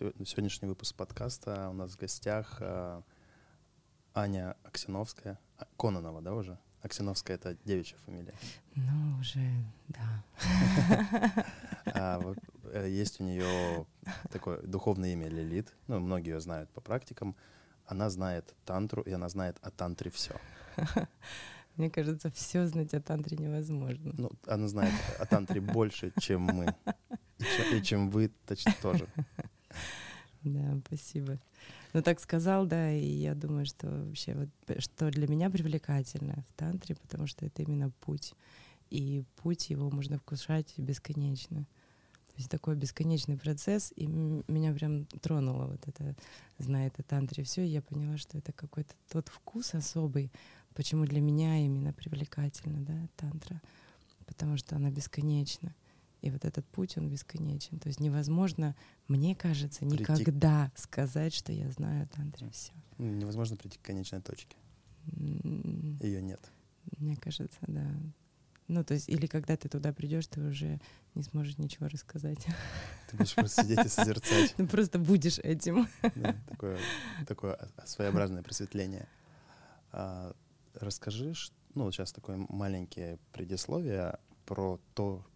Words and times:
Сегодняшний 0.00 0.66
выпуск 0.66 0.96
подкаста 0.96 1.68
у 1.68 1.74
нас 1.74 1.92
в 1.92 1.98
гостях 1.98 2.56
а, 2.60 3.02
Аня 4.14 4.56
Аксиновская. 4.62 5.38
А, 5.58 5.66
Кононова, 5.76 6.22
да, 6.22 6.32
уже? 6.32 6.58
Аксиновская— 6.80 7.36
это 7.36 7.58
девичья 7.66 7.98
фамилия. 8.06 8.32
Ну, 8.76 9.18
уже, 9.20 9.46
да. 9.88 11.44
А, 11.84 12.18
э, 12.72 12.88
есть 12.88 13.20
у 13.20 13.24
нее 13.24 13.84
такое 14.30 14.62
духовное 14.62 15.12
имя 15.12 15.28
Лилит. 15.28 15.70
Ну, 15.86 16.00
многие 16.00 16.30
ее 16.30 16.40
знают 16.40 16.70
по 16.70 16.80
практикам. 16.80 17.36
Она 17.84 18.08
знает 18.08 18.54
тантру, 18.64 19.02
и 19.02 19.12
она 19.12 19.28
знает 19.28 19.58
о 19.60 19.70
тантре 19.70 20.10
все. 20.10 20.34
Мне 21.76 21.90
кажется, 21.90 22.30
все 22.30 22.66
знать 22.66 22.94
о 22.94 23.02
тантре 23.02 23.36
невозможно. 23.36 24.14
Ну, 24.16 24.30
она 24.46 24.66
знает 24.66 24.94
о 25.18 25.26
тантре 25.26 25.60
больше, 25.60 26.10
чем 26.18 26.40
мы. 26.40 26.74
И 27.36 27.44
чем, 27.44 27.76
и 27.76 27.82
чем 27.82 28.10
вы 28.10 28.30
точно 28.46 28.72
тоже. 28.80 29.06
Да, 30.42 30.80
спасибо. 30.86 31.38
Ну, 31.92 32.02
так 32.02 32.18
сказал, 32.18 32.64
да, 32.64 32.90
и 32.92 33.04
я 33.04 33.34
думаю, 33.34 33.66
что 33.66 33.88
вообще 33.88 34.34
вот, 34.34 34.80
что 34.80 35.10
для 35.10 35.28
меня 35.28 35.50
привлекательно 35.50 36.44
в 36.48 36.58
тантре, 36.58 36.94
потому 36.94 37.26
что 37.26 37.44
это 37.44 37.62
именно 37.62 37.90
путь. 38.00 38.32
И 38.88 39.22
путь 39.36 39.70
его 39.70 39.90
можно 39.90 40.18
вкушать 40.18 40.72
бесконечно. 40.78 41.66
То 42.28 42.36
есть 42.36 42.50
такой 42.50 42.74
бесконечный 42.74 43.36
процесс, 43.36 43.92
и 43.96 44.06
меня 44.06 44.72
прям 44.72 45.04
тронуло 45.20 45.66
вот 45.66 45.86
это, 45.86 46.14
зная 46.58 46.86
это 46.86 47.02
тантре 47.02 47.44
все, 47.44 47.62
и 47.62 47.68
я 47.68 47.82
поняла, 47.82 48.16
что 48.16 48.38
это 48.38 48.52
какой-то 48.52 48.94
тот 49.10 49.28
вкус 49.28 49.74
особый, 49.74 50.30
почему 50.74 51.04
для 51.04 51.20
меня 51.20 51.58
именно 51.58 51.92
привлекательно, 51.92 52.80
да, 52.80 53.08
тантра, 53.16 53.60
потому 54.26 54.56
что 54.56 54.76
она 54.76 54.90
бесконечна. 54.90 55.74
И 56.22 56.30
вот 56.30 56.44
этот 56.44 56.66
путь, 56.66 56.98
он 56.98 57.08
бесконечен. 57.08 57.78
То 57.78 57.88
есть 57.88 58.00
невозможно, 58.00 58.76
мне 59.08 59.34
кажется, 59.34 59.80
прийти... 59.80 60.02
никогда 60.02 60.70
сказать, 60.76 61.34
что 61.34 61.52
я 61.52 61.70
знаю 61.70 62.08
тантре 62.08 62.50
все. 62.50 62.72
Невозможно 62.98 63.56
прийти 63.56 63.78
к 63.78 63.82
конечной 63.82 64.20
точке. 64.20 64.56
Ее 65.06 66.22
нет. 66.22 66.40
Мне 66.98 67.16
кажется, 67.16 67.58
да. 67.66 67.86
Ну, 68.68 68.84
то 68.84 68.94
есть, 68.94 69.08
или 69.08 69.26
когда 69.26 69.56
ты 69.56 69.68
туда 69.68 69.92
придешь, 69.92 70.28
ты 70.28 70.40
уже 70.40 70.80
не 71.16 71.24
сможешь 71.24 71.58
ничего 71.58 71.88
рассказать. 71.88 72.46
Ты 73.10 73.16
будешь 73.16 73.34
просто 73.34 73.64
сидеть 73.64 73.84
и 73.84 73.88
созерцать. 73.88 74.54
Ну, 74.58 74.68
просто 74.68 75.00
будешь 75.00 75.40
этим. 75.40 75.88
Да, 76.14 76.36
такое, 76.46 76.78
такое 77.26 77.58
своеобразное 77.84 78.44
просветление. 78.44 79.08
А, 79.90 80.32
расскажи, 80.74 81.34
ну, 81.74 81.90
сейчас 81.90 82.12
такое 82.12 82.36
маленькое 82.48 83.18
предисловие 83.32 84.18
про 84.46 84.80
то, 84.94 85.26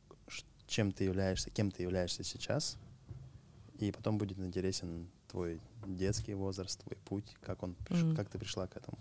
чем 0.66 0.92
ты 0.92 1.04
являешься, 1.04 1.50
кем 1.50 1.70
ты 1.70 1.82
являешься 1.82 2.24
сейчас, 2.24 2.76
и 3.78 3.92
потом 3.92 4.18
будет 4.18 4.38
интересен 4.38 5.08
твой 5.28 5.60
детский 5.86 6.34
возраст, 6.34 6.80
твой 6.80 6.96
путь, 7.04 7.36
как 7.40 7.62
он, 7.62 7.76
mm. 7.88 8.14
как 8.14 8.28
ты 8.28 8.38
пришла 8.38 8.66
к 8.66 8.76
этому. 8.76 8.98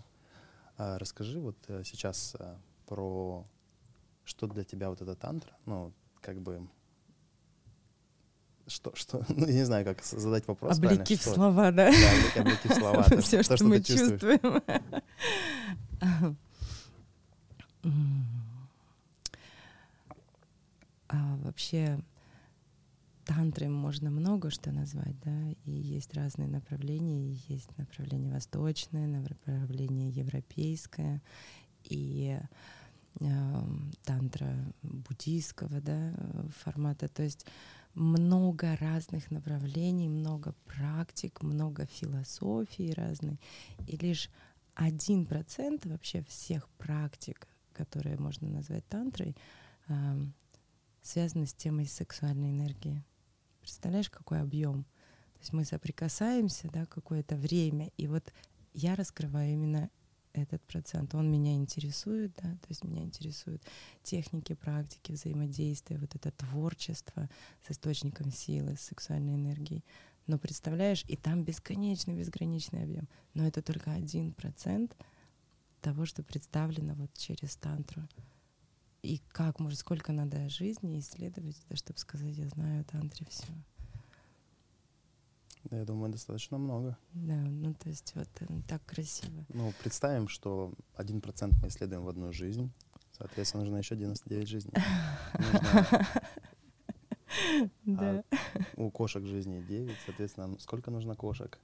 А, 0.76 0.98
расскажи 0.98 1.40
вот 1.40 1.56
э, 1.68 1.82
сейчас 1.84 2.34
а, 2.38 2.58
про 2.86 3.46
что 4.24 4.46
для 4.46 4.64
тебя 4.64 4.90
вот 4.90 5.00
эта 5.00 5.14
тантра, 5.14 5.52
ну 5.66 5.92
как 6.20 6.40
бы 6.40 6.68
что, 8.66 8.94
что, 8.94 9.24
ну, 9.28 9.46
я 9.46 9.52
не 9.52 9.64
знаю, 9.64 9.84
как 9.84 10.02
задать 10.02 10.46
вопрос. 10.46 10.78
Облеки 10.78 11.16
в 11.16 11.22
слова, 11.22 11.70
да? 11.70 11.90
Да, 11.90 12.40
облеки 12.40 12.68
в 12.68 12.74
слова. 12.74 13.02
Все, 13.20 13.42
что 13.42 13.62
мы 13.64 13.82
чувствуем. 13.82 14.62
А 21.08 21.36
вообще 21.38 22.00
тантры 23.24 23.68
можно 23.68 24.10
много 24.10 24.50
что 24.50 24.70
назвать, 24.72 25.18
да, 25.20 25.50
и 25.64 25.70
есть 25.70 26.14
разные 26.14 26.48
направления, 26.48 27.32
есть 27.48 27.76
направление 27.78 28.32
восточное, 28.32 29.06
направление 29.06 30.10
европейское, 30.10 31.22
и 31.84 32.38
э, 33.20 33.62
тантра 34.04 34.54
буддийского, 34.82 35.80
да, 35.80 36.14
формата, 36.62 37.08
то 37.08 37.22
есть 37.22 37.46
много 37.94 38.76
разных 38.76 39.30
направлений, 39.30 40.08
много 40.08 40.54
практик, 40.66 41.42
много 41.42 41.86
философий 41.86 42.92
разной, 42.92 43.40
и 43.86 43.96
лишь 43.96 44.30
один 44.74 45.26
процент 45.26 45.86
вообще 45.86 46.22
всех 46.24 46.68
практик, 46.70 47.46
которые 47.72 48.18
можно 48.18 48.48
назвать 48.48 48.86
тантрой, 48.88 49.36
э, 49.88 50.16
связаны 51.04 51.46
с 51.46 51.54
темой 51.54 51.86
сексуальной 51.86 52.50
энергии. 52.50 53.04
Представляешь, 53.60 54.10
какой 54.10 54.40
объем? 54.40 54.84
То 55.34 55.40
есть 55.40 55.52
мы 55.52 55.64
соприкасаемся, 55.64 56.68
да, 56.68 56.86
какое-то 56.86 57.36
время, 57.36 57.90
и 57.96 58.06
вот 58.06 58.32
я 58.72 58.94
раскрываю 58.96 59.52
именно 59.52 59.90
этот 60.32 60.62
процент. 60.62 61.14
Он 61.14 61.30
меня 61.30 61.54
интересует, 61.54 62.34
да, 62.42 62.50
то 62.50 62.66
есть 62.68 62.82
меня 62.82 63.02
интересуют 63.02 63.62
техники, 64.02 64.54
практики 64.54 65.12
взаимодействия, 65.12 65.98
вот 65.98 66.14
это 66.14 66.30
творчество 66.32 67.28
с 67.66 67.70
источником 67.70 68.32
силы, 68.32 68.76
с 68.76 68.80
сексуальной 68.80 69.34
энергией. 69.34 69.84
Но 70.26 70.38
представляешь, 70.38 71.04
и 71.06 71.16
там 71.16 71.44
бесконечный, 71.44 72.14
безграничный 72.14 72.82
объем. 72.82 73.08
Но 73.34 73.46
это 73.46 73.62
только 73.62 73.92
один 73.92 74.32
процент 74.32 74.96
того, 75.82 76.06
что 76.06 76.22
представлено 76.22 76.94
вот 76.94 77.12
через 77.14 77.56
тантру 77.56 78.08
и 79.04 79.20
как, 79.32 79.60
может, 79.60 79.78
сколько 79.78 80.12
надо 80.12 80.48
жизни 80.48 80.98
исследовать, 80.98 81.60
да, 81.68 81.76
чтобы 81.76 81.98
сказать, 81.98 82.34
я 82.36 82.48
знаю 82.48 82.80
о 82.80 82.84
тантре 82.84 83.26
все. 83.28 83.46
Да, 85.64 85.78
я 85.78 85.84
думаю, 85.84 86.10
достаточно 86.10 86.56
много. 86.56 86.96
Да, 87.12 87.36
ну 87.36 87.74
то 87.74 87.88
есть 87.90 88.14
вот 88.14 88.28
э, 88.40 88.46
так 88.66 88.84
красиво. 88.86 89.44
Ну, 89.50 89.72
представим, 89.80 90.28
что 90.28 90.72
один 90.94 91.20
процент 91.20 91.54
мы 91.62 91.68
исследуем 91.68 92.04
в 92.04 92.08
одну 92.08 92.32
жизнь, 92.32 92.70
соответственно, 93.12 93.64
нужно 93.64 93.76
еще 93.76 93.94
99 93.96 94.48
жизней. 94.48 94.72
Да. 97.84 98.22
А 98.32 98.80
у 98.80 98.92
кошек 98.92 99.26
жизни 99.26 99.60
9, 99.60 99.96
соответственно, 100.06 100.56
сколько 100.60 100.92
нужно 100.92 101.16
кошек? 101.16 101.58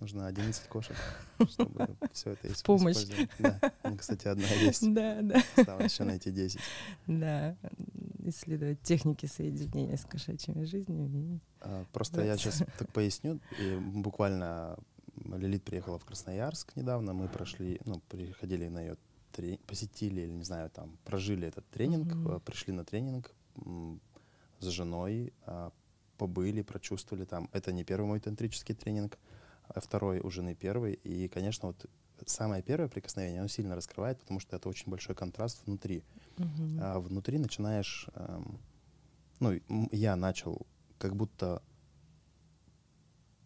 Нужно 0.00 0.28
11 0.28 0.68
кошек, 0.68 0.96
чтобы 1.48 1.88
все 2.12 2.32
это 2.32 2.54
В 2.54 2.62
помощь. 2.62 3.04
Да, 3.38 3.60
кстати, 3.98 4.28
одна 4.28 4.46
есть. 4.46 4.82
Да, 4.94 5.20
да. 5.22 5.42
Осталось 5.56 5.92
еще 5.92 6.04
найти 6.04 6.30
10. 6.30 6.60
Да, 7.06 7.56
исследовать 8.24 8.80
техники 8.82 9.26
соединения 9.26 9.96
с 9.96 10.04
кошачьими 10.04 10.64
жизнями. 10.64 11.40
А, 11.60 11.84
просто 11.92 12.22
я 12.22 12.36
сейчас 12.36 12.62
так 12.78 12.92
поясню. 12.92 13.40
И 13.58 13.76
буквально 13.76 14.78
Лилит 15.24 15.64
приехала 15.64 15.98
в 15.98 16.04
Красноярск 16.04 16.76
недавно, 16.76 17.12
мы 17.12 17.28
прошли, 17.28 17.80
ну, 17.84 18.00
приходили 18.08 18.68
на 18.68 18.80
ее 18.80 18.96
тренинг, 19.32 19.60
посетили, 19.62 20.22
или 20.22 20.30
не 20.30 20.44
знаю, 20.44 20.70
там, 20.70 20.96
прожили 21.04 21.48
этот 21.48 21.68
тренинг, 21.70 22.12
mm-hmm. 22.12 22.40
пришли 22.40 22.72
на 22.72 22.84
тренинг 22.84 23.34
с 24.60 24.66
женой, 24.66 25.32
а, 25.44 25.72
побыли, 26.16 26.62
прочувствовали 26.62 27.24
там. 27.24 27.48
Это 27.52 27.72
не 27.72 27.84
первый 27.84 28.06
мой 28.06 28.20
тантрический 28.20 28.74
тренинг, 28.74 29.18
а 29.68 29.80
второй 29.80 30.20
у 30.20 30.30
жены 30.30 30.54
первый. 30.54 30.94
И, 30.94 31.28
конечно, 31.28 31.68
вот 31.68 31.86
самое 32.26 32.62
первое 32.62 32.88
прикосновение, 32.88 33.40
оно 33.40 33.48
сильно 33.48 33.74
раскрывает, 33.74 34.18
потому 34.20 34.40
что 34.40 34.56
это 34.56 34.68
очень 34.68 34.90
большой 34.90 35.14
контраст 35.14 35.64
внутри. 35.66 36.02
Uh-huh. 36.36 36.78
А 36.80 37.00
внутри 37.00 37.38
начинаешь, 37.38 38.08
эм, 38.14 38.58
ну, 39.40 39.60
я 39.92 40.16
начал 40.16 40.66
как 40.98 41.14
будто 41.14 41.62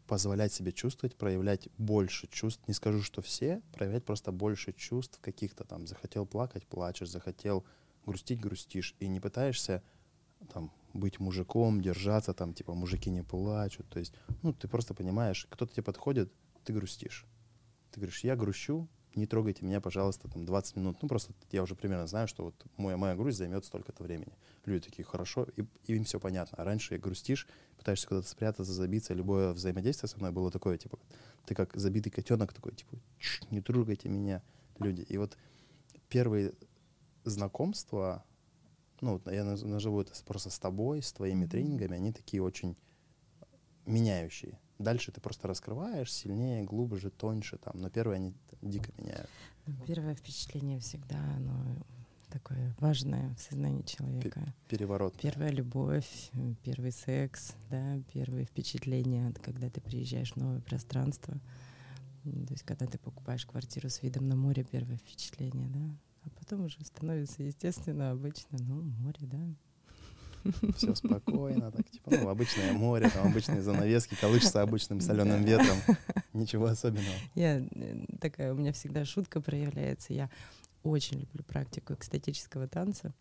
позволять 0.06 0.52
себе 0.52 0.72
чувствовать, 0.72 1.16
проявлять 1.16 1.68
больше 1.78 2.26
чувств. 2.28 2.66
Не 2.66 2.74
скажу, 2.74 3.02
что 3.02 3.22
все, 3.22 3.62
проявлять 3.72 4.04
просто 4.04 4.32
больше 4.32 4.72
чувств 4.72 5.18
каких-то 5.20 5.64
там. 5.64 5.86
Захотел 5.86 6.26
плакать, 6.26 6.66
плачешь, 6.66 7.08
захотел 7.08 7.64
грустить, 8.04 8.40
грустишь. 8.40 8.94
И 9.00 9.08
не 9.08 9.20
пытаешься 9.20 9.82
там 10.52 10.70
быть 10.94 11.20
мужиком, 11.20 11.80
держаться, 11.80 12.34
там, 12.34 12.54
типа, 12.54 12.74
мужики 12.74 13.10
не 13.10 13.22
плачут. 13.22 13.88
То 13.88 13.98
есть, 13.98 14.14
ну, 14.42 14.52
ты 14.52 14.68
просто 14.68 14.94
понимаешь, 14.94 15.46
кто-то 15.50 15.72
тебе 15.72 15.82
подходит, 15.82 16.32
ты 16.64 16.72
грустишь. 16.72 17.26
Ты 17.90 18.00
говоришь, 18.00 18.24
я 18.24 18.36
грущу, 18.36 18.88
не 19.14 19.26
трогайте 19.26 19.64
меня, 19.64 19.80
пожалуйста, 19.80 20.28
там 20.28 20.44
20 20.44 20.76
минут. 20.76 21.02
Ну, 21.02 21.08
просто 21.08 21.32
я 21.50 21.62
уже 21.62 21.74
примерно 21.74 22.06
знаю, 22.06 22.28
что 22.28 22.44
вот 22.44 22.66
моя, 22.76 22.96
моя 22.96 23.14
грусть 23.14 23.38
займет 23.38 23.64
столько-то 23.64 24.02
времени. 24.02 24.32
Люди 24.64 24.88
такие, 24.88 25.04
хорошо, 25.04 25.46
и, 25.56 25.62
и 25.86 25.96
им 25.96 26.04
все 26.04 26.18
понятно. 26.18 26.58
А 26.58 26.64
раньше 26.64 26.98
грустишь, 26.98 27.46
пытаешься 27.76 28.08
куда-то 28.08 28.28
спрятаться, 28.28 28.72
забиться. 28.72 29.14
Любое 29.14 29.52
взаимодействие 29.52 30.08
со 30.08 30.18
мной 30.18 30.32
было 30.32 30.50
такое, 30.50 30.78
типа, 30.78 30.98
ты 31.46 31.54
как 31.54 31.76
забитый 31.76 32.10
котенок 32.10 32.52
такой, 32.52 32.72
типа, 32.74 32.96
не 33.50 33.60
трогайте 33.60 34.08
меня, 34.08 34.42
люди. 34.78 35.02
И 35.02 35.18
вот 35.18 35.36
первые 36.08 36.54
знакомства, 37.24 38.24
ну, 39.02 39.20
я 39.26 39.44
назову 39.44 40.00
это 40.00 40.12
просто 40.24 40.48
с 40.48 40.58
тобой, 40.58 41.02
с 41.02 41.12
твоими 41.12 41.44
тренингами, 41.46 41.96
они 41.96 42.12
такие 42.12 42.42
очень 42.42 42.76
меняющие. 43.84 44.58
Дальше 44.78 45.12
ты 45.12 45.20
просто 45.20 45.48
раскрываешь 45.48 46.12
сильнее, 46.12 46.64
глубже, 46.64 47.10
тоньше, 47.10 47.58
там, 47.58 47.80
но 47.80 47.90
первые 47.90 48.16
они 48.16 48.34
дико 48.62 48.90
меняют. 48.96 49.28
Ну, 49.66 49.74
первое 49.86 50.14
впечатление 50.14 50.78
всегда, 50.78 51.18
оно 51.36 51.76
такое 52.30 52.74
важное 52.78 53.34
в 53.34 53.40
сознании 53.40 53.82
человека. 53.82 54.54
Переворот. 54.68 55.14
Первая 55.20 55.50
любовь, 55.50 56.30
первый 56.62 56.92
секс, 56.92 57.54
да, 57.70 58.00
первые 58.12 58.46
впечатления, 58.46 59.34
когда 59.42 59.68
ты 59.68 59.80
приезжаешь 59.80 60.32
в 60.32 60.36
новое 60.36 60.60
пространство. 60.60 61.34
То 62.24 62.52
есть, 62.52 62.62
когда 62.62 62.86
ты 62.86 62.98
покупаешь 62.98 63.44
квартиру 63.44 63.90
с 63.90 64.02
видом 64.02 64.28
на 64.28 64.36
море, 64.36 64.64
первое 64.64 64.96
впечатление, 64.96 65.68
да. 65.68 65.96
А 66.24 66.30
потом 66.38 66.64
уже 66.64 66.84
становится 66.84 67.42
естественно, 67.42 68.10
обычно, 68.10 68.58
ну, 68.60 68.82
море, 68.82 69.20
да. 69.22 69.54
Все 70.76 70.94
спокойно, 70.94 71.70
так 71.70 71.88
типа, 71.90 72.10
ну, 72.10 72.28
обычное 72.28 72.72
море, 72.72 73.08
там 73.10 73.28
обычные 73.28 73.62
занавески, 73.62 74.16
колышется 74.20 74.62
обычным 74.62 75.00
соленым 75.00 75.44
ветром. 75.44 75.76
Ничего 76.32 76.66
особенного. 76.66 77.14
Я 77.34 77.58
э, 77.58 78.04
такая, 78.20 78.52
у 78.52 78.56
меня 78.56 78.72
всегда 78.72 79.04
шутка 79.04 79.40
проявляется. 79.40 80.12
Я 80.12 80.30
очень 80.82 81.20
люблю 81.20 81.44
практику 81.44 81.94
экстатического 81.94 82.66
танца. 82.66 83.14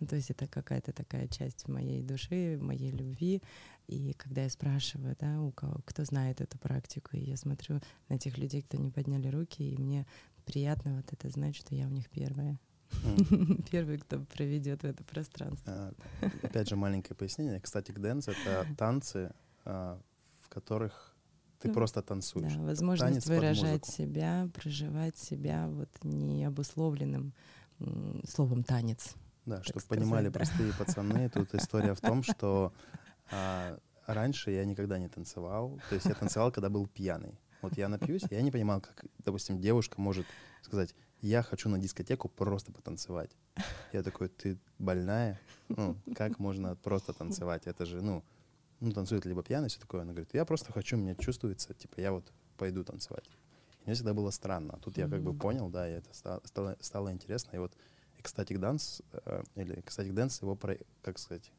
Ну, 0.00 0.06
то 0.06 0.16
есть 0.16 0.30
это 0.30 0.48
какая-то 0.48 0.92
такая 0.92 1.28
часть 1.28 1.68
моей 1.68 2.02
души, 2.02 2.58
моей 2.60 2.90
любви. 2.90 3.42
И 3.88 4.14
когда 4.14 4.42
я 4.42 4.50
спрашиваю, 4.50 5.16
да, 5.20 5.40
у 5.40 5.52
кого, 5.52 5.80
кто 5.84 6.04
знает 6.04 6.40
эту 6.40 6.58
практику, 6.58 7.16
и 7.16 7.20
я 7.20 7.36
смотрю 7.36 7.80
на 8.08 8.18
тех 8.18 8.38
людей, 8.38 8.62
кто 8.62 8.78
не 8.78 8.90
подняли 8.90 9.28
руки, 9.28 9.62
и 9.62 9.76
мне 9.76 10.06
приятно 10.44 10.96
вот 10.96 11.12
это 11.12 11.28
знать, 11.28 11.56
что 11.56 11.74
я 11.74 11.86
у 11.86 11.90
них 11.90 12.08
первая. 12.10 12.58
Мм. 13.04 13.66
Первый, 13.70 13.98
кто 13.98 14.20
проведет 14.20 14.82
в 14.82 14.84
это 14.84 15.02
пространство. 15.04 15.72
А, 15.72 15.92
опять 16.42 16.68
же, 16.68 16.76
маленькое 16.76 17.16
пояснение. 17.16 17.60
Кстати, 17.60 17.92
дэнс— 17.92 18.28
это 18.28 18.66
танцы, 18.78 19.32
а, 19.64 20.00
в 20.40 20.48
которых 20.48 21.16
ты 21.58 21.68
ну, 21.68 21.74
просто 21.74 22.02
танцуешь. 22.02 22.54
Да, 22.54 22.62
возможность 22.62 23.26
Танец 23.26 23.26
выражать 23.26 23.86
себя, 23.86 24.48
проживать 24.52 25.16
себя 25.16 25.68
вот 25.68 25.88
не 26.02 26.44
обусловленным 26.44 27.32
словом 28.28 28.64
танец. 28.64 29.14
Да, 29.46 29.62
чтобы 29.62 29.84
понимали 29.86 30.28
да. 30.28 30.38
простые 30.38 30.72
пацаны, 30.72 31.28
тут 31.28 31.54
история 31.54 31.94
в 31.94 32.00
том, 32.00 32.22
что 32.22 32.72
а, 33.30 33.78
раньше 34.06 34.50
я 34.50 34.64
никогда 34.64 34.98
не 34.98 35.08
танцевал. 35.08 35.80
То 35.88 35.94
есть 35.94 36.06
я 36.06 36.14
танцевал, 36.14 36.52
когда 36.52 36.68
был 36.68 36.86
пьяный. 36.86 37.38
Вот 37.62 37.78
я 37.78 37.88
напьюсь, 37.88 38.22
я 38.30 38.42
не 38.42 38.50
понимал, 38.50 38.80
как, 38.80 39.04
допустим, 39.24 39.60
девушка 39.60 40.00
может 40.00 40.26
сказать, 40.62 40.94
я 41.20 41.42
хочу 41.42 41.68
на 41.68 41.78
дискотеку 41.78 42.28
просто 42.28 42.72
потанцевать. 42.72 43.30
Я 43.92 44.02
такой, 44.02 44.28
ты 44.28 44.58
больная? 44.78 45.40
Ну, 45.68 45.96
как 46.16 46.38
можно 46.38 46.76
просто 46.76 47.12
танцевать? 47.12 47.66
Это 47.66 47.86
же, 47.86 48.02
ну, 48.02 48.24
ну, 48.80 48.90
танцует 48.92 49.24
либо 49.24 49.42
пьяный, 49.44 49.68
все 49.68 49.80
такое. 49.80 50.02
Она 50.02 50.12
говорит, 50.12 50.34
я 50.34 50.44
просто 50.44 50.72
хочу, 50.72 50.96
мне 50.96 51.14
чувствуется, 51.14 51.72
типа, 51.72 52.00
я 52.00 52.10
вот 52.12 52.32
пойду 52.58 52.82
танцевать. 52.82 53.30
Мне 53.84 53.94
всегда 53.94 54.12
было 54.12 54.30
странно. 54.30 54.78
Тут 54.82 54.98
я 54.98 55.08
как 55.08 55.22
бы 55.22 55.32
понял, 55.32 55.68
да, 55.68 55.88
и 55.88 55.92
это 55.92 56.12
стало, 56.12 56.76
стало 56.80 57.12
интересно. 57.12 57.56
И 57.56 57.58
вот 57.58 57.72
ecstatic 58.18 58.58
dance, 58.58 59.02
э, 59.12 59.42
или 59.54 59.78
ecstatic 59.78 60.14
dance, 60.14 60.42
его, 60.42 60.56
про, 60.56 60.76
как 61.02 61.18
сказать, 61.18 61.52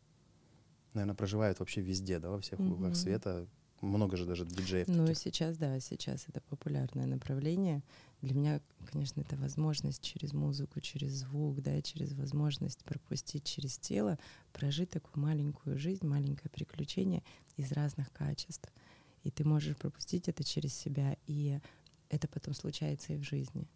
наверное, 0.94 1.16
проживают 1.16 1.60
вообще 1.60 1.82
везде, 1.82 2.20
да, 2.20 2.30
во 2.30 2.40
всех 2.40 2.60
углах 2.60 2.96
света. 2.96 3.48
Много 3.84 4.16
же 4.16 4.26
даже 4.26 4.46
диджеев. 4.46 4.88
Ну, 4.88 5.08
таких. 5.08 5.18
сейчас, 5.18 5.58
да, 5.58 5.78
сейчас 5.82 6.24
это 6.30 6.40
популярное 6.40 7.06
направление. 7.06 7.84
Для 8.22 8.34
меня, 8.34 8.62
конечно, 8.90 9.20
это 9.20 9.36
возможность 9.36 10.02
через 10.02 10.32
музыку, 10.32 10.80
через 10.80 11.12
звук, 11.12 11.62
да, 11.62 11.82
через 11.82 12.14
возможность 12.14 12.82
пропустить 12.86 13.44
через 13.44 13.78
тело, 13.78 14.18
прожить 14.54 14.92
такую 14.92 15.22
маленькую 15.22 15.78
жизнь, 15.78 16.08
маленькое 16.08 16.50
приключение 16.50 17.24
из 17.58 17.74
разных 17.74 18.10
качеств. 18.14 18.72
И 19.24 19.32
ты 19.32 19.44
можешь 19.44 19.76
пропустить 19.76 20.30
это 20.30 20.46
через 20.46 20.74
себя, 20.74 21.18
и 21.28 21.60
это 22.10 22.30
потом 22.30 22.54
случается 22.54 23.12
и 23.12 23.18
в 23.18 23.24
жизни. 23.24 23.68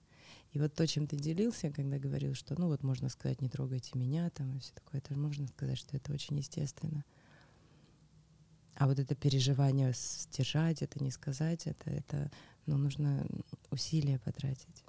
И 0.53 0.59
вот 0.59 0.73
то, 0.73 0.87
чем 0.87 1.07
ты 1.07 1.17
делился, 1.17 1.69
когда 1.69 1.99
говорил, 1.99 2.33
что, 2.33 2.57
ну 2.57 2.67
вот 2.67 2.81
можно 2.81 3.09
сказать, 3.09 3.41
не 3.41 3.49
трогайте 3.49 3.91
меня, 3.99 4.29
там 4.29 4.55
и 4.55 4.59
все 4.59 4.71
такое, 4.73 5.01
это 5.01 5.19
можно 5.19 5.47
сказать, 5.47 5.77
что 5.77 5.97
это 5.97 6.13
очень 6.13 6.37
естественно. 6.37 7.03
А 8.77 8.87
вот 8.87 8.99
это 8.99 9.15
переживание 9.15 9.91
сдержать, 9.93 10.83
это 10.83 11.03
не 11.03 11.09
сказать, 11.09 11.65
это, 11.65 11.89
это 11.89 12.31
ну, 12.67 12.77
нужно 12.77 13.25
усилия 13.71 14.19
потратить. 14.19 14.83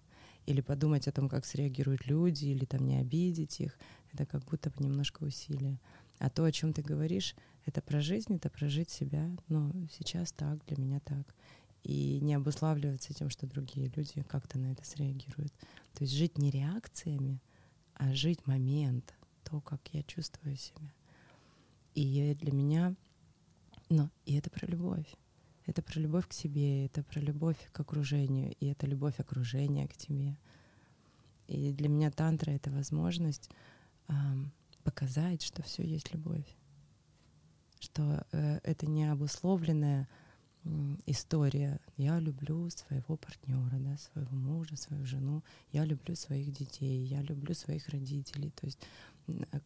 Или 0.45 0.61
подумать 0.61 1.09
о 1.09 1.13
том, 1.13 1.29
как 1.29 1.47
среагируют 1.47 2.07
люди, 2.07 2.47
или 2.47 2.67
там 2.67 2.87
не 2.87 2.99
обидеть 2.99 3.61
их. 3.61 3.79
Это 4.13 4.27
как 4.27 4.45
будто 4.45 4.71
бы 4.71 4.85
немножко 4.85 5.25
усилия. 5.25 5.81
А 6.19 6.29
то, 6.29 6.45
о 6.45 6.53
чем 6.53 6.75
ты 6.75 6.83
говоришь, 6.83 7.35
это 7.65 7.81
про 7.81 8.03
жизнь, 8.03 8.37
это 8.37 8.51
прожить 8.51 8.91
себя. 8.91 9.31
Ну, 9.49 9.73
сейчас 9.91 10.33
так, 10.33 10.65
для 10.67 10.77
меня 10.77 11.01
так. 11.01 11.35
И 11.83 12.19
не 12.21 12.35
обуславливаться 12.35 13.15
тем, 13.15 13.31
что 13.31 13.47
другие 13.47 13.91
люди 13.97 14.23
как-то 14.23 14.59
на 14.59 14.73
это 14.73 14.85
среагируют. 14.85 15.53
То 15.95 16.05
есть 16.05 16.13
жить 16.13 16.37
не 16.37 16.51
реакциями, 16.51 17.41
а 17.95 18.13
жить 18.13 18.47
момент, 18.47 19.15
то, 19.45 19.63
как 19.63 19.81
я 19.95 20.03
чувствую 20.03 20.57
себя. 20.57 20.93
И 21.95 22.37
для 22.39 22.53
меня 22.53 22.95
ну, 23.89 24.11
и 24.27 24.37
это 24.37 24.51
про 24.51 24.67
любовь. 24.67 25.07
Это 25.67 25.83
про 25.83 26.01
любовь 26.01 26.27
к 26.27 26.33
себе, 26.33 26.87
это 26.87 27.03
про 27.03 27.21
любовь 27.21 27.59
к 27.73 27.81
окружению, 27.81 28.55
и 28.59 28.67
это 28.67 28.87
любовь 28.87 29.21
окружения 29.21 29.87
к 29.87 29.97
тебе. 29.97 30.37
И 31.47 31.73
для 31.73 31.89
меня 31.89 32.11
тантра— 32.11 32.51
это 32.53 32.71
возможность 32.71 33.51
э, 34.09 34.13
показать, 34.83 35.43
что 35.43 35.63
все 35.63 35.83
есть 35.83 36.13
любовь. 36.13 36.47
Что 37.81 38.27
э, 38.33 38.61
это 38.63 38.87
не 38.87 39.11
обусловленная 39.11 40.09
э, 40.65 40.97
история. 41.07 41.81
Я 41.97 42.19
люблю 42.19 42.69
своего 42.71 43.17
партнера, 43.17 43.79
да, 43.79 43.97
своего 43.99 44.37
мужа, 44.37 44.77
свою 44.77 45.05
жену, 45.07 45.43
я 45.73 45.85
люблю 45.85 46.15
своих 46.15 46.53
детей, 46.53 47.05
я 47.05 47.23
люблю 47.23 47.55
своих 47.55 47.89
родителей. 47.89 48.51
То 48.51 48.67
есть 48.67 48.81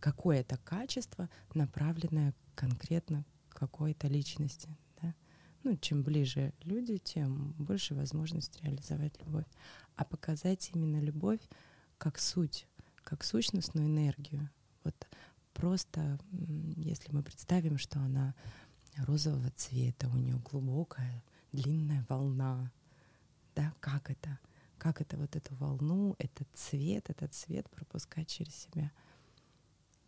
какое-то 0.00 0.56
качество, 0.58 1.28
направленное 1.54 2.34
конкретно 2.56 3.24
какой-то 3.54 4.08
личности. 4.08 4.76
Да? 5.00 5.14
Ну, 5.62 5.76
чем 5.76 6.02
ближе 6.02 6.52
люди, 6.62 6.98
тем 6.98 7.52
больше 7.58 7.94
возможность 7.94 8.62
реализовать 8.62 9.18
любовь. 9.24 9.46
А 9.96 10.04
показать 10.04 10.70
именно 10.74 11.00
любовь 11.00 11.40
как 11.98 12.18
суть, 12.18 12.66
как 13.04 13.24
сущностную 13.24 13.86
энергию. 13.86 14.50
Вот 14.84 14.94
просто, 15.54 16.18
если 16.76 17.12
мы 17.12 17.22
представим, 17.22 17.78
что 17.78 18.00
она 18.00 18.34
розового 18.96 19.50
цвета, 19.50 20.08
у 20.08 20.16
нее 20.16 20.40
глубокая, 20.50 21.22
длинная 21.52 22.04
волна, 22.08 22.72
да, 23.54 23.72
как 23.80 24.10
это? 24.10 24.38
Как 24.78 25.00
это 25.00 25.16
вот 25.16 25.36
эту 25.36 25.54
волну, 25.56 26.16
этот 26.18 26.48
цвет, 26.54 27.08
этот 27.08 27.32
цвет 27.34 27.70
пропускать 27.70 28.28
через 28.28 28.54
себя— 28.54 28.90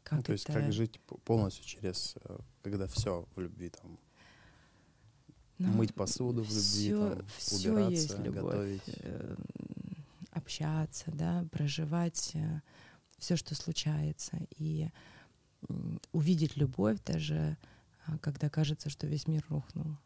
как 0.04 0.18
ну, 0.18 0.22
то 0.22 0.32
есть 0.32 0.44
как 0.44 0.72
жить 0.72 1.00
полностью 1.24 1.64
через, 1.64 2.14
э, 2.24 2.38
когда 2.62 2.86
все 2.86 3.26
в 3.34 3.40
любви 3.40 3.70
там. 3.70 3.98
Ну, 5.58 5.68
мыть 5.68 5.94
посуду 5.94 6.42
в 6.42 6.48
любви, 6.48 6.60
все, 6.60 7.14
там, 7.14 7.26
все 7.38 7.70
убираться, 7.70 7.90
есть 7.90 8.18
любовь, 8.18 8.44
готовить. 8.44 8.82
Э, 8.86 9.36
общаться, 10.32 11.10
да, 11.12 11.46
проживать 11.50 12.32
э, 12.34 12.60
все, 13.18 13.36
что 13.36 13.54
случается. 13.54 14.36
И 14.58 14.90
увидеть 16.12 16.56
любовь 16.58 16.98
даже, 17.06 17.56
а, 18.06 18.18
когда 18.18 18.50
кажется, 18.50 18.90
что 18.90 19.06
весь 19.06 19.26
мир 19.26 19.42
рухнул. 19.48 19.96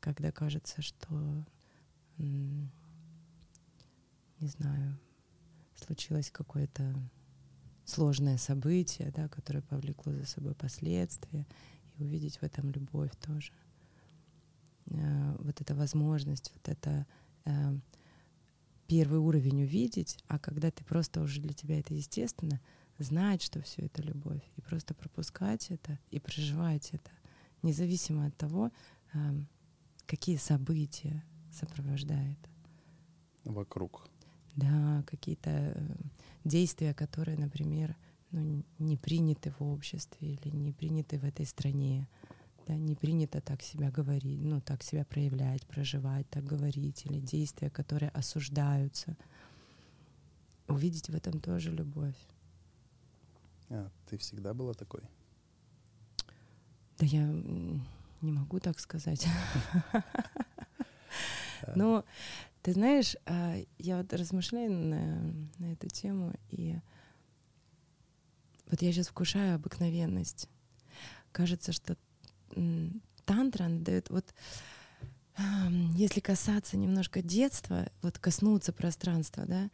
Когда 0.00 0.30
кажется, 0.30 0.82
что, 0.82 1.44
не 2.18 2.68
знаю, 4.40 4.98
случилось 5.74 6.30
какое-то 6.30 6.94
сложное 7.86 8.36
событие, 8.36 9.12
да, 9.14 9.28
которое 9.28 9.62
повлекло 9.62 10.12
за 10.12 10.26
собой 10.26 10.54
последствия, 10.54 11.46
и 11.96 12.02
увидеть 12.02 12.38
в 12.38 12.42
этом 12.42 12.70
любовь 12.70 13.12
тоже. 13.24 13.52
Э, 14.86 15.36
вот 15.38 15.60
эта 15.60 15.74
возможность, 15.74 16.52
вот 16.52 16.68
это 16.68 17.06
э, 17.44 17.78
первый 18.86 19.20
уровень 19.20 19.62
увидеть, 19.62 20.18
а 20.26 20.38
когда 20.38 20.70
ты 20.70 20.84
просто 20.84 21.20
уже 21.22 21.40
для 21.40 21.54
тебя 21.54 21.78
это 21.78 21.94
естественно, 21.94 22.60
знать, 22.98 23.42
что 23.42 23.62
все 23.62 23.82
это 23.86 24.02
любовь, 24.02 24.42
и 24.56 24.60
просто 24.60 24.94
пропускать 24.94 25.70
это 25.70 25.98
и 26.10 26.18
проживать 26.18 26.90
это, 26.92 27.10
независимо 27.62 28.26
от 28.26 28.36
того, 28.36 28.70
э, 29.14 29.18
какие 30.06 30.36
события 30.36 31.24
сопровождает. 31.52 32.38
Вокруг. 33.44 34.08
Да, 34.56 35.04
какие-то 35.06 35.76
действия, 36.46 36.94
которые, 36.94 37.36
например, 37.36 37.96
ну, 38.30 38.64
не 38.78 38.96
приняты 38.96 39.52
в 39.58 39.62
обществе 39.62 40.34
или 40.34 40.54
не 40.54 40.72
приняты 40.72 41.18
в 41.18 41.24
этой 41.24 41.46
стране. 41.46 42.08
Да, 42.66 42.74
не 42.74 42.96
принято 42.96 43.40
так 43.40 43.62
себя 43.62 43.92
говорить, 43.92 44.40
ну, 44.40 44.60
так 44.60 44.82
себя 44.82 45.04
проявлять, 45.04 45.64
проживать, 45.66 46.28
так 46.30 46.44
говорить, 46.44 47.06
или 47.06 47.20
действия, 47.20 47.70
которые 47.70 48.10
осуждаются. 48.10 49.16
Увидеть 50.66 51.08
в 51.08 51.14
этом 51.14 51.40
тоже 51.40 51.70
любовь. 51.70 52.16
А, 53.68 53.88
ты 54.06 54.18
всегда 54.18 54.52
была 54.52 54.74
такой? 54.74 55.02
Да 56.98 57.06
я 57.06 57.24
не 57.24 58.32
могу 58.32 58.58
так 58.58 58.80
сказать. 58.80 59.26
Но 61.76 62.04
ты 62.66 62.72
знаешь, 62.72 63.14
а, 63.26 63.54
я 63.78 63.98
вот 63.98 64.12
размышляю 64.12 64.72
на, 64.72 65.32
на 65.58 65.72
эту 65.74 65.86
тему, 65.86 66.34
и 66.50 66.74
вот 68.68 68.82
я 68.82 68.92
сейчас 68.92 69.06
вкушаю 69.06 69.54
обыкновенность. 69.54 70.48
Кажется, 71.30 71.70
что 71.70 71.96
тантра 73.24 73.66
она 73.66 73.78
дает 73.78 74.10
вот 74.10 74.34
если 75.94 76.18
касаться 76.18 76.76
немножко 76.76 77.22
детства, 77.22 77.88
вот 78.02 78.18
коснуться 78.18 78.72
пространства, 78.72 79.44
да, 79.46 79.70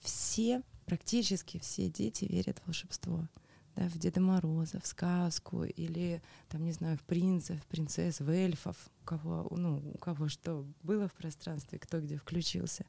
все, 0.00 0.62
практически 0.84 1.60
все 1.60 1.88
дети 1.88 2.24
верят 2.24 2.58
в 2.58 2.66
волшебство. 2.66 3.28
Да, 3.74 3.88
в 3.88 3.98
Деда 3.98 4.20
Мороза, 4.20 4.80
в 4.80 4.86
сказку 4.86 5.64
или, 5.64 6.22
там, 6.48 6.62
не 6.64 6.72
знаю, 6.72 6.98
в 6.98 7.02
принцев, 7.02 7.64
принцесс, 7.66 8.20
в 8.20 8.28
эльфов, 8.28 8.76
у 9.02 9.04
кого, 9.04 9.48
ну, 9.50 9.82
у 9.94 9.98
кого 9.98 10.28
что 10.28 10.66
было 10.82 11.08
в 11.08 11.14
пространстве, 11.14 11.78
кто 11.78 12.00
где 12.00 12.16
включился. 12.16 12.84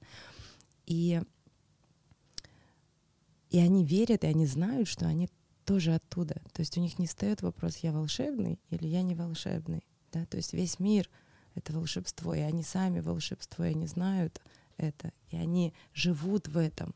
И, 0.85 1.21
и 3.49 3.59
они 3.59 3.85
верят, 3.85 4.25
и 4.25 4.27
они 4.27 4.45
знают, 4.45 4.89
что 4.89 5.05
они 5.05 5.29
тоже 5.63 5.95
оттуда. 5.95 6.41
То 6.51 6.59
есть 6.59 6.77
у 6.77 6.81
них 6.81 6.99
не 6.99 7.07
встает 7.07 7.41
вопрос, 7.41 7.77
я 7.77 7.93
волшебный 7.93 8.59
или 8.69 8.87
я 8.87 9.01
не 9.01 9.15
волшебный. 9.15 9.85
Да? 10.11 10.25
То 10.25 10.37
есть 10.37 10.53
весь 10.53 10.79
мир— 10.79 11.09
это 11.55 11.71
волшебство, 11.73 12.33
и 12.33 12.39
они 12.39 12.63
сами 12.63 12.99
волшебство, 12.99 13.63
и 13.63 13.69
они 13.69 13.87
знают 13.87 14.41
это, 14.77 15.13
и 15.29 15.37
они 15.37 15.73
живут 15.93 16.47
в 16.47 16.57
этом 16.57 16.93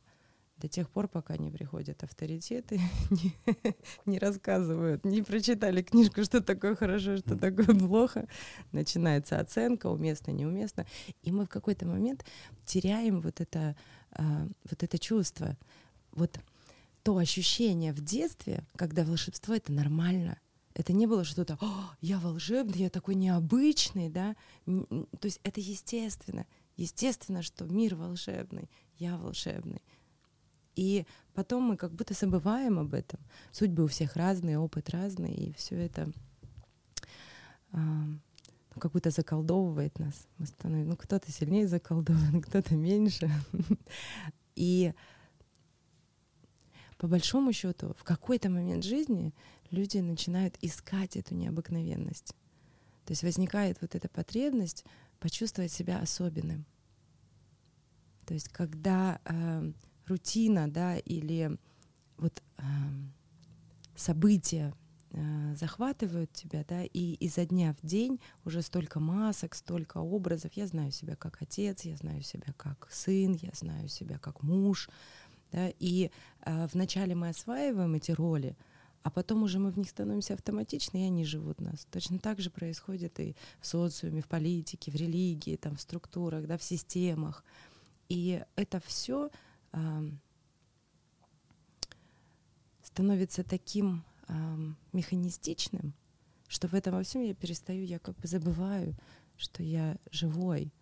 до 0.60 0.68
тех 0.68 0.90
пор, 0.90 1.08
пока 1.08 1.38
не 1.38 1.50
приходят 1.52 2.04
авторитеты, 2.04 2.80
не, 3.10 3.36
не 4.06 4.20
рассказывают, 4.20 5.06
не 5.06 5.22
прочитали 5.22 5.82
книжку, 5.82 6.24
что 6.24 6.42
такое 6.42 6.76
хорошо, 6.76 7.18
что 7.18 7.38
такое 7.38 7.76
плохо, 7.78 8.28
начинается 8.72 9.40
оценка, 9.40 9.88
уместно, 9.88 10.32
неуместно, 10.32 10.86
и 11.22 11.32
мы 11.32 11.46
в 11.46 11.50
какой-то 11.50 11.86
момент 11.86 12.26
теряем 12.66 13.22
вот 13.22 13.42
это, 13.42 13.76
а, 14.12 14.48
вот 14.70 14.84
это 14.84 14.98
чувство, 14.98 15.58
вот 16.12 16.40
то 17.04 17.18
ощущение 17.18 17.94
в 17.94 18.02
детстве, 18.02 18.66
когда 18.76 19.06
волшебство— 19.06 19.54
это 19.56 19.72
нормально, 19.72 20.40
это 20.74 20.94
не 20.94 21.08
было 21.08 21.24
что-то, 21.24 21.58
я 22.02 22.20
волшебный, 22.20 22.80
я 22.80 22.90
такой 22.90 23.16
необычный, 23.16 24.10
да, 24.10 24.36
то 24.66 25.26
есть 25.26 25.40
это 25.44 25.60
естественно, 25.60 26.46
естественно, 26.76 27.42
что 27.42 27.66
мир 27.66 27.96
волшебный, 27.96 28.70
я 28.98 29.18
волшебный. 29.18 29.82
И 30.78 31.06
потом 31.34 31.64
мы 31.64 31.76
как 31.76 31.92
будто 31.92 32.14
забываем 32.14 32.78
об 32.78 32.94
этом. 32.94 33.20
Судьбы 33.52 33.84
у 33.84 33.88
всех 33.88 34.16
разные, 34.16 34.60
опыт 34.60 34.92
разный, 34.92 35.34
и 35.34 35.54
все 35.54 35.76
это 35.76 36.12
а, 37.72 37.80
ну, 37.80 38.80
как 38.80 38.92
будто 38.92 39.10
заколдовывает 39.10 39.98
нас. 39.98 40.28
Мы 40.38 40.46
становимся, 40.46 40.92
ну, 40.92 40.96
кто-то 40.96 41.32
сильнее 41.32 41.68
заколдован, 41.68 42.42
кто-то 42.48 42.76
меньше. 42.76 43.30
И 44.56 44.94
по 47.00 47.08
большому 47.08 47.54
счету, 47.54 47.96
в 47.98 48.04
какой-то 48.04 48.50
момент 48.50 48.84
жизни 48.84 49.34
люди 49.72 49.98
начинают 49.98 50.58
искать 50.62 51.18
эту 51.18 51.34
необыкновенность. 51.34 52.36
То 53.06 53.14
есть 53.14 53.24
возникает 53.24 53.82
вот 53.82 53.96
эта 53.96 54.10
потребность 54.10 54.86
почувствовать 55.20 55.72
себя 55.72 56.00
особенным. 56.00 56.66
То 58.26 58.36
есть 58.36 58.50
когда 58.50 59.20
э, 59.26 59.72
рутина, 60.08 60.70
да, 60.70 60.98
или 60.98 61.58
вот 62.18 62.42
э, 62.58 62.62
события 63.96 64.74
э, 65.12 65.56
захватывают 65.56 66.32
тебя, 66.34 66.66
да, 66.68 66.84
и 66.84 67.14
изо 67.16 67.46
дня 67.46 67.76
в 67.82 67.86
день 67.86 68.20
уже 68.46 68.62
столько 68.62 69.00
масок, 69.00 69.56
столько 69.56 69.98
образов. 69.98 70.54
Я 70.54 70.68
знаю 70.68 70.92
себя 70.92 71.16
как 71.16 71.42
отец, 71.42 71.84
я 71.84 71.96
знаю 71.96 72.22
себя 72.24 72.54
как 72.58 72.88
сын, 72.92 73.34
я 73.34 73.52
знаю 73.54 73.88
себя 73.88 74.18
как 74.18 74.44
муж, 74.44 74.90
да, 75.52 75.70
и 75.80 76.12
э, 76.42 76.68
вначале 76.74 77.16
мы 77.16 77.30
осваиваем 77.30 77.94
эти 77.96 78.12
роли, 78.12 78.56
а 79.04 79.10
потом 79.10 79.44
уже 79.44 79.58
мы 79.58 79.72
в 79.72 79.78
них 79.78 79.90
становимся 79.90 80.34
автоматично, 80.34 80.98
и 80.98 81.08
они 81.08 81.24
живут 81.24 81.62
нас. 81.62 81.88
Точно 81.92 82.20
так 82.20 82.42
же 82.42 82.50
происходит 82.50 83.20
и 83.22 83.38
в 83.62 83.66
социуме, 83.66 84.22
в 84.22 84.28
политике, 84.28 84.92
в 84.92 84.96
религии, 84.96 85.56
там, 85.56 85.78
в 85.78 85.82
структурах, 85.82 86.46
да, 86.46 86.58
в 86.58 86.64
системах. 86.64 87.46
И 88.10 88.44
это 88.58 88.82
все 88.86 89.30
становится 92.82 93.44
таким 93.44 94.04
механистичным, 94.94 95.94
что 96.48 96.68
в 96.68 96.74
этом 96.74 96.94
во 96.94 97.04
всем 97.04 97.22
я 97.22 97.34
перестаю, 97.34 97.84
я 97.84 98.00
как 98.00 98.18
бы 98.18 98.28
забываю, 98.28 98.96
что 99.38 99.64
я 99.64 99.98
живой, 100.12 100.74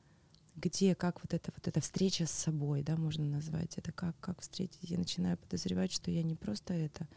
где, 0.56 0.96
как 0.96 1.22
вот 1.22 1.34
эта 1.34 1.51
вот 1.56 1.68
эта 1.68 1.82
встреча 1.82 2.25
с 2.25 2.32
собой, 2.32 2.82
да, 2.82 2.96
можно 2.96 3.25
назвать 3.25 3.77
это, 3.77 3.92
как, 3.92 4.18
как 4.20 4.42
встретить, 4.42 4.89
я 4.89 4.98
начинаю 4.98 5.38
подозревать, 5.38 5.92
что 5.92 6.10
я 6.12 6.24
не 6.24 6.36
просто 6.36 6.74
это, 6.74 7.08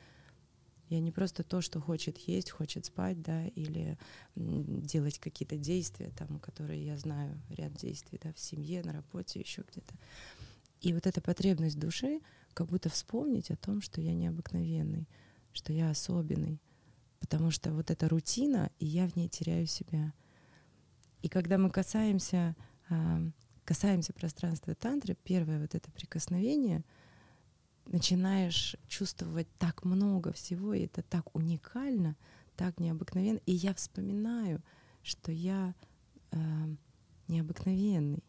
я 0.89 0.99
не 1.01 1.13
просто 1.13 1.45
то, 1.45 1.61
что 1.61 1.81
хочет 1.81 2.19
есть, 2.19 2.51
хочет 2.51 2.87
спать, 2.87 3.23
да, 3.23 3.47
или 3.49 3.97
делать 4.35 5.19
какие-то 5.21 5.57
действия, 5.57 6.11
там, 6.17 6.41
которые 6.41 6.85
я 6.85 6.97
знаю, 6.97 7.41
ряд 7.51 7.75
действий, 7.75 8.19
да, 8.21 8.33
в 8.33 8.41
семье, 8.41 8.83
на 8.83 8.93
работе, 8.93 9.39
еще 9.39 9.63
где-то. 9.71 9.95
И 10.81 10.93
вот 10.93 11.07
эта 11.07 11.21
потребность 11.21 11.79
души, 11.79 12.21
как 12.55 12.69
будто 12.69 12.89
вспомнить 12.89 13.51
о 13.51 13.57
том, 13.57 13.81
что 13.81 14.01
я 14.01 14.15
необыкновенный, 14.15 15.09
что 15.53 15.73
я 15.73 15.91
особенный, 15.91 16.61
потому 17.21 17.51
что 17.51 17.73
вот 17.73 17.91
эта 17.91 18.09
рутина, 18.09 18.71
и 18.79 18.87
я 18.87 19.09
в 19.09 19.17
ней 19.17 19.29
теряю 19.29 19.67
себя. 19.67 20.13
И 21.23 21.29
когда 21.29 21.59
мы 21.59 21.71
касаемся, 21.71 22.57
а, 22.89 23.21
касаемся 23.65 24.13
пространства 24.13 24.75
тантры, 24.75 25.17
первое 25.25 25.61
вот 25.61 25.75
это 25.75 25.91
прикосновение, 25.91 26.85
начинаешь 27.87 28.77
чувствовать 28.87 29.49
так 29.59 29.85
много 29.85 30.33
всего, 30.33 30.75
и 30.75 30.85
это 30.85 31.03
так 31.03 31.35
уникально, 31.35 32.17
так 32.57 32.79
необыкновенно. 32.79 33.41
И 33.47 33.53
я 33.53 33.75
вспоминаю, 33.75 34.63
что 35.03 35.33
я 35.33 35.75
э, 36.33 36.37
необыкновенный 37.29 38.23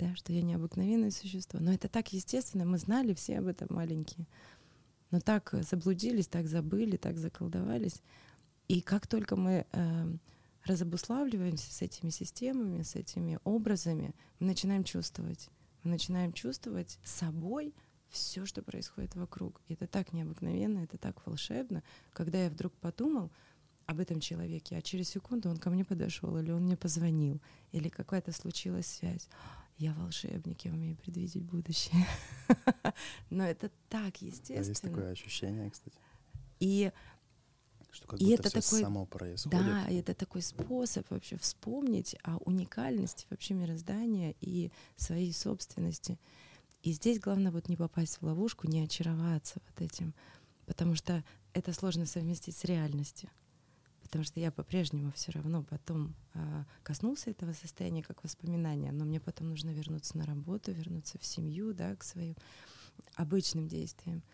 да, 0.00 0.14
что 0.16 0.32
я 0.32 0.42
необыкновенное 0.42 1.10
существо. 1.10 1.60
Но 1.60 1.72
это 1.72 1.88
так 1.88 2.12
естественно, 2.12 2.64
мы 2.64 2.78
знали 2.78 3.12
все 3.12 3.38
об 3.38 3.46
этом 3.46 3.68
маленькие. 3.70 4.26
Но 5.10 5.20
так 5.20 5.54
заблудились, 5.60 6.26
так 6.26 6.46
забыли, 6.46 6.96
так 6.96 7.18
заколдовались. 7.18 8.00
И 8.68 8.80
как 8.80 9.06
только 9.06 9.36
мы 9.36 9.66
э, 9.70 10.12
разобуславливаемся 10.64 11.72
с 11.72 11.82
этими 11.82 12.10
системами, 12.10 12.82
с 12.82 12.94
этими 12.94 13.38
образами, 13.44 14.14
мы 14.38 14.46
начинаем 14.46 14.84
чувствовать. 14.84 15.50
Мы 15.82 15.90
начинаем 15.90 16.32
чувствовать 16.32 16.98
собой 17.04 17.74
все, 18.08 18.46
что 18.46 18.62
происходит 18.62 19.14
вокруг. 19.16 19.60
И 19.68 19.74
это 19.74 19.86
так 19.86 20.12
необыкновенно, 20.12 20.78
это 20.80 20.96
так 20.96 21.26
волшебно, 21.26 21.82
когда 22.12 22.44
я 22.44 22.50
вдруг 22.50 22.72
подумал 22.74 23.30
об 23.86 23.98
этом 23.98 24.20
человеке, 24.20 24.76
а 24.76 24.82
через 24.82 25.08
секунду 25.08 25.50
он 25.50 25.56
ко 25.56 25.68
мне 25.68 25.84
подошел, 25.84 26.36
или 26.38 26.52
он 26.52 26.62
мне 26.62 26.76
позвонил, 26.76 27.40
или 27.72 27.88
какая-то 27.88 28.30
случилась 28.32 28.86
связь 28.86 29.28
я 29.80 29.94
волшебник, 29.94 30.60
я 30.66 30.72
умею 30.72 30.94
предвидеть 30.96 31.42
будущее. 31.42 32.06
Но 33.30 33.44
это 33.44 33.70
так 33.88 34.20
естественно. 34.20 34.68
Есть 34.68 34.82
такое 34.82 35.10
ощущение, 35.10 35.70
кстати. 35.70 35.96
И 36.60 36.92
что 37.90 38.06
как 38.06 38.20
и 38.20 38.24
будто 38.26 38.48
это 38.48 38.60
все 38.60 38.60
такой, 38.60 38.80
само 38.82 39.06
происходит. 39.06 39.58
Да, 39.58 39.88
и 39.88 39.96
это 39.96 40.14
такой 40.14 40.42
способ 40.42 41.10
вообще 41.10 41.38
вспомнить 41.38 42.14
о 42.22 42.36
уникальности 42.44 43.26
вообще 43.30 43.54
мироздания 43.54 44.34
и 44.42 44.70
своей 44.96 45.32
собственности. 45.32 46.18
И 46.82 46.92
здесь 46.92 47.18
главное 47.18 47.50
вот 47.50 47.68
не 47.68 47.76
попасть 47.76 48.18
в 48.18 48.22
ловушку, 48.22 48.68
не 48.68 48.82
очароваться 48.82 49.60
вот 49.66 49.80
этим, 49.80 50.14
потому 50.66 50.94
что 50.94 51.24
это 51.54 51.72
сложно 51.72 52.04
совместить 52.04 52.56
с 52.56 52.64
реальностью 52.64 53.30
потому 54.10 54.24
что 54.24 54.40
я 54.40 54.50
по-прежнему 54.50 55.12
все 55.12 55.30
равно 55.30 55.62
потом 55.62 56.16
э, 56.34 56.64
коснулся 56.82 57.30
этого 57.30 57.52
состояния 57.52 58.02
как 58.02 58.24
воспоминания, 58.24 58.90
но 58.90 59.04
мне 59.04 59.20
потом 59.20 59.50
нужно 59.50 59.70
вернуться 59.70 60.18
на 60.18 60.26
работу, 60.26 60.72
вернуться 60.72 61.16
в 61.20 61.24
семью, 61.24 61.72
да, 61.72 61.94
к 61.94 62.02
своим 62.02 62.34
обычным 63.14 63.68
действиям. 63.68 64.24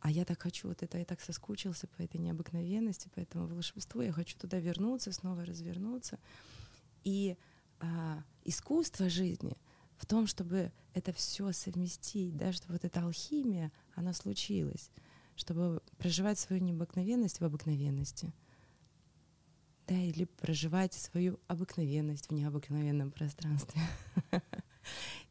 А 0.00 0.10
я 0.10 0.24
так 0.24 0.40
хочу, 0.40 0.68
вот 0.68 0.82
это 0.82 0.96
я 0.96 1.04
так 1.04 1.20
соскучился 1.20 1.86
по 1.86 2.00
этой 2.00 2.16
необыкновенности, 2.16 3.10
по 3.14 3.20
этому 3.20 3.46
волшебству, 3.46 4.00
я 4.00 4.10
хочу 4.10 4.38
туда 4.38 4.58
вернуться, 4.58 5.12
снова 5.12 5.44
развернуться. 5.44 6.18
И 7.04 7.36
э, 7.80 7.86
искусство 8.44 9.10
жизни 9.10 9.58
в 9.98 10.06
том, 10.06 10.26
чтобы 10.26 10.72
это 10.94 11.12
все 11.12 11.52
совместить, 11.52 12.38
да, 12.38 12.52
чтобы 12.52 12.72
вот 12.72 12.86
эта 12.86 13.02
алхимия, 13.02 13.70
она 13.96 14.14
случилась, 14.14 14.90
чтобы 15.34 15.82
проживать 15.98 16.38
свою 16.38 16.62
необыкновенность 16.62 17.40
в 17.40 17.44
обыкновенности— 17.44 18.32
да, 19.86 19.94
или 19.94 20.24
проживать 20.24 20.94
свою 20.94 21.38
обыкновенность 21.46 22.28
в 22.28 22.32
необыкновенном 22.32 23.10
пространстве. 23.10 23.80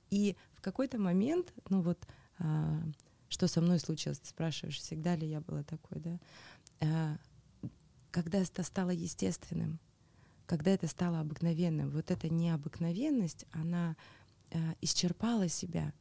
И 0.09 0.35
в 0.53 0.61
какой-то 0.61 0.97
момент, 0.99 1.53
ну 1.69 1.81
вот, 1.81 1.99
а, 2.39 2.81
что 3.29 3.47
со 3.47 3.61
мной 3.61 3.79
случилось, 3.79 4.19
ты 4.19 4.29
спрашиваешь, 4.29 4.79
всегда 4.79 5.15
ли 5.15 5.27
я 5.27 5.41
была 5.41 5.63
такой, 5.63 5.99
да, 5.99 6.19
а, 6.81 7.17
когда 8.11 8.39
это 8.39 8.63
стало 8.63 8.91
естественным, 8.91 9.79
когда 10.45 10.71
это 10.71 10.87
стало 10.87 11.19
обыкновенным, 11.19 11.89
вот 11.89 12.11
эта 12.11 12.29
необыкновенность, 12.29 13.45
она 13.51 13.97
а, 14.51 14.57
исчерпала 14.81 15.49
себя, 15.49 15.93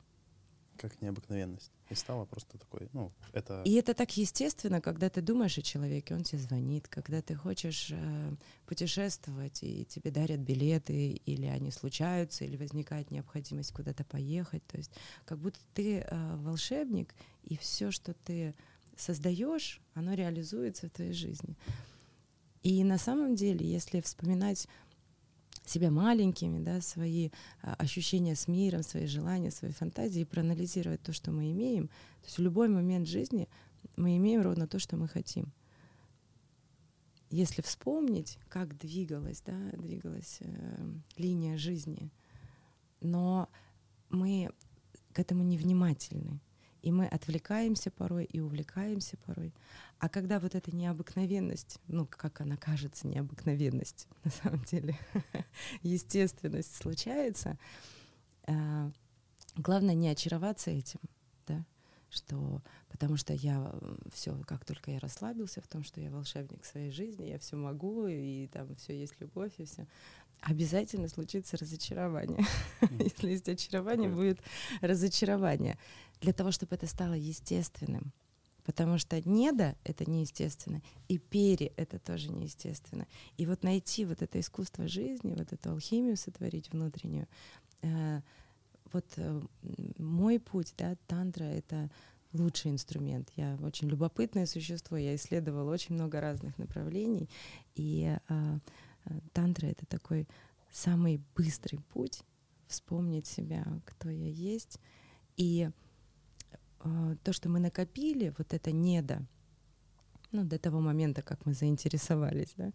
как 0.77 1.01
необыкновенность. 1.03 1.73
И 1.91 1.95
стало 1.95 2.25
просто 2.25 2.59
такой, 2.59 2.89
ну, 2.93 3.13
это... 3.33 3.63
И 3.65 3.75
это 3.75 3.95
так 3.95 4.17
естественно, 4.17 4.81
когда 4.81 5.11
ты 5.11 5.21
думаешь 5.21 5.59
о 5.59 5.63
человеке, 5.63 6.15
он 6.15 6.23
тебе 6.23 6.39
звонит, 6.39 6.89
когда 6.89 7.21
ты 7.21 7.35
хочешь 7.35 7.89
э, 7.91 8.35
путешествовать, 8.67 9.63
и 9.63 9.85
тебе 9.85 10.11
дарят 10.11 10.41
билеты, 10.41 11.11
или 11.27 11.47
они 11.47 11.71
случаются, 11.71 12.45
или 12.45 12.57
возникает 12.57 13.11
необходимость 13.11 13.73
куда-то 13.73 14.05
поехать. 14.05 14.67
То 14.67 14.79
есть 14.79 14.91
как 15.25 15.39
будто 15.39 15.61
ты 15.75 15.99
э, 15.99 16.37
волшебник, 16.37 17.15
и 17.45 17.57
все, 17.57 17.91
что 17.91 18.15
ты 18.15 18.55
создаешь, 18.97 19.81
оно 19.95 20.15
реализуется 20.15 20.89
в 20.89 20.91
твоей 20.91 21.13
жизни. 21.13 21.57
И 22.63 22.83
на 22.83 22.97
самом 22.97 23.35
деле, 23.35 23.71
если 23.71 24.01
вспоминать 24.01 24.69
себя 25.65 25.91
маленькими, 25.91 26.63
да, 26.63 26.81
свои 26.81 27.31
а, 27.63 27.75
ощущения 27.75 28.35
с 28.35 28.49
миром, 28.49 28.83
свои 28.83 29.07
желания, 29.07 29.51
свои 29.51 29.73
фантазии, 29.73 30.23
и 30.23 30.25
проанализировать 30.25 31.03
то, 31.03 31.13
что 31.13 31.31
мы 31.33 31.53
имеем. 31.53 31.89
То 31.89 32.27
есть 32.27 32.39
в 32.39 32.43
любой 32.43 32.69
момент 32.69 33.09
жизни 33.09 33.49
мы 33.97 34.17
имеем 34.17 34.43
ровно 34.43 34.67
то, 34.67 34.79
что 34.79 34.97
мы 34.97 35.09
хотим. 35.09 35.53
Если 37.31 37.63
вспомнить, 37.63 38.39
как 38.49 38.77
двигалась, 38.79 39.43
да, 39.45 39.59
двигалась 39.73 40.39
э, 40.41 40.93
линия 41.17 41.57
жизни, 41.57 42.11
но 43.01 43.49
мы 44.11 44.51
к 45.13 45.19
этому 45.19 45.43
невнимательны. 45.43 46.41
И 46.85 46.93
мы 46.93 47.07
отвлекаемся 47.07 47.91
порой 47.91 48.25
и 48.25 48.41
увлекаемся 48.41 49.17
порой. 49.17 49.55
А 50.01 50.11
когда 50.11 50.39
вот 50.39 50.55
эта 50.55 50.77
необыкновенность, 50.77 51.79
ну, 51.89 52.07
как 52.07 52.43
она 52.43 52.59
кажется, 52.59 53.09
необыкновенность, 53.09 54.07
на 54.25 54.31
самом 54.31 54.63
деле, 54.65 54.99
естественность 55.83 56.77
случается, 56.77 57.59
э, 58.47 58.91
главное 59.57 59.95
не 59.95 60.11
очароваться 60.11 60.73
этим, 60.73 61.01
да, 61.47 61.65
что 62.11 62.61
потому 62.91 63.17
что 63.17 63.33
я 63.33 63.75
все, 64.13 64.39
как 64.47 64.67
только 64.67 64.91
я 64.91 64.99
расслабился 64.99 65.63
в 65.63 65.67
том, 65.67 65.85
что 65.85 66.03
я 66.03 66.11
волшебник 66.11 66.67
своей 66.67 66.91
жизни, 66.91 67.31
я 67.31 67.39
все 67.39 67.57
могу, 67.57 68.07
и 68.07 68.47
там 68.49 68.75
все 68.75 68.95
есть 69.01 69.19
любовь, 69.21 69.55
и 69.57 69.65
все, 69.65 69.87
обязательно 70.43 71.09
случится 71.09 71.57
разочарование. 71.57 72.45
Если 72.91 73.31
есть 73.31 73.49
очарование, 73.49 74.11
будет 74.11 74.41
разочарование 74.83 75.79
для 76.25 76.33
того, 76.33 76.51
чтобы 76.51 76.75
это 76.75 76.87
стало 76.87 77.13
естественным. 77.13 78.13
Потому 78.65 78.97
что 78.97 79.21
неда— 79.29 79.77
это 79.85 80.11
неестественно, 80.11 80.81
и 81.07 81.19
пере— 81.19 81.67
это 81.77 81.99
тоже 81.99 82.33
неестественно. 82.33 83.07
И 83.37 83.45
вот 83.45 83.63
найти 83.63 84.07
вот 84.07 84.23
это 84.23 84.41
искусство 84.41 84.89
жизни, 84.89 85.35
вот 85.37 85.53
эту 85.53 85.71
алхимию 85.71 86.17
сотворить 86.17 86.73
внутреннюю, 86.73 87.29
э, 87.83 88.23
вот 88.91 89.05
э, 89.17 89.43
мой 89.99 90.41
путь, 90.41 90.73
да, 90.79 90.97
тантра— 91.07 91.45
это 91.45 91.91
лучший 92.33 92.71
инструмент. 92.71 93.31
Я 93.37 93.59
очень 93.63 93.89
любопытное 93.91 94.47
существо, 94.47 94.97
я 94.97 95.15
исследовала 95.15 95.71
очень 95.71 95.95
много 95.95 96.23
разных 96.23 96.57
направлений, 96.57 97.29
и 97.75 98.17
э, 98.29 98.59
тантра— 99.35 99.67
это 99.69 99.85
такой 99.85 100.27
самый 100.73 101.21
быстрый 101.37 101.81
путь 101.93 102.23
вспомнить 102.67 103.27
себя, 103.27 103.63
кто 103.85 104.09
я 104.09 104.31
есть, 104.31 104.81
и 105.37 105.69
то, 107.23 107.33
что 107.33 107.49
мы 107.49 107.61
накопили, 107.61 108.35
вот 108.37 108.53
это 108.53 108.73
недо, 108.73 109.27
ну, 110.33 110.45
до 110.45 110.59
того 110.59 110.81
момента, 110.81 111.23
как 111.23 111.47
мы 111.47 111.55
заинтересовались, 111.55 112.53
да, 112.57 112.73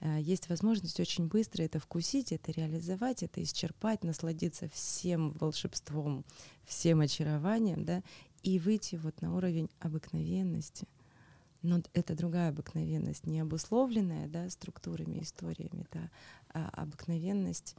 а, 0.00 0.18
есть 0.18 0.48
возможность 0.48 1.00
очень 1.00 1.28
быстро 1.28 1.62
это 1.62 1.78
вкусить, 1.78 2.32
это 2.32 2.52
реализовать, 2.52 3.22
это 3.22 3.42
исчерпать, 3.42 4.04
насладиться 4.04 4.68
всем 4.68 5.30
волшебством, 5.30 6.24
всем 6.64 7.00
очарованием, 7.00 7.84
да, 7.84 8.02
и 8.42 8.58
выйти 8.58 8.96
вот 8.96 9.22
на 9.22 9.34
уровень 9.34 9.70
обыкновенности. 9.80 10.86
Но 11.62 11.80
это 11.94 12.14
другая 12.14 12.50
обыкновенность, 12.50 13.26
не 13.26 13.40
обусловленная 13.40 14.28
да, 14.28 14.50
структурами, 14.50 15.22
историями, 15.22 15.86
да, 15.92 16.10
а 16.52 16.68
обыкновенность. 16.82 17.74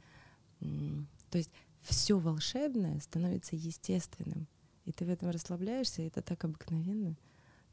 То 0.58 1.38
есть 1.38 1.52
все 1.82 2.18
волшебное 2.18 2.98
становится 2.98 3.54
естественным 3.54 4.48
и 4.86 4.92
ты 4.92 5.04
в 5.04 5.10
этом 5.10 5.30
расслабляешься, 5.30 6.02
и 6.02 6.06
это 6.06 6.22
так 6.22 6.44
обыкновенно. 6.44 7.16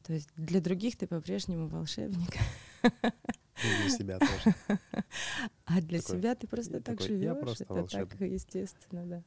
То 0.02 0.14
есть 0.14 0.30
для 0.36 0.60
других 0.60 0.98
ты 0.98 1.08
по-прежнему 1.08 1.68
волшебник. 1.68 2.36
И 2.84 3.82
для 3.82 3.90
себя 3.90 4.20
тоже. 4.20 4.56
А 5.66 5.80
для 5.80 6.02
такой, 6.02 6.18
себя 6.18 6.36
ты 6.36 6.48
просто 6.48 6.82
так 6.82 6.98
такой, 6.98 7.08
живешь. 7.08 7.38
Просто 7.40 7.64
это 7.64 7.74
волшебник. 7.74 8.10
так 8.10 8.22
естественно, 8.22 9.06
да. 9.06 9.24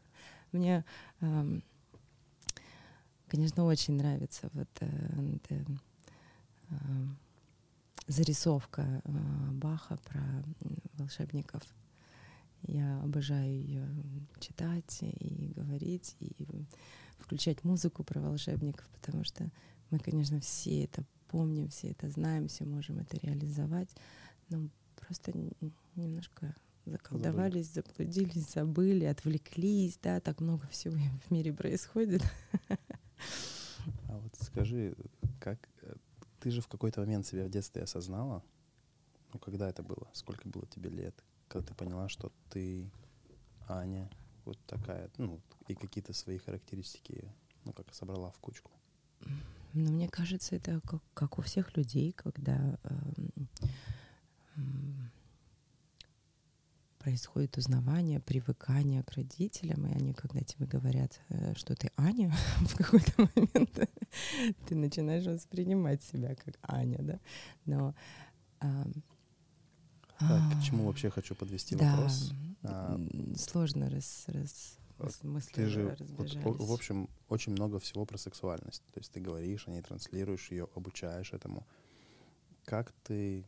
Мне, 0.53 0.85
эм, 1.20 1.62
конечно, 3.29 3.64
очень 3.64 3.94
нравится 3.94 4.51
вот 4.53 4.68
э, 4.81 5.38
э, 5.49 5.64
э, 6.70 6.75
зарисовка 8.09 9.01
Баха 9.53 9.96
про 10.05 10.20
волшебников. 10.94 11.62
Я 12.62 13.01
обожаю 13.03 13.51
ее 13.51 13.88
читать 14.40 14.99
и 15.03 15.53
говорить, 15.55 16.16
и 16.20 16.66
включать 17.18 17.64
музыку 17.64 18.05
про 18.05 18.20
волшебников, 18.20 18.88
потому 18.90 19.24
что 19.24 19.50
мы, 19.90 19.98
конечно, 19.98 20.40
все 20.40 20.85
это 20.85 21.05
помним, 21.29 21.68
все 21.68 21.88
это 21.88 22.09
знаем, 22.09 22.48
все 22.48 22.64
можем 22.64 22.98
это 22.98 23.18
реализовать, 23.18 23.90
но 24.48 24.68
просто 24.96 25.33
немножко 25.94 26.55
заколдовались, 26.85 27.72
заблудились, 27.72 28.52
забыли, 28.52 29.05
отвлеклись, 29.05 29.98
да, 30.02 30.20
так 30.20 30.40
много 30.40 30.66
всего 30.68 30.96
в 31.26 31.31
мире 31.31 31.52
происходит. 31.52 32.22
А 34.09 34.18
вот 34.18 34.35
скажи, 34.40 34.96
как 35.40 35.68
э, 35.83 35.94
ты 36.40 36.50
же 36.50 36.61
в 36.61 36.68
какой-то 36.68 37.00
момент 37.00 37.26
себя 37.26 37.44
в 37.44 37.50
детстве 37.50 37.83
осознала? 37.83 38.42
Ну, 39.33 39.38
когда 39.38 39.68
это 39.68 39.83
было? 39.83 40.09
Сколько 40.12 40.48
было 40.48 40.66
тебе 40.66 40.90
лет? 40.90 41.24
Когда 41.48 41.68
ты 41.68 41.74
поняла, 41.74 42.09
что 42.09 42.33
ты 42.50 42.90
Аня, 43.68 44.11
вот 44.44 44.59
такая, 44.66 45.11
ну, 45.18 45.40
и 45.68 45.74
какие-то 45.74 46.12
свои 46.12 46.38
характеристики, 46.38 47.24
ну, 47.64 47.72
как 47.72 47.94
собрала 47.94 48.31
в 48.31 48.38
кучку? 48.38 48.70
Ну, 49.72 49.92
мне 49.92 50.09
кажется, 50.09 50.57
это 50.57 50.81
как, 50.81 51.02
как 51.14 51.38
у 51.38 51.42
всех 51.42 51.76
людей, 51.76 52.12
когда 52.12 52.79
э, 52.83 52.94
э, 54.57 54.61
происходит 56.98 57.57
узнавание, 57.59 58.20
привыкание 58.20 59.02
к 59.02 59.12
родителям, 59.12 59.87
и 59.87 59.92
они, 59.92 60.12
когда 60.12 60.40
тебе 60.40 60.66
говорят, 60.66 61.20
э, 61.29 61.55
что 61.57 61.74
ты 61.74 61.90
Аня, 61.96 62.35
в 62.61 62.76
какой-то 62.76 63.12
момент 63.18 63.90
ты 64.68 64.74
начинаешь 64.74 65.26
воспринимать 65.26 66.02
себя 66.02 66.35
как 66.35 66.55
Аня, 66.62 66.98
да. 67.00 67.20
Но 67.64 67.94
э, 68.61 68.85
так, 70.18 70.59
к 70.59 70.62
чему 70.64 70.87
вообще 70.87 71.11
хочу 71.11 71.35
подвести 71.35 71.76
да, 71.76 71.92
вопрос? 71.92 72.33
А, 72.62 72.98
сложно 73.37 73.90
раз, 73.90 74.24
раз 74.29 74.79
мысли 75.22 75.52
ты 75.52 75.66
же, 75.66 75.96
вот, 76.16 76.35
в 76.59 76.72
общем, 76.72 77.09
очень 77.28 77.52
много 77.52 77.78
всего 77.78 78.04
про 78.06 78.18
сексуальность. 78.18 78.82
То 78.92 79.00
есть 79.00 79.12
ты 79.12 79.20
говоришь 79.20 79.68
о 79.68 79.70
ней, 79.70 79.82
транслируешь 79.82 80.50
ее, 80.50 80.68
обучаешь 80.74 81.32
этому. 81.32 81.66
Как 82.64 82.92
ты 83.04 83.46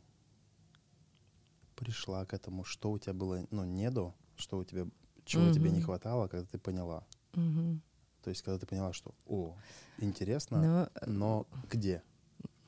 пришла 1.75 2.25
к 2.25 2.33
этому? 2.33 2.63
Что 2.63 2.91
у 2.91 2.99
тебя 2.99 3.13
было, 3.13 3.45
ну, 3.51 3.63
не 3.65 3.89
до, 3.89 4.13
что 4.35 4.57
у 4.57 4.63
тебя, 4.63 4.87
чего 5.25 5.45
угу. 5.45 5.53
тебе 5.53 5.71
не 5.71 5.81
хватало, 5.81 6.27
когда 6.27 6.45
ты 6.45 6.57
поняла? 6.57 7.05
Угу. 7.33 7.79
То 8.23 8.29
есть, 8.29 8.41
когда 8.41 8.59
ты 8.59 8.65
поняла, 8.65 8.93
что, 8.93 9.15
о, 9.25 9.55
интересно, 9.97 10.61
но, 10.61 10.89
но 11.07 11.47
где? 11.69 12.03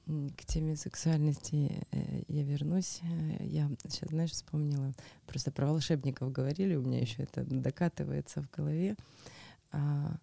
К 0.05 0.45
теме 0.45 0.75
сексуальности 0.75 1.85
э, 1.91 2.23
я 2.27 2.43
вернусь. 2.43 2.99
Э, 3.03 3.45
я 3.45 3.69
сейчас, 3.87 4.09
знаешь, 4.09 4.31
вспомнила, 4.31 4.93
просто 5.25 5.51
про 5.51 5.67
волшебников 5.67 6.31
говорили, 6.31 6.75
у 6.75 6.81
меня 6.81 6.99
еще 6.99 7.23
это 7.23 7.43
докатывается 7.43 8.41
в 8.41 8.49
голове. 8.49 8.95
А, 9.71 10.17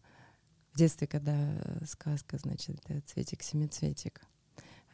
в 0.72 0.78
детстве, 0.78 1.06
когда 1.06 1.54
сказка, 1.86 2.38
значит, 2.38 2.78
«Цветик-семицветик», 3.06 4.20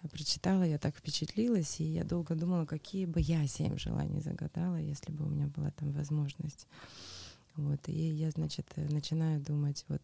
прочитала, 0.08 0.62
я 0.62 0.78
так 0.78 0.94
впечатлилась, 0.96 1.80
и 1.80 1.84
я 1.84 2.04
долго 2.04 2.34
думала, 2.34 2.66
какие 2.66 3.06
бы 3.06 3.20
я 3.20 3.46
семь 3.46 3.78
желаний 3.78 4.20
загадала, 4.20 4.76
если 4.76 5.10
бы 5.12 5.24
у 5.24 5.28
меня 5.28 5.46
была 5.46 5.70
там 5.70 5.92
возможность. 5.92 6.66
Вот, 7.56 7.88
и 7.88 7.92
я, 7.92 8.30
значит, 8.30 8.66
начинаю 8.76 9.40
думать 9.40 9.84
вот 9.88 10.02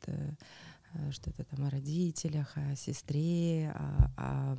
что-то 1.11 1.45
там 1.45 1.65
о 1.65 1.71
родителях, 1.71 2.53
о 2.57 2.77
сестре, 2.77 3.71
о, 3.75 4.11
о 4.17 4.57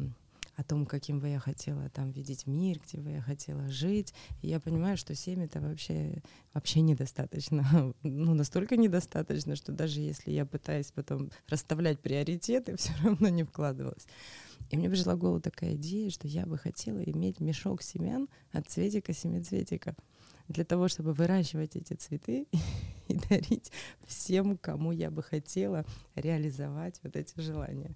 о 0.61 0.63
том, 0.63 0.85
каким 0.85 1.19
бы 1.19 1.29
я 1.29 1.39
хотела 1.39 1.89
там 1.89 2.11
видеть 2.11 2.45
мир, 2.45 2.79
где 2.85 2.99
бы 2.99 3.09
я 3.11 3.21
хотела 3.21 3.67
жить. 3.69 4.13
И 4.41 4.47
я 4.47 4.59
понимаю, 4.59 4.97
что 4.97 5.15
семь 5.15 5.43
это 5.43 5.59
вообще, 5.59 6.21
вообще 6.53 6.81
недостаточно. 6.81 7.93
Ну, 8.03 8.33
настолько 8.33 8.77
недостаточно, 8.77 9.55
что 9.55 9.71
даже 9.71 10.01
если 10.01 10.31
я 10.31 10.45
пытаюсь 10.45 10.91
потом 10.91 11.31
расставлять 11.47 11.99
приоритеты, 11.99 12.75
все 12.77 12.91
равно 13.03 13.29
не 13.29 13.43
вкладывалась. 13.43 14.05
И 14.69 14.77
мне 14.77 14.89
пришла 14.89 15.15
в 15.15 15.19
голову 15.19 15.41
такая 15.41 15.75
идея, 15.75 16.09
что 16.09 16.27
я 16.27 16.45
бы 16.45 16.57
хотела 16.57 16.99
иметь 16.99 17.39
мешок 17.39 17.81
семян 17.81 18.29
от 18.51 18.69
цветика 18.69 19.13
семицветика 19.13 19.95
для 20.51 20.65
того, 20.65 20.87
чтобы 20.87 21.13
выращивать 21.13 21.75
эти 21.75 21.93
цветы 21.93 22.47
и 23.07 23.15
дарить 23.29 23.71
всем, 24.05 24.57
кому 24.57 24.91
я 24.91 25.09
бы 25.11 25.23
хотела 25.23 25.85
реализовать 26.15 26.99
вот 27.03 27.15
эти 27.15 27.39
желания. 27.39 27.95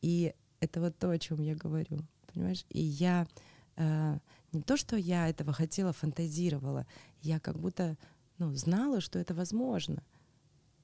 И 0.00 0.34
это 0.60 0.80
вот 0.80 0.98
то, 0.98 1.10
о 1.10 1.18
чем 1.18 1.40
я 1.40 1.54
говорю, 1.54 1.98
понимаешь? 2.32 2.64
И 2.68 2.80
я 2.80 3.26
э, 3.76 4.18
не 4.52 4.62
то, 4.62 4.76
что 4.76 4.96
я 4.96 5.28
этого 5.28 5.52
хотела, 5.52 5.92
фантазировала, 5.92 6.86
я 7.22 7.40
как 7.40 7.58
будто 7.58 7.96
ну, 8.38 8.54
знала, 8.54 9.00
что 9.00 9.18
это 9.18 9.34
возможно. 9.34 10.02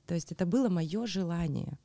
То 0.07 0.15
есть 0.15 0.33
это 0.33 0.47
было 0.47 0.69
мое 0.69 1.07
желание. 1.07 1.79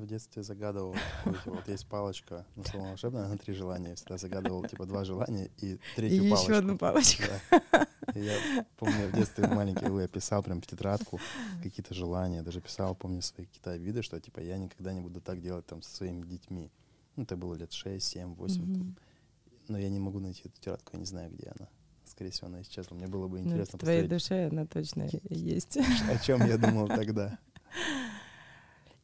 В 0.00 0.06
детстве 0.06 0.42
загадывал, 0.42 0.96
вот 1.44 1.68
есть 1.68 1.86
палочка, 1.86 2.46
ну, 2.56 2.64
слово 2.64 2.88
волшебное, 2.88 3.28
на 3.28 3.36
три 3.36 3.52
желания. 3.52 3.90
Я 3.90 3.94
всегда 3.96 4.16
загадывал, 4.16 4.64
типа, 4.64 4.86
два 4.86 5.04
желания 5.04 5.50
и 5.58 5.78
третью 5.94 6.24
и 6.24 6.30
палочку. 6.30 6.50
еще 6.50 6.58
одну 6.58 6.78
палочку. 6.78 7.22
Да. 7.50 7.86
И 8.14 8.20
я 8.20 8.66
помню, 8.78 9.08
в 9.08 9.12
детстве 9.12 9.46
маленький 9.46 9.84
я 9.84 10.08
писал 10.08 10.42
прям 10.42 10.62
в 10.62 10.66
тетрадку 10.66 11.20
какие-то 11.62 11.92
желания, 11.92 12.42
даже 12.42 12.62
писал, 12.62 12.94
помню, 12.94 13.20
свои 13.20 13.44
какие-то 13.44 13.72
обиды, 13.72 14.00
что, 14.00 14.18
типа, 14.18 14.40
я 14.40 14.56
никогда 14.56 14.94
не 14.94 15.02
буду 15.02 15.20
так 15.20 15.42
делать 15.42 15.66
там 15.66 15.82
со 15.82 15.94
своими 15.94 16.24
детьми. 16.24 16.70
Ну, 17.16 17.24
это 17.24 17.36
было 17.36 17.54
лет 17.54 17.72
6, 17.74 18.04
7, 18.04 18.34
8. 18.34 18.62
Mm-hmm. 18.62 18.74
Там. 18.74 18.96
Но 19.68 19.78
я 19.78 19.90
не 19.90 20.00
могу 20.00 20.18
найти 20.18 20.40
эту 20.46 20.56
тетрадку, 20.58 20.92
я 20.94 21.00
не 21.00 21.06
знаю, 21.06 21.30
где 21.30 21.52
она 21.58 21.68
скорее 22.06 22.30
всего, 22.30 22.48
она 22.48 22.62
исчезла. 22.62 22.96
Мне 22.96 23.06
было 23.06 23.28
бы 23.28 23.38
ну, 23.38 23.46
интересно 23.46 23.74
ну, 23.74 23.78
в 23.78 23.80
твоей 23.82 24.08
душе 24.08 24.48
она 24.48 24.66
точно 24.66 25.08
есть. 25.28 25.76
О 25.76 26.18
чем 26.18 26.44
я 26.44 26.58
думал 26.58 26.88
тогда. 26.88 27.38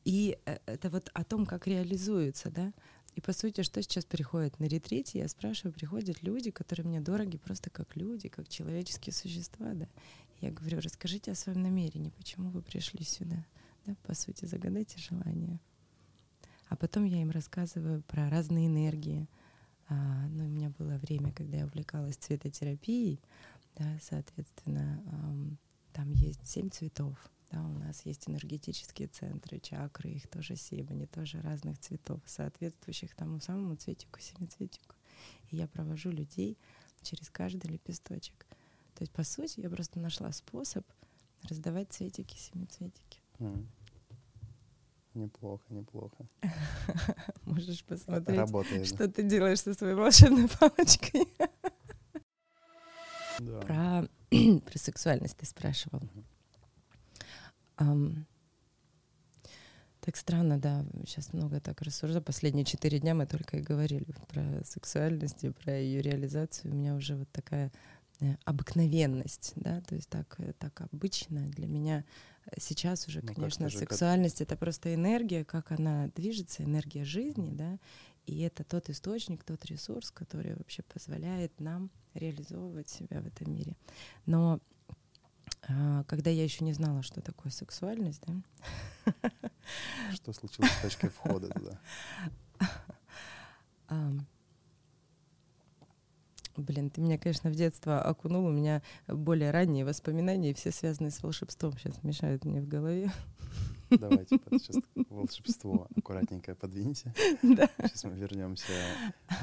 И 0.06 0.38
э, 0.46 0.58
это 0.66 0.88
вот 0.88 1.10
о 1.14 1.24
том, 1.24 1.44
как 1.46 1.66
реализуется, 1.66 2.48
да. 2.48 2.72
И 3.16 3.20
по 3.20 3.32
сути, 3.32 3.62
что 3.62 3.82
сейчас 3.82 4.04
приходит 4.04 4.60
на 4.60 4.66
ретрите, 4.66 5.18
я 5.18 5.28
спрашиваю, 5.28 5.72
приходят 5.72 6.22
люди, 6.22 6.52
которые 6.52 6.86
мне 6.86 7.00
дороги 7.00 7.38
просто 7.38 7.70
как 7.70 7.96
люди, 7.96 8.28
как 8.28 8.48
человеческие 8.48 9.12
существа, 9.12 9.72
да. 9.74 9.88
Я 10.40 10.52
говорю, 10.52 10.80
расскажите 10.80 11.32
о 11.32 11.34
своем 11.34 11.60
намерении, 11.62 12.10
почему 12.10 12.50
вы 12.50 12.62
пришли 12.62 13.04
сюда, 13.04 13.44
да, 13.84 13.96
по 14.04 14.14
сути, 14.14 14.44
загадайте 14.44 14.96
желание. 14.98 15.58
А 16.68 16.76
потом 16.76 17.04
я 17.04 17.20
им 17.20 17.30
рассказываю 17.30 18.02
про 18.02 18.30
разные 18.30 18.68
энергии, 18.68 19.28
а, 19.88 20.28
ну, 20.28 20.44
у 20.44 20.48
меня 20.48 20.70
было 20.78 20.98
время, 20.98 21.32
когда 21.32 21.58
я 21.58 21.64
увлекалась 21.64 22.16
цветотерапией, 22.16 23.20
да, 23.74 23.98
соответственно, 24.00 25.02
там 25.92 26.12
есть 26.12 26.46
семь 26.46 26.70
цветов. 26.70 27.16
Да, 27.50 27.62
у 27.62 27.78
нас 27.78 28.04
есть 28.04 28.28
энергетические 28.28 29.08
центры, 29.08 29.60
чакры, 29.60 30.10
их 30.10 30.26
тоже 30.28 30.56
семь, 30.56 30.88
они 30.90 31.06
тоже 31.06 31.40
разных 31.40 31.78
цветов, 31.78 32.20
соответствующих 32.26 33.14
тому 33.14 33.40
самому 33.40 33.76
цветику, 33.76 34.20
семицветику. 34.20 34.96
И 35.50 35.56
я 35.56 35.68
провожу 35.68 36.10
людей 36.10 36.58
через 37.02 37.30
каждый 37.30 37.70
лепесточек. 37.70 38.46
То 38.94 39.02
есть, 39.02 39.12
по 39.12 39.22
сути, 39.22 39.60
я 39.60 39.70
просто 39.70 40.00
нашла 40.00 40.32
способ 40.32 40.84
раздавать 41.42 41.92
цветики, 41.92 42.36
семицветики. 42.36 43.20
Mm. 43.38 43.66
Неплохо, 45.14 45.64
неплохо. 45.70 46.28
Можешь 47.44 47.84
посмотреть, 47.84 48.38
Работает. 48.38 48.86
что 48.86 49.08
ты 49.08 49.22
делаешь 49.22 49.60
со 49.60 49.72
своей 49.72 49.94
волшебной 49.94 50.48
палочкой. 50.48 51.26
Да. 53.38 53.60
Про, 53.60 54.08
про 54.60 54.78
сексуальность 54.78 55.36
ты 55.36 55.46
спрашивал. 55.46 56.02
Um, 57.78 58.24
так 60.00 60.16
странно, 60.16 60.58
да, 60.58 60.84
сейчас 61.06 61.32
много 61.32 61.60
так 61.60 61.82
рассуждаю. 61.82 62.22
Последние 62.22 62.64
четыре 62.64 63.00
дня 63.00 63.14
мы 63.14 63.26
только 63.26 63.56
и 63.56 63.62
говорили 63.62 64.14
про 64.28 64.64
сексуальность 64.64 65.42
и 65.42 65.50
про 65.50 65.76
ее 65.76 66.00
реализацию. 66.00 66.72
У 66.72 66.76
меня 66.76 66.94
уже 66.94 67.16
вот 67.16 67.28
такая 67.32 67.72
Э, 68.20 68.36
обыкновенность, 68.44 69.52
да, 69.56 69.82
то 69.82 69.94
есть 69.94 70.08
так, 70.08 70.36
э, 70.38 70.54
так 70.58 70.80
обычно 70.80 71.48
для 71.48 71.66
меня 71.66 72.02
сейчас 72.58 73.06
уже, 73.08 73.20
ну, 73.22 73.34
конечно, 73.34 73.68
сексуальность 73.68 74.38
как... 74.38 74.48
это 74.48 74.56
просто 74.56 74.94
энергия, 74.94 75.44
как 75.44 75.70
она 75.70 76.08
движется, 76.14 76.64
энергия 76.64 77.04
жизни, 77.04 77.50
да, 77.52 77.78
и 78.24 78.40
это 78.40 78.64
тот 78.64 78.88
источник, 78.88 79.44
тот 79.44 79.66
ресурс, 79.66 80.10
который 80.10 80.54
вообще 80.54 80.82
позволяет 80.82 81.60
нам 81.60 81.90
реализовывать 82.14 82.88
себя 82.88 83.20
в 83.20 83.26
этом 83.26 83.52
мире. 83.52 83.76
Но 84.24 84.60
когда 85.62 86.30
я 86.30 86.44
еще 86.44 86.64
не 86.64 86.72
знала, 86.72 87.02
что 87.02 87.20
такое 87.20 87.50
сексуальность, 87.52 88.22
да. 88.26 88.34
Что 90.12 90.32
случилось 90.32 90.70
с 90.70 90.82
точкой 90.82 91.10
входа 91.10 91.48
туда? 91.48 91.80
Блин, 96.56 96.88
ты 96.88 97.00
меня, 97.02 97.18
конечно, 97.18 97.50
в 97.50 97.54
детство 97.54 98.00
окунул. 98.00 98.46
У 98.46 98.50
меня 98.50 98.82
более 99.06 99.50
ранние 99.50 99.84
воспоминания, 99.84 100.54
все 100.54 100.70
связаны 100.70 101.10
с 101.10 101.22
волшебством, 101.22 101.76
сейчас 101.76 102.02
мешают 102.02 102.44
мне 102.44 102.60
в 102.60 102.68
голове. 102.68 103.10
Давайте 103.90 104.38
сейчас 104.50 104.76
волшебство 105.10 105.88
аккуратненько 105.96 106.54
подвиньте. 106.54 107.14
Да. 107.42 107.68
Сейчас 107.78 108.04
мы 108.04 108.12
вернемся 108.12 108.72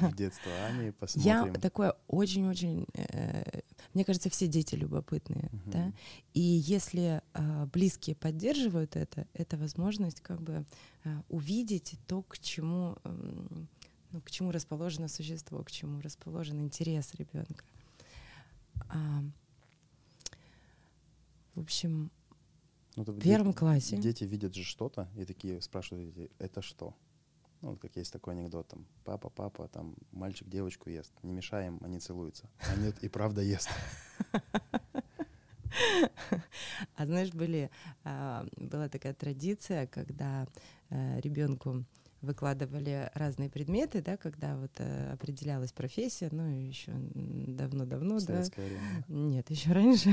в 0.00 0.14
детство 0.14 0.50
Ани, 0.66 0.90
посмотрим. 0.90 1.54
Я 1.54 1.60
такое 1.60 1.94
очень-очень... 2.08 2.86
Э, 2.94 3.60
мне 3.94 4.04
кажется, 4.04 4.30
все 4.30 4.46
дети 4.46 4.74
любопытные, 4.74 5.50
угу. 5.52 5.70
да. 5.70 5.92
И 6.32 6.40
если 6.40 7.22
э, 7.32 7.66
близкие 7.66 8.16
поддерживают 8.16 8.96
это, 8.96 9.26
это 9.34 9.56
возможность 9.56 10.20
как 10.20 10.40
бы 10.42 10.64
э, 11.04 11.22
увидеть 11.28 11.96
то, 12.06 12.22
к 12.22 12.38
чему... 12.38 12.96
Э, 13.04 13.64
ну, 14.12 14.20
к 14.20 14.30
чему 14.30 14.52
расположено 14.52 15.08
существо, 15.08 15.62
к 15.64 15.70
чему 15.72 16.00
расположен 16.00 16.60
интерес 16.60 17.12
ребенка. 17.14 17.64
А, 18.88 19.24
в 21.54 21.60
общем, 21.60 22.10
ну, 22.96 23.04
в 23.04 23.20
первом 23.20 23.48
дети, 23.48 23.58
классе. 23.58 23.96
Дети 23.96 24.24
видят 24.24 24.54
же 24.54 24.64
что-то 24.64 25.08
и 25.16 25.24
такие 25.24 25.60
спрашивают, 25.60 26.14
это 26.38 26.62
что? 26.62 26.94
Ну, 27.60 27.70
вот 27.70 27.80
как 27.80 27.96
есть 27.96 28.12
такой 28.12 28.34
анекдот, 28.34 28.68
там, 28.68 28.86
папа, 29.04 29.30
папа, 29.30 29.68
там, 29.68 29.94
мальчик 30.12 30.48
девочку 30.48 30.90
ест, 30.90 31.12
не 31.22 31.32
мешаем, 31.32 31.78
они 31.82 31.98
целуются. 31.98 32.48
А 32.58 32.76
нет, 32.76 33.02
и 33.02 33.08
правда 33.08 33.40
ест. 33.40 33.70
А 36.94 37.06
знаешь, 37.06 37.32
были, 37.32 37.70
а, 38.04 38.46
была 38.56 38.88
такая 38.88 39.12
традиция, 39.12 39.88
когда 39.88 40.46
э, 40.90 41.20
ребенку 41.20 41.84
выкладывали 42.24 43.10
разные 43.14 43.48
предметы, 43.50 44.02
да, 44.02 44.16
когда 44.16 44.56
вот 44.56 44.72
э, 44.78 45.12
определялась 45.12 45.72
профессия, 45.72 46.28
ну, 46.32 46.48
еще 46.48 46.92
давно-давно, 46.94 48.18
да. 48.20 48.42
Время. 48.56 49.04
Нет, 49.08 49.50
еще 49.50 49.72
раньше. 49.72 50.10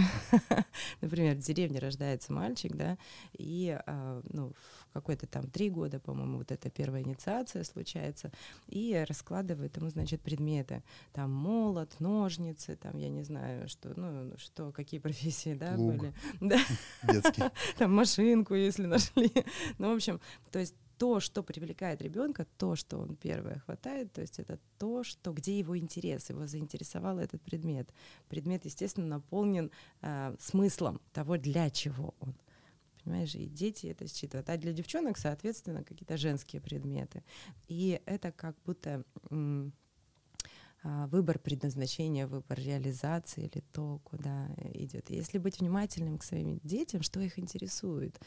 Например, 1.02 1.36
в 1.36 1.40
деревне 1.40 1.80
рождается 1.80 2.32
мальчик, 2.34 2.76
да, 2.76 2.98
и, 3.38 3.80
э, 3.86 4.22
ну, 4.32 4.54
в 4.90 4.94
какой-то 4.94 5.28
там 5.28 5.48
три 5.50 5.70
года, 5.70 6.00
по-моему, 6.00 6.40
вот 6.40 6.52
эта 6.52 6.70
первая 6.70 7.04
инициация 7.04 7.64
случается, 7.64 8.32
и 8.68 9.06
раскладывают 9.08 9.78
ему, 9.78 9.90
значит, 9.90 10.22
предметы. 10.22 10.84
Там 11.14 11.32
молот, 11.32 12.00
ножницы, 12.00 12.76
там, 12.76 12.98
я 12.98 13.10
не 13.10 13.24
знаю, 13.24 13.68
что, 13.70 13.94
ну, 13.96 14.34
что, 14.38 14.72
какие 14.72 15.00
профессии, 15.02 15.54
да, 15.54 15.74
Лук. 15.76 15.98
были. 15.98 16.14
Да. 16.42 16.58
Детский. 17.04 17.44
Там 17.78 17.96
машинку, 17.96 18.56
если 18.56 18.86
нашли. 18.86 19.32
Ну, 19.78 19.92
в 19.94 19.96
общем, 19.96 20.20
то 20.52 20.60
есть 20.60 20.76
то, 21.02 21.20
что 21.20 21.42
привлекает 21.42 22.04
ребенка, 22.04 22.46
то, 22.60 22.76
что 22.76 23.00
он 23.00 23.16
первое 23.16 23.58
хватает, 23.66 24.14
то 24.14 24.22
есть 24.22 24.38
это 24.38 24.60
то, 24.78 25.04
что 25.04 25.34
где 25.34 25.58
его 25.58 25.76
интерес, 25.76 26.30
его 26.30 26.46
заинтересовал 26.46 27.18
этот 27.18 27.42
предмет. 27.42 27.92
Предмет, 28.30 28.66
естественно, 28.66 29.08
наполнен 29.08 29.72
э, 30.04 30.36
смыслом 30.40 31.02
того, 31.12 31.38
для 31.38 31.72
чего 31.72 32.14
он. 32.20 32.36
Понимаешь, 33.04 33.34
и 33.34 33.48
дети 33.48 33.88
это 33.88 34.08
считывают. 34.08 34.48
А 34.48 34.58
для 34.58 34.74
девчонок, 34.74 35.18
соответственно, 35.18 35.84
какие-то 35.84 36.18
женские 36.18 36.62
предметы. 36.62 37.24
И 37.68 38.00
это 38.06 38.32
как 38.32 38.56
будто 38.64 39.04
а, 40.84 41.08
выбор 41.08 41.38
предназначения, 41.38 42.28
выбор 42.28 42.60
реализации 42.60 43.50
или 43.52 43.64
то, 43.72 44.00
куда 44.04 44.50
идет. 44.74 45.10
Если 45.12 45.38
быть 45.38 45.60
внимательным 45.60 46.18
к 46.18 46.24
своим 46.24 46.60
детям, 46.64 47.04
что 47.04 47.20
их 47.20 47.38
интересует, 47.38 48.20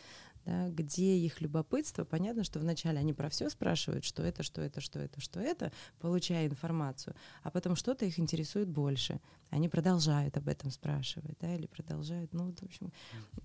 да, 0.45 0.69
где 0.69 1.17
их 1.17 1.41
любопытство. 1.41 2.05
Понятно, 2.05 2.45
что 2.45 2.59
вначале 2.59 2.99
они 2.99 3.13
про 3.13 3.29
все 3.29 3.49
спрашивают, 3.51 4.05
что 4.05 4.23
это, 4.23 4.43
что 4.43 4.61
это, 4.61 4.81
что 4.81 4.99
это, 4.99 5.21
что 5.21 5.41
это, 5.41 5.73
получая 6.01 6.47
информацию, 6.47 7.15
а 7.43 7.51
потом 7.51 7.77
что-то 7.77 8.05
их 8.05 8.19
интересует 8.19 8.69
больше. 8.69 9.21
Они 9.51 9.69
продолжают 9.69 10.37
об 10.37 10.49
этом 10.49 10.71
спрашивать, 10.71 11.37
да, 11.41 11.55
или 11.55 11.67
продолжают. 11.67 12.33
Ну, 12.33 12.53
в 12.53 12.63
общем, 12.63 12.93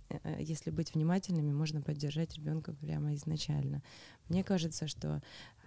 э, 0.10 0.18
э, 0.24 0.38
если 0.42 0.72
быть 0.72 0.94
внимательными, 0.94 1.52
можно 1.52 1.82
поддержать 1.82 2.36
ребенка 2.36 2.74
прямо 2.74 3.14
изначально. 3.16 3.82
Мне 4.28 4.44
кажется, 4.44 4.88
что 4.88 5.22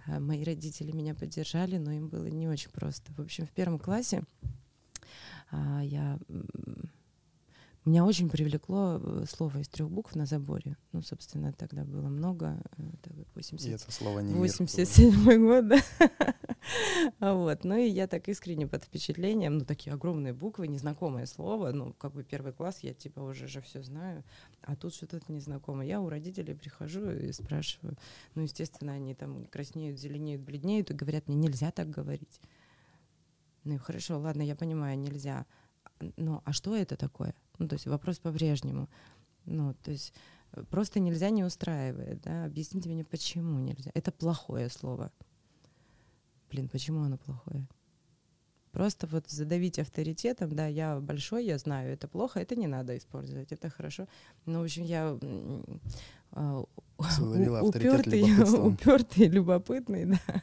э, 0.06 0.18
мои 0.18 0.44
родители 0.44 0.92
меня 0.92 1.14
поддержали, 1.14 1.78
но 1.78 1.92
им 1.92 2.08
было 2.08 2.26
не 2.26 2.48
очень 2.48 2.70
просто. 2.70 3.12
В 3.12 3.20
общем, 3.20 3.46
в 3.46 3.50
первом 3.50 3.78
классе 3.78 4.22
а, 5.50 5.82
я 5.84 6.18
меня 7.84 8.04
очень 8.04 8.30
привлекло 8.30 9.00
э, 9.02 9.24
слово 9.28 9.58
из 9.58 9.68
трех 9.68 9.90
букв 9.90 10.14
на 10.14 10.24
заборе. 10.24 10.76
Ну, 10.92 11.02
собственно, 11.02 11.52
тогда 11.52 11.84
было 11.84 12.08
много. 12.08 12.62
Э, 12.76 12.82
это 12.94 13.10
80... 13.34 13.66
И 13.66 13.70
это 13.72 13.90
слово 13.90 14.20
не 14.20 14.34
87 14.34 15.46
год, 15.46 15.68
да. 15.68 15.78
вот. 17.34 17.64
Ну 17.64 17.76
и 17.76 17.88
я 17.88 18.06
так 18.06 18.28
искренне 18.28 18.68
под 18.68 18.84
впечатлением, 18.84 19.58
ну, 19.58 19.64
такие 19.64 19.92
огромные 19.92 20.32
буквы, 20.32 20.68
незнакомое 20.68 21.26
слово, 21.26 21.72
ну, 21.72 21.92
как 21.94 22.12
бы 22.12 22.22
первый 22.22 22.52
класс, 22.52 22.78
я 22.82 22.94
типа 22.94 23.18
уже 23.18 23.48
же 23.48 23.60
все 23.60 23.82
знаю, 23.82 24.22
а 24.62 24.76
тут 24.76 24.94
что-то 24.94 25.20
незнакомое. 25.26 25.86
Я 25.86 26.00
у 26.00 26.08
родителей 26.08 26.54
прихожу 26.54 27.10
и 27.10 27.32
спрашиваю. 27.32 27.96
Ну, 28.36 28.42
естественно, 28.42 28.92
они 28.92 29.14
там 29.14 29.46
краснеют, 29.46 29.98
зеленеют, 29.98 30.42
бледнеют 30.42 30.92
и 30.92 30.94
говорят, 30.94 31.26
мне 31.26 31.36
нельзя 31.36 31.72
так 31.72 31.90
говорить. 31.90 32.40
Ну, 33.64 33.76
хорошо, 33.78 34.20
ладно, 34.20 34.42
я 34.42 34.54
понимаю, 34.54 34.96
нельзя. 34.98 35.46
Ну, 36.16 36.42
а 36.44 36.52
что 36.52 36.76
это 36.76 36.96
такое? 36.96 37.34
Ну, 37.62 37.68
то 37.68 37.74
есть 37.74 37.86
вопрос 37.86 38.18
по-прежнему. 38.18 38.88
Ну, 39.44 39.74
то 39.84 39.92
есть 39.92 40.12
э, 40.52 40.64
просто 40.64 40.98
нельзя 40.98 41.30
не 41.30 41.44
устраивает, 41.44 42.20
да, 42.22 42.44
объясните 42.44 42.88
мне, 42.88 43.04
почему 43.04 43.60
нельзя. 43.60 43.92
Это 43.94 44.10
плохое 44.10 44.68
слово. 44.68 45.12
Блин, 46.50 46.68
почему 46.68 47.02
оно 47.02 47.18
плохое? 47.18 47.68
Просто 48.72 49.06
вот 49.06 49.30
задавить 49.30 49.78
авторитетом, 49.78 50.56
да, 50.56 50.66
я 50.66 50.98
большой, 50.98 51.44
я 51.44 51.56
знаю, 51.58 51.92
это 51.92 52.08
плохо, 52.08 52.40
это 52.40 52.56
не 52.56 52.66
надо 52.66 52.96
использовать, 52.96 53.52
это 53.52 53.70
хорошо. 53.70 54.08
Ну, 54.44 54.58
в 54.58 54.64
общем, 54.64 54.82
я 54.82 55.16
упертый, 57.62 58.22
упертый, 58.66 59.28
любопытный, 59.28 60.06
да, 60.06 60.42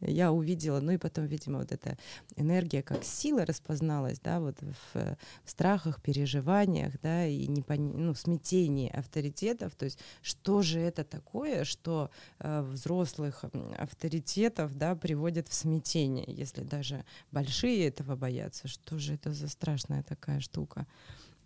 я 0.00 0.32
увидела, 0.32 0.80
ну 0.80 0.92
и 0.92 0.98
потом, 0.98 1.26
видимо, 1.26 1.58
вот 1.58 1.72
эта 1.72 1.98
энергия 2.36 2.82
как 2.82 3.04
сила 3.04 3.44
распозналась, 3.44 4.20
да, 4.20 4.40
вот 4.40 4.56
в, 4.60 4.94
в 4.94 5.50
страхах, 5.50 6.00
переживаниях, 6.00 6.94
да, 7.02 7.26
и 7.26 7.46
не 7.46 7.64
ну, 7.68 8.14
смятении 8.14 8.88
авторитетов, 8.88 9.74
то 9.74 9.84
есть 9.84 9.98
что 10.22 10.62
же 10.62 10.80
это 10.80 11.04
такое, 11.04 11.64
что 11.64 12.10
э, 12.38 12.62
взрослых 12.62 13.44
авторитетов, 13.76 14.76
да, 14.76 14.94
приводит 14.94 15.48
в 15.48 15.54
смятение, 15.54 16.26
если 16.28 16.62
даже 16.62 17.04
большие 17.32 17.88
этого 17.88 18.16
боятся, 18.16 18.68
что 18.68 18.98
же 18.98 19.14
это 19.14 19.32
за 19.32 19.48
страшная 19.48 20.02
такая 20.02 20.40
штука, 20.40 20.86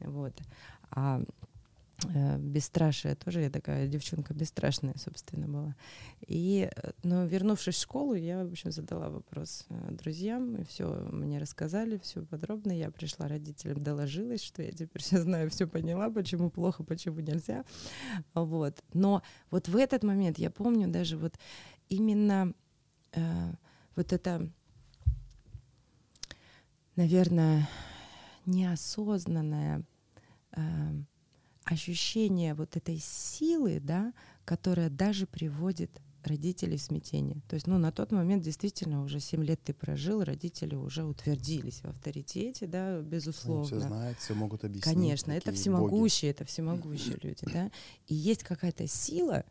вот. 0.01 0.35
А 0.91 1.23
Э, 1.23 1.25
бесстрашие 2.39 3.15
тоже 3.15 3.43
я 3.43 3.51
такая 3.51 3.87
девчонка 3.87 4.35
бесстрашная, 4.35 4.95
собственно, 4.97 5.47
была. 5.47 5.77
И, 6.27 6.71
э, 6.75 6.91
но 7.03 7.25
вернувшись 7.27 7.77
в 7.77 7.81
школу, 7.81 8.15
я, 8.15 8.45
в 8.45 8.51
общем, 8.51 8.73
задала 8.73 9.11
вопрос 9.11 9.67
э, 9.69 9.91
друзьям, 9.91 10.57
и 10.57 10.65
все 10.65 10.87
мне 11.11 11.39
рассказали, 11.39 11.99
все 12.03 12.23
подробно. 12.23 12.73
Я 12.73 12.91
пришла 12.91 13.29
родителям, 13.29 13.83
доложилась, 13.83 14.43
что 14.43 14.63
я 14.63 14.73
теперь 14.73 15.03
все 15.03 15.21
знаю, 15.21 15.51
все 15.51 15.67
поняла, 15.67 16.11
почему 16.11 16.51
плохо, 16.51 16.85
почему 16.85 17.21
нельзя. 17.21 17.65
Вот. 18.35 18.83
Но 18.93 19.23
вот 19.51 19.69
в 19.69 19.77
этот 19.77 20.03
момент 20.03 20.39
я 20.39 20.51
помню 20.51 20.89
даже 20.89 21.17
вот 21.17 21.35
именно 21.89 22.55
э, 23.13 23.53
вот 23.97 24.13
это, 24.13 24.49
наверное, 26.97 27.69
неосознанное 28.47 29.81
э, 29.81 29.83
ощущение 31.71 32.55
вот 32.55 32.77
этой 32.77 32.99
силы, 32.99 33.81
да, 33.81 34.13
которая 34.45 34.91
даже 34.91 35.27
приводит 35.27 35.91
родителей 36.25 36.77
в 36.77 36.83
смятение. 36.83 37.41
То 37.49 37.55
есть, 37.55 37.67
ну, 37.67 37.79
на 37.79 37.93
тот 37.93 38.13
момент 38.13 38.43
действительно 38.43 39.03
уже 39.03 39.21
7 39.21 39.43
лет 39.43 39.61
ты 39.65 39.73
прожил, 39.73 40.23
родители 40.23 40.75
уже 40.75 41.05
утвердились 41.05 41.81
в 41.81 41.87
авторитете, 41.87 42.67
да, 42.67 43.01
безусловно. 43.01 43.63
Они 43.63 43.81
все 43.81 43.89
знают, 43.89 44.19
все 44.19 44.35
могут 44.35 44.65
объяснить. 44.65 44.95
Конечно, 44.95 45.33
это 45.33 45.53
всемогущие, 45.53 46.33
боги. 46.33 46.37
это 46.37 46.45
всемогущие 46.45 47.19
люди, 47.23 47.47
да. 47.53 47.71
И 48.07 48.15
есть 48.15 48.43
какая-то 48.43 48.87
сила, 48.87 49.45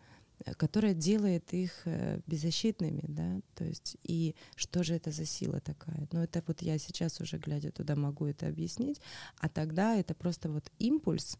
э, 0.45 0.53
которая 0.53 0.93
делает 0.93 1.53
их 1.53 1.71
э, 1.85 2.19
беззащитными, 2.27 3.03
да, 3.07 3.39
то 3.55 3.63
есть 3.63 3.97
и 4.03 4.35
что 4.55 4.83
же 4.83 4.93
это 4.93 5.09
за 5.11 5.25
сила 5.25 5.59
такая? 5.61 6.07
Ну 6.11 6.19
это 6.19 6.43
вот 6.45 6.61
я 6.61 6.77
сейчас 6.77 7.19
уже 7.19 7.37
глядя 7.37 7.71
туда 7.71 7.95
могу 7.95 8.27
это 8.27 8.47
объяснить, 8.47 9.01
а 9.39 9.49
тогда 9.49 9.95
это 9.95 10.13
просто 10.13 10.51
вот 10.51 10.71
импульс, 10.77 11.39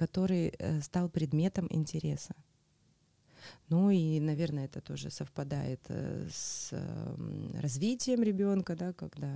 который 0.00 0.54
э, 0.58 0.80
стал 0.80 1.10
предметом 1.10 1.66
интереса. 1.70 2.34
Ну 3.68 3.90
и, 3.90 4.18
наверное, 4.20 4.64
это 4.64 4.80
тоже 4.80 5.10
совпадает 5.10 5.80
э, 5.88 6.26
с 6.32 6.72
развитием 7.62 8.22
ребенка, 8.22 8.76
да, 8.76 8.92
когда 8.92 9.30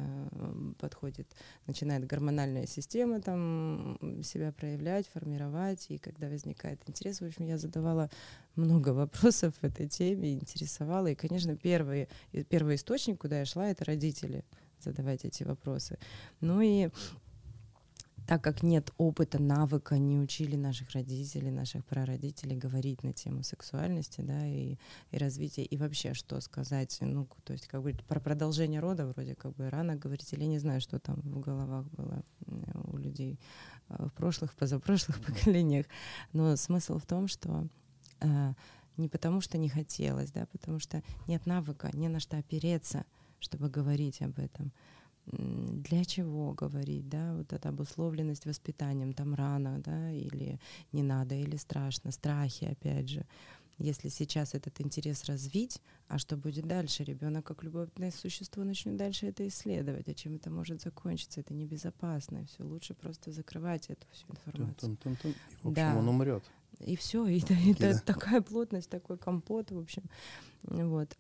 подходит, 0.78 1.26
начинает 1.66 2.06
гормональная 2.06 2.66
система 2.66 3.20
там 3.20 3.98
себя 4.22 4.52
проявлять, 4.52 5.06
формировать, 5.08 5.90
и 5.90 5.98
когда 5.98 6.28
возникает 6.28 6.80
интерес, 6.86 7.20
в 7.20 7.26
общем, 7.26 7.44
я 7.44 7.58
задавала 7.58 8.08
много 8.56 8.94
вопросов 8.94 9.54
в 9.60 9.64
этой 9.64 9.86
теме, 9.86 10.32
интересовала, 10.32 11.08
и, 11.08 11.14
конечно, 11.14 11.56
первый, 11.56 12.08
первый 12.48 12.76
источник, 12.76 13.20
куда 13.20 13.40
я 13.40 13.44
шла, 13.44 13.68
это 13.68 13.84
родители 13.84 14.44
задавать 14.80 15.24
эти 15.24 15.44
вопросы. 15.44 15.98
Ну 16.40 16.60
и 16.60 16.88
так 18.26 18.42
как 18.42 18.62
нет 18.62 18.92
опыта, 18.96 19.38
навыка, 19.40 19.98
не 19.98 20.18
учили 20.18 20.56
наших 20.56 20.90
родителей, 20.90 21.50
наших 21.50 21.84
прародителей 21.84 22.56
говорить 22.56 23.02
на 23.02 23.12
тему 23.12 23.42
сексуальности, 23.42 24.22
да, 24.22 24.46
и, 24.46 24.76
и 25.10 25.18
развития, 25.18 25.64
и 25.64 25.76
вообще 25.76 26.14
что 26.14 26.40
сказать, 26.40 26.96
ну, 27.00 27.28
то 27.44 27.52
есть 27.52 27.66
как 27.66 27.82
бы 27.82 27.94
про 28.08 28.20
продолжение 28.20 28.80
рода 28.80 29.06
вроде 29.06 29.34
как 29.34 29.54
бы 29.54 29.68
рано 29.68 29.96
говорить, 29.96 30.32
или 30.32 30.44
не 30.44 30.58
знаю, 30.58 30.80
что 30.80 30.98
там 30.98 31.20
в 31.22 31.40
головах 31.40 31.86
было 31.90 32.22
у 32.84 32.96
людей 32.96 33.38
э, 33.88 34.06
в 34.06 34.12
прошлых, 34.12 34.54
позапрошлых 34.54 35.20
поколениях, 35.26 35.86
но 36.32 36.56
смысл 36.56 36.98
в 36.98 37.06
том, 37.06 37.28
что 37.28 37.68
э, 38.20 38.54
не 38.96 39.08
потому 39.08 39.40
что 39.40 39.58
не 39.58 39.68
хотелось, 39.68 40.30
да, 40.30 40.46
потому 40.46 40.78
что 40.78 41.02
нет 41.26 41.46
навыка, 41.46 41.90
не 41.92 42.08
на 42.08 42.20
что 42.20 42.36
опереться, 42.38 43.04
чтобы 43.40 43.68
говорить 43.68 44.22
об 44.22 44.38
этом 44.38 44.72
для 45.26 46.04
чего 46.04 46.52
говорить, 46.52 47.08
да, 47.08 47.34
вот 47.34 47.52
эта 47.52 47.70
обусловленность 47.70 48.46
воспитанием, 48.46 49.12
там 49.12 49.34
рано, 49.34 49.80
да, 49.84 50.12
или 50.12 50.60
не 50.92 51.02
надо, 51.02 51.34
или 51.34 51.56
страшно, 51.56 52.10
страхи, 52.10 52.64
опять 52.64 53.08
же. 53.08 53.26
Если 53.78 54.08
сейчас 54.08 54.54
этот 54.54 54.80
интерес 54.80 55.24
развить, 55.24 55.80
а 56.06 56.18
что 56.18 56.36
будет 56.36 56.66
дальше? 56.66 57.02
Ребенок, 57.02 57.44
как 57.44 57.64
любовное 57.64 58.12
существо, 58.12 58.62
начнет 58.62 58.96
дальше 58.96 59.26
это 59.26 59.46
исследовать. 59.48 60.08
А 60.08 60.14
чем 60.14 60.36
это 60.36 60.48
может 60.48 60.80
закончиться? 60.80 61.40
Это 61.40 61.54
небезопасно. 61.54 62.46
Все 62.46 62.62
лучше 62.62 62.94
просто 62.94 63.32
закрывать 63.32 63.90
эту 63.90 64.06
всю 64.12 64.26
информацию. 64.30 64.96
Тун 65.02 65.12
-тун 65.14 65.16
-тун. 65.20 65.30
И, 65.30 65.56
в 65.62 65.68
общем, 65.68 65.74
да. 65.74 65.96
он 65.98 66.08
умрет. 66.08 66.44
И 66.78 66.94
все, 66.96 67.26
и, 67.26 67.40
это, 67.40 67.54
это 67.54 68.04
такая 68.04 68.42
плотность, 68.42 68.90
такой 68.90 69.18
компот, 69.18 69.72
в 69.72 69.78
общем. 69.78 70.04
Вот. 70.62 71.16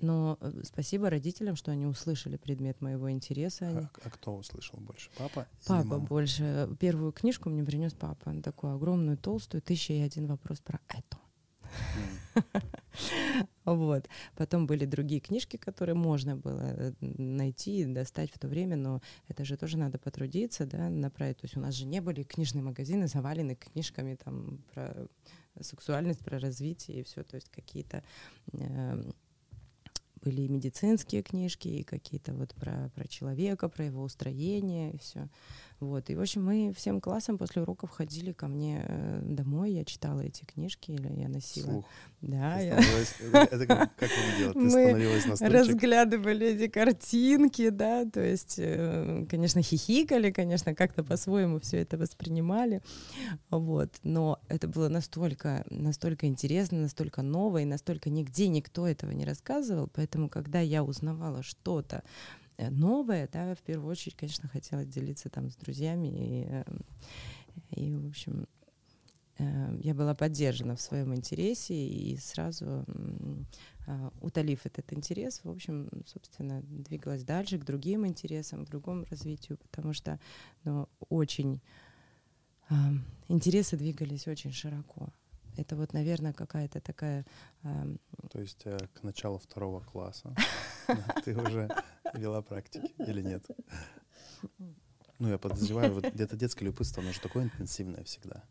Но 0.00 0.38
э, 0.40 0.62
спасибо 0.64 1.10
родителям, 1.10 1.56
что 1.56 1.70
они 1.70 1.86
услышали 1.86 2.36
предмет 2.36 2.80
моего 2.80 3.10
интереса. 3.10 3.68
А, 3.68 3.90
а 4.04 4.10
кто 4.10 4.36
услышал 4.36 4.78
больше? 4.80 5.10
Папа? 5.16 5.46
Папа 5.66 5.84
мама? 5.84 6.06
больше. 6.06 6.68
Первую 6.78 7.12
книжку 7.12 7.50
мне 7.50 7.64
принес 7.64 7.94
папа. 7.94 8.34
Такую 8.42 8.74
огромную, 8.74 9.16
толстую, 9.16 9.62
тысяча 9.62 9.94
и 9.94 10.00
один 10.00 10.26
вопрос 10.26 10.60
про 10.60 10.80
это. 10.88 11.18
Вот. 13.64 14.08
Потом 14.34 14.66
были 14.66 14.86
другие 14.86 15.20
книжки, 15.20 15.56
которые 15.56 15.94
можно 15.94 16.36
было 16.36 16.62
э, 16.62 16.92
найти, 17.00 17.84
достать 17.84 18.30
в 18.32 18.38
то 18.38 18.48
время, 18.48 18.76
но 18.76 19.02
это 19.28 19.44
же 19.44 19.56
тоже 19.56 19.76
надо 19.76 19.98
потрудиться, 19.98 20.64
да, 20.64 20.88
направить. 20.88 21.38
То 21.38 21.44
есть 21.44 21.56
у 21.56 21.60
нас 21.60 21.74
же 21.74 21.84
не 21.84 22.00
были 22.00 22.22
книжные 22.22 22.62
магазины, 22.62 23.08
завалены 23.08 23.56
книжками 23.56 24.14
там 24.14 24.64
про 24.72 25.06
сексуальность, 25.60 26.24
про 26.24 26.38
развитие 26.38 27.00
и 27.00 27.02
все, 27.04 27.22
то 27.22 27.34
есть 27.36 27.50
какие-то 27.50 28.02
э, 28.52 29.10
были 30.22 30.42
и 30.42 30.48
медицинские 30.48 31.22
книжки, 31.22 31.68
и 31.68 31.82
какие-то 31.82 32.34
вот 32.34 32.54
про, 32.54 32.90
про 32.94 33.06
человека, 33.06 33.68
про 33.68 33.84
его 33.84 34.02
устроение, 34.02 34.92
и 34.92 34.98
все. 34.98 35.28
Вот. 35.80 36.10
И, 36.10 36.16
в 36.16 36.20
общем, 36.20 36.44
мы 36.44 36.72
всем 36.76 37.00
классом 37.00 37.38
после 37.38 37.62
уроков 37.62 37.90
ходили 37.90 38.32
ко 38.32 38.48
мне 38.48 38.84
э, 38.84 39.20
домой, 39.22 39.72
я 39.72 39.84
читала 39.84 40.20
эти 40.20 40.44
книжки, 40.44 40.90
или 40.90 41.08
я 41.20 41.28
носила. 41.28 41.70
Слух. 41.70 41.84
Да, 42.20 42.58
я... 42.58 42.80
Это 43.32 43.64
как, 43.64 43.94
как 43.94 44.10
вы 44.10 44.38
делали? 44.38 44.54
Ты 44.54 44.70
становилась 44.70 45.26
на 45.26 45.36
стульчик? 45.36 45.56
разглядывали 45.56 46.46
эти 46.48 46.66
картинки, 46.66 47.68
да, 47.68 48.04
то 48.06 48.20
есть, 48.20 48.56
э, 48.58 49.24
конечно, 49.30 49.62
хихикали, 49.62 50.32
конечно, 50.32 50.74
как-то 50.74 51.04
по-своему 51.04 51.60
все 51.60 51.78
это 51.78 51.96
воспринимали, 51.96 52.82
вот. 53.50 53.94
Но 54.02 54.40
это 54.48 54.66
было 54.66 54.88
настолько, 54.88 55.64
настолько 55.70 56.26
интересно, 56.26 56.78
настолько 56.80 57.22
ново, 57.22 57.58
и 57.58 57.64
настолько 57.64 58.10
нигде 58.10 58.48
никто 58.48 58.88
этого 58.88 59.12
не 59.12 59.24
рассказывал, 59.24 59.86
поэтому, 59.86 60.07
когда 60.28 60.60
я 60.60 60.82
узнавала 60.82 61.42
что-то, 61.42 62.02
Э, 62.58 62.70
новое, 62.70 63.28
да, 63.32 63.54
в 63.54 63.62
первую 63.62 63.90
очередь, 63.90 64.16
конечно, 64.16 64.48
хотела 64.48 64.84
делиться 64.84 65.30
там 65.30 65.48
с 65.48 65.56
друзьями, 65.56 66.08
и, 66.08 66.44
эм, 66.44 66.84
и 67.70 67.94
в 67.94 68.08
общем, 68.08 68.48
э, 69.38 69.78
я 69.80 69.94
была 69.94 70.14
поддержана 70.14 70.74
в 70.74 70.80
своем 70.80 71.14
интересе 71.14 71.74
и 71.74 72.16
сразу 72.16 72.84
а, 73.86 74.12
утолив 74.20 74.66
этот 74.66 74.92
интерес, 74.92 75.40
в 75.44 75.50
общем, 75.50 75.88
собственно, 76.04 76.60
двигалась 76.62 77.22
дальше 77.22 77.58
к 77.58 77.64
другим 77.64 78.06
интересам, 78.06 78.66
к 78.66 78.68
другому 78.68 79.06
развитию, 79.08 79.56
потому 79.58 79.92
что 79.94 80.18
ну, 80.64 80.88
очень 81.08 81.62
интересы 83.28 83.78
двигались 83.78 84.26
очень 84.26 84.52
широко. 84.52 85.08
Это 85.58 85.76
вот, 85.76 85.92
наверное, 85.92 86.32
какая-то 86.32 86.80
такая... 86.80 87.24
То 87.62 88.40
есть 88.40 88.62
э, 88.64 88.78
к 88.94 89.02
началу 89.02 89.38
второго 89.38 89.80
класса 89.80 90.34
ты 91.24 91.36
уже 91.36 91.68
вела 92.14 92.42
практики 92.42 92.94
или 92.98 93.22
нет? 93.22 93.44
Ну, 95.18 95.28
я 95.28 95.38
подозреваю, 95.38 95.94
вот 95.94 96.06
где-то 96.06 96.36
детское 96.36 96.64
любопытство, 96.66 97.02
оно 97.02 97.12
же 97.12 97.20
такое 97.20 97.44
интенсивное 97.44 98.04
всегда. 98.04 98.44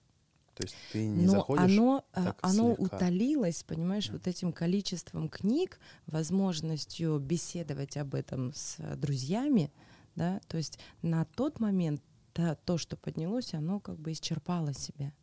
То 0.54 0.64
есть 0.64 0.76
ты 0.92 1.06
не 1.06 1.28
Но 1.28 1.32
заходишь 1.34 1.78
оно, 1.78 2.04
а, 2.14 2.26
так 2.26 2.40
оно 2.42 2.76
слегка. 2.76 2.98
утолилось, 2.98 3.64
понимаешь, 3.64 4.10
mm. 4.10 4.14
вот 4.14 4.28
этим 4.28 4.52
количеством 4.52 5.30
книг, 5.30 5.80
возможностью 6.08 7.20
беседовать 7.20 7.96
об 7.96 8.16
этом 8.16 8.54
с 8.54 8.78
друзьями, 8.98 9.72
да, 10.16 10.42
то 10.48 10.58
есть 10.58 10.80
на 11.04 11.26
тот 11.26 11.60
момент 11.60 12.02
да, 12.34 12.56
то, 12.56 12.78
что 12.78 12.98
поднялось, 12.98 13.54
оно 13.54 13.80
как 13.80 14.00
бы 14.00 14.12
исчерпало 14.12 14.74
себя. 14.74 15.14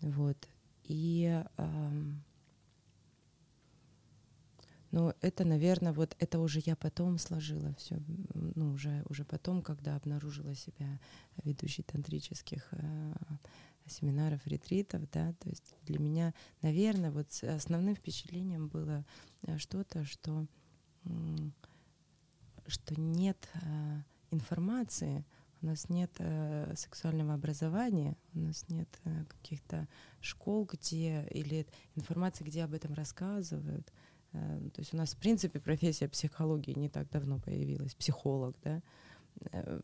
Вот. 0.00 0.48
И 0.88 1.42
эм, 1.56 2.22
ну, 4.92 5.12
это, 5.20 5.44
наверное, 5.44 5.92
вот 5.92 6.16
это 6.18 6.38
уже 6.38 6.62
я 6.64 6.76
потом 6.76 7.18
сложила 7.18 7.74
все, 7.74 8.00
ну, 8.34 8.72
уже, 8.72 9.04
уже 9.08 9.24
потом, 9.24 9.62
когда 9.62 9.96
обнаружила 9.96 10.54
себя 10.54 11.00
ведущей 11.44 11.82
тантрических 11.82 12.68
э, 12.70 13.12
семинаров, 13.86 14.46
ретритов, 14.46 15.02
да, 15.10 15.32
то 15.34 15.48
есть 15.48 15.74
для 15.82 15.98
меня, 15.98 16.32
наверное, 16.62 17.10
вот 17.10 17.28
основным 17.42 17.94
впечатлением 17.94 18.68
было 18.68 19.04
э, 19.42 19.58
что-то, 19.58 20.04
что, 20.04 20.46
что 22.66 23.00
нет 23.00 23.48
э, 23.54 24.02
информации, 24.30 25.24
у 25.62 25.66
нас 25.66 25.88
нет 25.88 26.10
э, 26.18 26.74
сексуального 26.76 27.34
образования, 27.34 28.16
у 28.34 28.40
нас 28.40 28.64
нет 28.68 28.88
э, 29.04 29.24
каких-то 29.24 29.88
школ, 30.20 30.68
где 30.70 31.26
или 31.30 31.66
информации, 31.94 32.44
где 32.44 32.64
об 32.64 32.74
этом 32.74 32.94
рассказывают. 32.94 33.92
Э, 34.32 34.60
то 34.74 34.80
есть 34.80 34.92
у 34.92 34.96
нас, 34.96 35.14
в 35.14 35.18
принципе, 35.18 35.60
профессия 35.60 36.08
психологии 36.08 36.78
не 36.78 36.88
так 36.88 37.10
давно 37.10 37.38
появилась, 37.38 37.94
психолог, 37.94 38.56
да. 38.62 38.82
Э, 39.52 39.80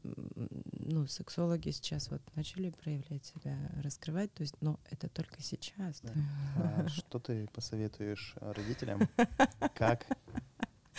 ну, 0.73 1.07
сексологи 1.07 1.71
сейчас 1.71 2.11
вот 2.11 2.23
начали 2.35 2.71
проявлять 2.71 3.25
себя, 3.25 3.57
раскрывать, 3.83 4.33
то 4.35 4.43
есть, 4.43 4.61
но 4.61 4.79
это 4.91 5.09
только 5.09 5.43
сейчас. 5.43 6.01
Да. 6.03 6.13
А 6.57 6.89
что 6.89 7.19
ты 7.19 7.47
посоветуешь 7.49 8.35
родителям, 8.41 9.09
как 9.75 10.07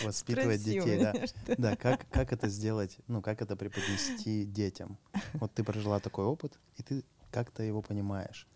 воспитывать 0.01 0.61
Спросил 0.61 0.85
детей, 0.85 0.99
да. 0.99 1.55
Да, 1.57 1.75
как, 1.75 2.07
как 2.09 2.33
это 2.33 2.47
сделать, 2.49 2.97
ну, 3.07 3.21
как 3.21 3.41
это 3.41 3.55
преподнести 3.55 4.45
детям? 4.45 4.97
Вот 5.33 5.53
ты 5.53 5.63
прожила 5.63 5.99
такой 5.99 6.25
опыт, 6.25 6.59
и 6.77 6.83
ты 6.83 7.03
как-то 7.31 7.63
его 7.63 7.81
понимаешь. 7.81 8.47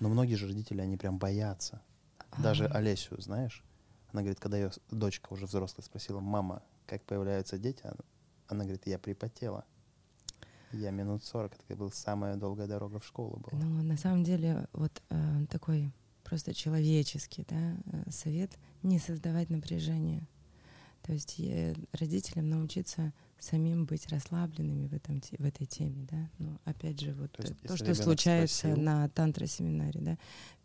Но 0.00 0.08
многие 0.08 0.34
же 0.34 0.46
родители, 0.46 0.80
они 0.80 0.96
прям 0.96 1.18
боятся. 1.18 1.82
Даже 2.38 2.66
Олесю, 2.66 3.20
знаешь, 3.20 3.64
она 4.12 4.22
говорит, 4.22 4.40
когда 4.40 4.58
ее 4.58 4.70
дочка 4.90 5.32
уже 5.32 5.46
взрослая 5.46 5.84
спросила, 5.84 6.20
мама, 6.20 6.62
как 6.86 7.02
появляются 7.04 7.58
дети, 7.58 7.82
она 8.48 8.64
говорит, 8.64 8.86
я 8.86 8.98
припотела. 8.98 9.64
Я 10.72 10.90
минут 10.90 11.24
40, 11.24 11.52
это 11.54 11.76
была 11.76 11.90
самая 11.90 12.36
долгая 12.36 12.66
дорога 12.66 12.98
в 12.98 13.06
школу 13.06 13.36
была. 13.38 13.60
Ну, 13.62 13.82
на 13.82 13.96
самом 13.96 14.24
деле, 14.24 14.66
вот 14.72 15.02
э, 15.10 15.46
такой 15.48 15.92
просто 16.24 16.52
человеческий 16.52 17.46
да, 17.48 17.76
э, 17.86 18.10
совет— 18.10 18.58
не 18.82 18.98
создавать 18.98 19.48
напряжение. 19.48 20.26
То 21.06 21.12
есть 21.12 21.38
э, 21.38 21.74
родителям 21.92 22.50
научиться 22.50 23.12
самим 23.38 23.84
быть 23.84 24.08
расслабленными 24.08 24.88
в, 24.88 24.94
этом, 24.94 25.20
в 25.20 25.44
этой 25.44 25.66
теме, 25.66 26.04
да. 26.10 26.28
Ну, 26.38 26.58
опять 26.64 27.00
же, 27.00 27.12
вот 27.12 27.30
то, 27.32 27.42
есть, 27.42 27.60
то 27.62 27.76
что 27.76 27.94
случается 27.94 28.56
спросил... 28.56 28.82
на 28.82 29.08
тантра-семинаре, 29.10 30.00
да. 30.00 30.18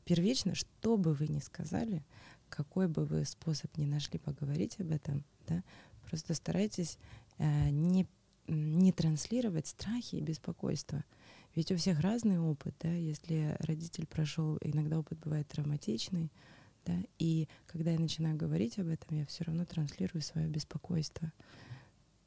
Первично, 0.04 0.56
что 0.56 0.98
бы 0.98 1.14
вы 1.14 1.28
ни 1.28 1.40
сказали, 1.40 2.04
какой 2.50 2.88
бы 2.88 3.06
вы 3.06 3.24
способ 3.26 3.78
ни 3.78 3.86
нашли 3.86 4.18
поговорить 4.18 4.80
об 4.80 4.92
этом, 4.92 5.24
да, 5.48 5.64
просто 6.10 6.34
старайтесь 6.34 6.98
э, 7.38 7.70
не, 7.70 8.08
не 8.48 8.92
транслировать 8.92 9.68
страхи 9.68 10.16
и 10.16 10.22
беспокойство. 10.22 11.04
Ведь 11.54 11.72
у 11.72 11.76
всех 11.76 12.00
разный 12.00 12.40
опыт, 12.40 12.74
да, 12.80 12.92
если 12.92 13.56
родитель 13.60 14.08
прошел, 14.08 14.58
иногда 14.62 14.98
опыт 14.98 15.20
бывает 15.20 15.48
травматичный, 15.50 16.32
да, 16.86 16.96
и 17.20 17.48
когда 17.67 17.91
я 17.91 18.00
начинаю 18.00 18.36
говорить 18.36 18.80
об 18.80 18.88
этом, 18.88 19.15
я 19.17 19.26
все 19.26 19.44
равно 19.44 19.65
транслирую 19.65 20.22
свое 20.22 20.48
беспокойство. 20.48 21.32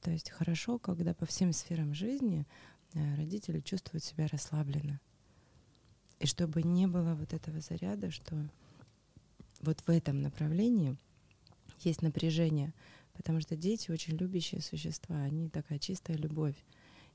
То 0.01 0.11
есть 0.11 0.31
хорошо, 0.31 0.79
когда 0.79 1.15
по 1.15 1.27
всем 1.27 1.53
сферам 1.53 1.95
жизни 1.95 2.47
э, 2.93 3.15
родители 3.17 3.61
чувствуют 3.61 4.05
себя 4.05 4.29
расслабленно. 4.29 5.01
И 6.21 6.27
чтобы 6.27 6.63
не 6.63 6.87
было 6.87 7.15
вот 7.15 7.33
этого 7.33 7.61
заряда, 7.61 8.11
что 8.11 8.37
вот 9.61 9.81
в 9.81 9.91
этом 9.91 10.23
направлении 10.23 10.97
есть 11.81 12.03
напряжение, 12.03 12.73
потому 13.15 13.41
что 13.41 13.57
дети 13.57 13.91
очень 13.91 14.17
любящие 14.17 14.61
существа, 14.61 15.17
они 15.17 15.49
такая 15.49 15.79
чистая 15.79 16.17
любовь. 16.17 16.57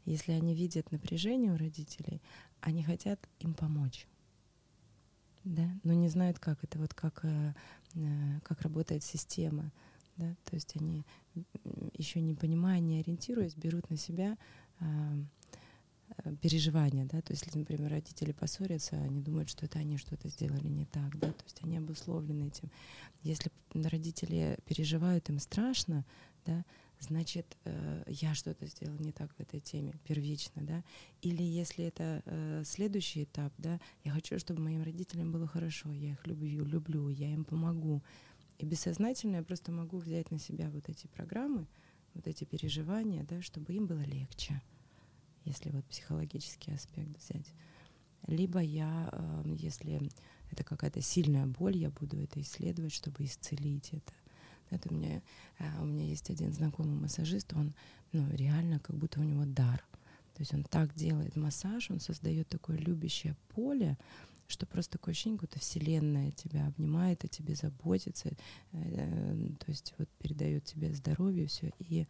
Если 0.06 0.32
они 0.32 0.54
видят 0.56 0.92
напряжение 0.92 1.54
у 1.54 1.58
родителей, 1.58 2.22
они 2.60 2.84
хотят 2.84 3.20
им 3.40 3.54
помочь 3.54 4.08
да, 5.44 5.70
но 5.84 5.94
не 5.94 6.10
знают, 6.10 6.40
как. 6.40 6.64
Это, 6.64 6.80
вот 6.80 6.94
как, 6.94 7.22
э, 7.24 7.54
э, 7.96 8.40
как 8.44 8.62
работает 8.62 9.04
система, 9.04 9.72
да, 10.18 10.36
то 10.46 10.56
есть 10.56 10.76
они 10.76 11.06
еще 11.98 12.22
не 12.22 12.36
понимая, 12.36 12.80
не 12.80 13.00
ориентируясь, 13.00 13.56
берут 13.56 13.90
на 13.90 13.98
себя 13.98 14.38
а, 14.80 14.86
э, 16.26 16.36
переживания, 16.42 17.06
да, 17.06 17.22
то 17.22 17.32
есть, 17.32 17.56
например, 17.56 17.90
родители 17.90 18.34
поссорятся, 18.34 18.98
они 18.98 19.22
думают, 19.22 19.50
что 19.50 19.66
это 19.66 19.80
они 19.80 19.98
что-то 19.98 20.28
сделали 20.28 20.68
не 20.68 20.86
так, 20.86 21.18
да, 21.20 21.32
то 21.32 21.44
есть 21.46 21.60
они 21.64 21.78
обусловлены 21.78 22.48
этим. 22.48 22.70
Если 23.24 23.52
родители 23.74 24.58
переживают, 24.66 25.30
им 25.30 25.40
страшно, 25.40 26.06
да, 26.46 26.66
значит, 27.00 27.58
э, 27.64 28.04
я 28.08 28.34
что-то 28.36 28.66
сделал 28.68 28.98
не 29.00 29.12
так 29.12 29.34
в 29.34 29.40
этой 29.40 29.60
теме, 29.60 29.94
первично, 30.06 30.62
да, 30.62 30.84
или 31.22 31.44
если 31.44 31.86
это 31.86 32.22
э, 32.26 32.64
следующий 32.66 33.24
этап, 33.24 33.54
да, 33.58 33.80
я 34.04 34.12
хочу, 34.12 34.38
чтобы 34.40 34.62
моим 34.62 34.84
родителям 34.84 35.32
было 35.32 35.48
хорошо, 35.48 35.92
я 35.92 36.12
их 36.12 36.28
люблю, 36.28 36.66
люблю, 36.66 37.10
я 37.10 37.32
им 37.32 37.46
помогу, 37.46 38.04
и 38.58 38.66
бессознательно 38.66 39.38
я 39.38 39.44
просто 39.44 39.72
могу 39.72 39.98
взять 39.98 40.32
на 40.32 40.40
себя 40.40 40.70
вот 40.70 40.90
эти 40.90 41.08
программы, 41.08 41.68
вот 42.14 42.28
эти 42.28 42.44
переживания, 42.44 43.24
да, 43.24 43.42
чтобы 43.42 43.74
им 43.74 43.88
было 43.88 44.02
легче, 44.02 44.62
если 45.46 45.70
вот 45.70 45.86
психологический 45.86 46.74
аспект 46.74 47.18
взять. 47.18 47.54
Либо 48.28 48.60
я, 48.60 49.10
э, 49.12 49.44
если 49.58 50.02
это 50.52 50.64
какая-то 50.64 51.02
сильная 51.02 51.46
боль, 51.46 51.78
я 51.78 51.90
буду 51.90 52.18
это 52.22 52.42
исследовать, 52.42 52.92
чтобы 52.92 53.24
исцелить 53.24 53.94
это. 53.94 54.14
Это 54.70 54.90
у 54.92 54.94
меня, 54.94 55.22
а, 55.60 55.82
у 55.82 55.86
меня 55.86 56.06
есть 56.06 56.30
один 56.30 56.54
знакомый 56.54 56.96
массажист, 56.96 57.54
он 57.54 57.74
ну, 58.12 58.28
реально 58.36 58.80
как 58.80 58.96
будто 58.96 59.20
у 59.20 59.24
него 59.24 59.46
дар. 59.46 59.84
То 60.34 60.42
есть 60.42 60.54
он 60.54 60.64
так 60.64 60.94
делает 60.96 61.36
массаж, 61.36 61.92
он 61.92 62.00
создает 62.00 62.48
такое 62.48 62.78
любящее 62.78 63.36
поле, 63.50 63.98
что 64.48 64.66
просто 64.66 64.94
такое 64.94 65.12
ощущение, 65.12 65.38
будто 65.38 65.60
Вселенная 65.60 66.32
тебя 66.32 66.68
обнимает, 66.68 67.24
о 67.24 67.28
тебе 67.28 67.56
заботится, 67.56 68.32
э, 68.72 69.50
то 69.60 69.66
есть 69.70 69.94
вот 69.98 70.10
передает 70.18 70.64
тебе 70.64 70.94
здоровье, 70.94 71.48
все. 71.48 71.72
И, 71.80 72.08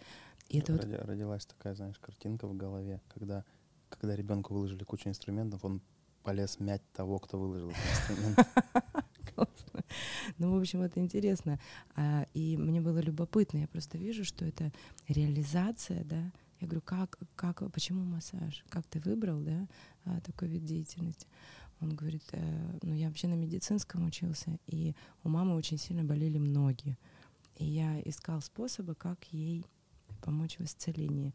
и 0.47 0.59
это 0.59 0.77
Роди, 0.77 0.91
вот... 0.91 1.05
Родилась 1.05 1.45
такая, 1.45 1.75
знаешь, 1.75 1.97
картинка 1.99 2.47
в 2.47 2.55
голове, 2.55 3.01
когда, 3.09 3.43
когда 3.89 4.15
ребенку 4.15 4.53
выложили 4.53 4.83
кучу 4.83 5.09
инструментов, 5.09 5.65
он 5.65 5.81
полез 6.23 6.59
мять 6.59 6.83
того, 6.93 7.19
кто 7.19 7.39
выложил 7.39 7.71
эти 7.71 7.77
инструменты. 8.11 8.45
Ну, 10.37 10.55
в 10.55 10.59
общем, 10.59 10.81
это 10.81 10.99
интересно. 10.99 11.59
А, 11.95 12.25
и 12.33 12.57
мне 12.57 12.81
было 12.81 12.99
любопытно. 12.99 13.59
Я 13.59 13.67
просто 13.67 13.97
вижу, 13.97 14.23
что 14.23 14.45
это 14.45 14.71
реализация, 15.07 16.03
да. 16.03 16.31
Я 16.59 16.67
говорю, 16.67 16.81
как, 16.81 17.17
как, 17.35 17.71
почему 17.71 18.03
массаж? 18.03 18.63
Как 18.69 18.85
ты 18.87 18.99
выбрал, 18.99 19.39
да, 19.39 19.67
а, 20.05 20.19
такой 20.21 20.49
вид 20.49 20.65
деятельности? 20.65 21.27
Он 21.81 21.95
говорит, 21.95 22.23
э, 22.33 22.77
ну, 22.81 22.93
я 22.93 23.07
вообще 23.07 23.27
на 23.27 23.35
медицинском 23.35 24.05
учился, 24.05 24.59
и 24.67 24.93
у 25.23 25.29
мамы 25.29 25.55
очень 25.55 25.77
сильно 25.77 26.03
болели 26.03 26.37
ноги. 26.37 26.97
И 27.55 27.65
я 27.65 28.01
искал 28.01 28.41
способы, 28.41 28.95
как 28.95 29.23
ей 29.31 29.65
помочь 30.21 30.57
в 30.57 30.63
исцелении. 30.63 31.33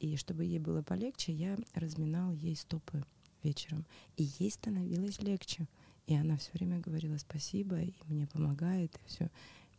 И 0.00 0.16
чтобы 0.16 0.44
ей 0.44 0.58
было 0.58 0.82
полегче, 0.82 1.32
я 1.32 1.56
разминал 1.74 2.32
ей 2.32 2.56
стопы 2.56 3.04
вечером. 3.42 3.86
И 4.16 4.28
ей 4.38 4.50
становилось 4.50 5.20
легче. 5.20 5.68
И 6.06 6.14
она 6.14 6.36
все 6.36 6.50
время 6.52 6.80
говорила 6.80 7.16
спасибо, 7.16 7.80
и 7.80 7.94
мне 8.08 8.26
помогает, 8.26 8.94
и 8.94 9.08
все. 9.08 9.30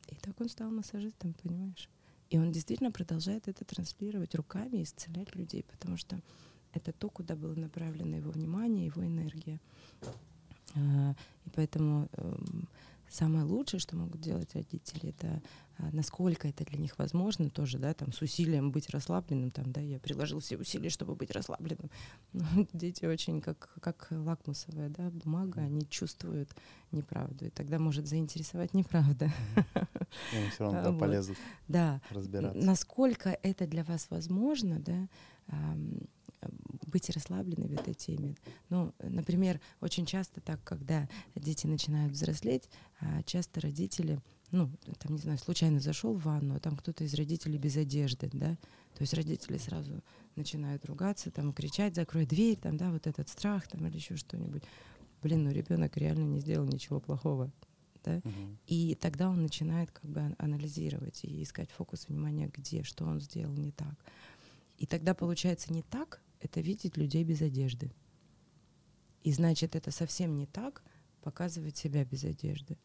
И 0.07 0.15
так 0.15 0.39
он 0.41 0.49
стал 0.49 0.71
массажистом, 0.71 1.33
понимаешь? 1.43 1.89
И 2.29 2.39
он 2.39 2.51
действительно 2.51 2.91
продолжает 2.91 3.47
это 3.47 3.63
транслировать 3.65 4.33
руками, 4.35 4.83
исцелять 4.83 5.35
людей, 5.35 5.63
потому 5.69 5.97
что 5.97 6.19
это 6.73 6.91
то, 6.91 7.09
куда 7.09 7.35
было 7.35 7.55
направлено 7.55 8.17
его 8.17 8.31
внимание, 8.31 8.87
его 8.87 9.05
энергия. 9.05 9.59
А, 10.75 11.15
и 11.45 11.49
поэтому 11.51 12.09
эм, 12.13 12.67
самое 13.09 13.45
лучшее, 13.45 13.79
что 13.79 13.95
могут 13.95 14.21
делать 14.21 14.53
родители, 14.53 15.09
это 15.09 15.41
а, 15.77 15.89
насколько 15.91 16.47
это 16.47 16.63
для 16.63 16.79
них 16.79 16.97
возможно, 16.97 17.49
тоже, 17.49 17.79
да, 17.79 17.93
там, 17.93 18.13
с 18.13 18.21
усилием 18.21 18.71
быть 18.71 18.89
расслабленным, 18.89 19.51
там, 19.51 19.71
да, 19.73 19.81
я 19.81 19.99
приложил 19.99 20.39
все 20.39 20.57
усилия, 20.57 20.89
чтобы 20.89 21.15
быть 21.15 21.31
расслабленным. 21.31 21.89
Но 22.33 22.45
дети 22.71 23.05
очень 23.05 23.41
как, 23.41 23.73
как 23.81 24.07
лакмусовая, 24.09 24.89
да, 24.89 25.09
бумага, 25.09 25.61
они 25.61 25.87
чувствуют 25.89 26.55
неправду, 26.91 27.45
и 27.45 27.49
тогда 27.49 27.77
может 27.77 28.07
заинтересовать 28.07 28.73
неправда. 28.73 29.31
Они 30.33 30.49
все 30.49 30.71
равно 30.71 30.97
полезут 30.99 31.37
да. 31.67 32.01
разбираться. 32.09 32.65
Насколько 32.65 33.37
это 33.43 33.67
для 33.67 33.83
вас 33.83 34.07
возможно, 34.09 34.79
да, 34.79 35.09
быть 36.85 37.09
расслабленной 37.09 37.67
в 37.67 37.73
этой 37.73 37.93
теме. 37.93 38.35
Ну, 38.69 38.93
например, 38.99 39.59
очень 39.81 40.05
часто 40.05 40.41
так, 40.41 40.63
когда 40.63 41.09
дети 41.35 41.67
начинают 41.67 42.13
взрослеть, 42.13 42.69
а, 42.99 43.23
часто 43.23 43.61
родители, 43.61 44.19
ну, 44.51 44.69
там, 44.99 45.13
не 45.13 45.19
знаю, 45.19 45.37
случайно 45.37 45.79
зашел 45.79 46.13
в 46.13 46.23
ванну, 46.23 46.55
а 46.55 46.59
там 46.59 46.77
кто-то 46.77 47.03
из 47.03 47.13
родителей 47.13 47.57
без 47.57 47.75
одежды, 47.77 48.29
да, 48.31 48.57
то 48.95 49.01
есть 49.01 49.13
родители 49.13 49.57
сразу 49.57 50.01
начинают 50.35 50.85
ругаться, 50.85 51.31
там, 51.31 51.53
кричать, 51.53 51.95
закрой 51.95 52.25
дверь, 52.25 52.57
там, 52.57 52.77
да, 52.77 52.91
вот 52.91 53.07
этот 53.07 53.29
страх, 53.29 53.67
там, 53.67 53.85
или 53.87 53.95
еще 53.95 54.15
что-нибудь. 54.15 54.63
Блин, 55.21 55.43
ну 55.43 55.51
ребенок 55.51 55.97
реально 55.97 56.23
не 56.23 56.39
сделал 56.39 56.67
ничего 56.67 56.99
плохого, 56.99 57.51
да, 58.03 58.17
угу. 58.23 58.57
и 58.67 58.95
тогда 58.95 59.29
он 59.29 59.41
начинает 59.41 59.91
как 59.91 60.09
бы 60.09 60.35
анализировать 60.37 61.23
и 61.23 61.41
искать 61.41 61.71
фокус 61.71 62.07
внимания, 62.07 62.49
где, 62.53 62.83
что 62.83 63.05
он 63.05 63.19
сделал 63.19 63.53
не 63.53 63.71
так. 63.71 63.95
И 64.77 64.85
тогда 64.85 65.13
получается 65.13 65.73
не 65.73 65.81
так, 65.81 66.21
это 66.45 66.61
видеть 66.61 66.97
людей 66.97 67.23
без 67.23 67.41
одежды. 67.41 67.91
И 69.23 69.31
значит, 69.31 69.75
это 69.75 69.91
совсем 69.91 70.35
не 70.35 70.45
так 70.45 70.83
показывать 71.21 71.75
себя 71.75 72.05
без 72.05 72.23
одежды. 72.23 72.77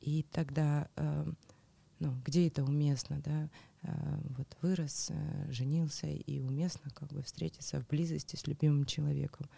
И 0.00 0.24
тогда, 0.32 0.88
э, 0.96 1.32
ну, 2.00 2.14
где 2.24 2.48
это 2.48 2.64
уместно, 2.64 3.20
да? 3.24 3.48
Э, 3.82 4.18
вот 4.36 4.56
вырос, 4.62 5.08
э, 5.10 5.52
женился, 5.52 6.08
и 6.08 6.40
уместно 6.40 6.90
как 6.90 7.12
бы 7.12 7.22
встретиться 7.22 7.80
в 7.80 7.86
близости 7.86 8.36
с 8.36 8.46
любимым 8.46 8.84
человеком. 8.84 9.48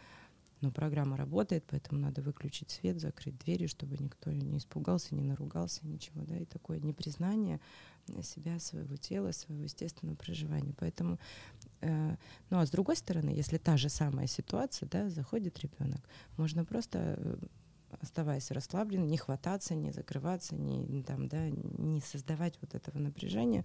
Но 0.60 0.70
программа 0.70 1.16
работает, 1.16 1.64
поэтому 1.68 2.00
надо 2.00 2.20
выключить 2.20 2.70
свет, 2.70 3.00
закрыть 3.00 3.38
двери, 3.38 3.66
чтобы 3.66 3.96
никто 3.96 4.32
не 4.32 4.58
испугался, 4.58 5.14
не 5.14 5.22
наругался, 5.22 5.86
ничего, 5.86 6.24
да, 6.24 6.36
и 6.36 6.44
такое 6.44 6.80
непризнание 6.80 7.60
себя, 8.22 8.58
своего 8.58 8.96
тела, 8.96 9.32
своего 9.32 9.64
естественного 9.64 10.16
проживания. 10.16 10.74
Поэтому, 10.78 11.18
э, 11.80 12.16
ну 12.50 12.58
а 12.58 12.66
с 12.66 12.70
другой 12.70 12.96
стороны, 12.96 13.30
если 13.30 13.58
та 13.58 13.76
же 13.76 13.88
самая 13.88 14.26
ситуация, 14.26 14.88
да, 14.88 15.08
заходит 15.08 15.58
ребенок, 15.60 16.00
можно 16.36 16.64
просто 16.64 17.14
э, 17.16 17.36
оставаясь 18.00 18.50
расслабленным, 18.50 19.08
не 19.08 19.16
хвататься, 19.16 19.74
не 19.74 19.92
закрываться, 19.92 20.54
не, 20.54 21.02
там, 21.02 21.28
да, 21.28 21.48
не 21.48 22.00
создавать 22.00 22.58
вот 22.60 22.74
этого 22.74 22.98
напряжения, 22.98 23.64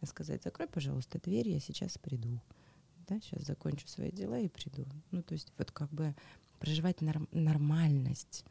а 0.00 0.06
сказать, 0.06 0.42
закрой, 0.42 0.68
пожалуйста, 0.68 1.18
дверь, 1.20 1.48
я 1.48 1.60
сейчас 1.60 1.98
приду. 1.98 2.40
Да, 3.08 3.20
сейчас 3.20 3.42
закончу 3.42 3.86
свои 3.86 4.10
дела 4.10 4.38
и 4.38 4.48
приду. 4.48 4.86
Ну, 5.10 5.22
то 5.22 5.34
есть 5.34 5.52
вот 5.58 5.70
как 5.70 5.90
бы 5.90 6.14
проживать 6.58 7.02
норм- 7.02 7.28
нормальность 7.32 8.44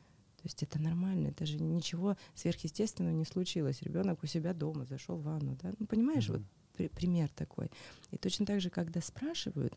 то 0.43 0.47
есть 0.47 0.61
это 0.61 0.77
нормально, 0.77 1.27
это 1.27 1.45
же 1.45 1.57
ничего 1.57 2.17
сверхъестественного 2.35 3.13
не 3.13 3.23
случилось. 3.23 3.81
Ребенок 3.81 4.21
у 4.23 4.27
себя 4.27 4.53
дома 4.53 4.83
зашел 4.83 5.15
в 5.15 5.23
ванну, 5.23 5.57
да? 5.61 5.73
Ну, 5.79 5.85
понимаешь, 5.85 6.27
mm-hmm. 6.27 6.33
вот 6.33 6.41
при, 6.75 6.89
пример 6.89 7.29
такой. 7.29 7.71
И 8.11 8.17
точно 8.17 8.45
так 8.45 8.59
же, 8.59 8.69
когда 8.69 8.99
спрашивают, 8.99 9.73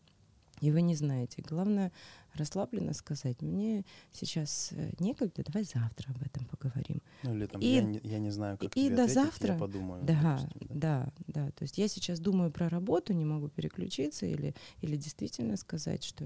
и 0.61 0.73
вы 0.73 0.83
не 0.83 0.97
знаете, 0.97 1.41
главное 1.41 1.93
расслабленно 2.35 2.95
сказать, 2.95 3.43
мне 3.43 3.85
сейчас 4.11 4.71
э, 4.73 4.91
некогда, 4.99 5.45
давай 5.45 5.63
завтра 5.63 6.11
об 6.11 6.21
этом 6.21 6.45
поговорим. 6.47 7.01
Ну 7.23 7.37
или 7.37 7.47
там, 7.47 7.61
и, 7.61 7.67
я, 7.67 7.83
не, 7.83 8.01
я 8.03 8.19
не 8.19 8.31
знаю, 8.31 8.59
как 8.59 8.77
и 8.77 8.87
тебе 8.87 8.97
до 8.97 9.05
ответить, 9.05 9.23
завтра, 9.23 9.53
я 9.53 9.59
подумаю. 9.61 10.03
Да, 10.03 10.41
допустим, 10.41 10.69
да, 10.81 11.13
да, 11.29 11.45
да. 11.45 11.51
То 11.53 11.63
есть 11.63 11.79
я 11.79 11.87
сейчас 11.87 12.19
думаю 12.19 12.51
про 12.51 12.69
работу, 12.69 13.13
не 13.13 13.25
могу 13.25 13.49
переключиться 13.51 14.27
или, 14.27 14.53
или 14.81 14.97
действительно 14.97 15.57
сказать, 15.57 16.03
что 16.03 16.25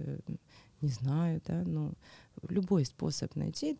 не 0.80 0.88
знаю, 0.88 1.42
да, 1.46 1.62
но 1.62 1.92
любой 2.48 2.84
способ 2.84 3.36
найти 3.36 3.76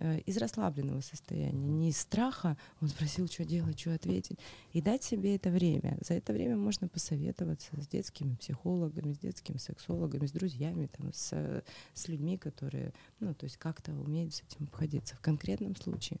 из 0.00 0.36
расслабленного 0.38 1.00
состояния, 1.00 1.68
не 1.68 1.90
из 1.90 1.98
страха. 1.98 2.56
Он 2.80 2.88
спросил, 2.88 3.26
что 3.28 3.44
делать, 3.44 3.78
что 3.78 3.94
ответить. 3.94 4.38
И 4.72 4.80
дать 4.80 5.04
себе 5.04 5.36
это 5.36 5.50
время. 5.50 5.98
За 6.00 6.14
это 6.14 6.32
время 6.32 6.56
можно 6.56 6.88
посоветоваться 6.88 7.68
с 7.80 7.86
детскими 7.86 8.34
психологами, 8.34 9.12
с 9.12 9.18
детскими 9.18 9.58
сексологами, 9.58 10.26
с 10.26 10.32
друзьями, 10.32 10.88
там, 10.96 11.12
с, 11.12 11.62
с 11.94 12.08
людьми, 12.08 12.38
которые, 12.38 12.92
ну, 13.20 13.34
то 13.34 13.44
есть 13.44 13.58
как-то 13.58 13.92
умеют 13.92 14.34
с 14.34 14.42
этим 14.42 14.64
обходиться. 14.64 15.16
В 15.16 15.20
конкретном 15.20 15.76
случае 15.76 16.18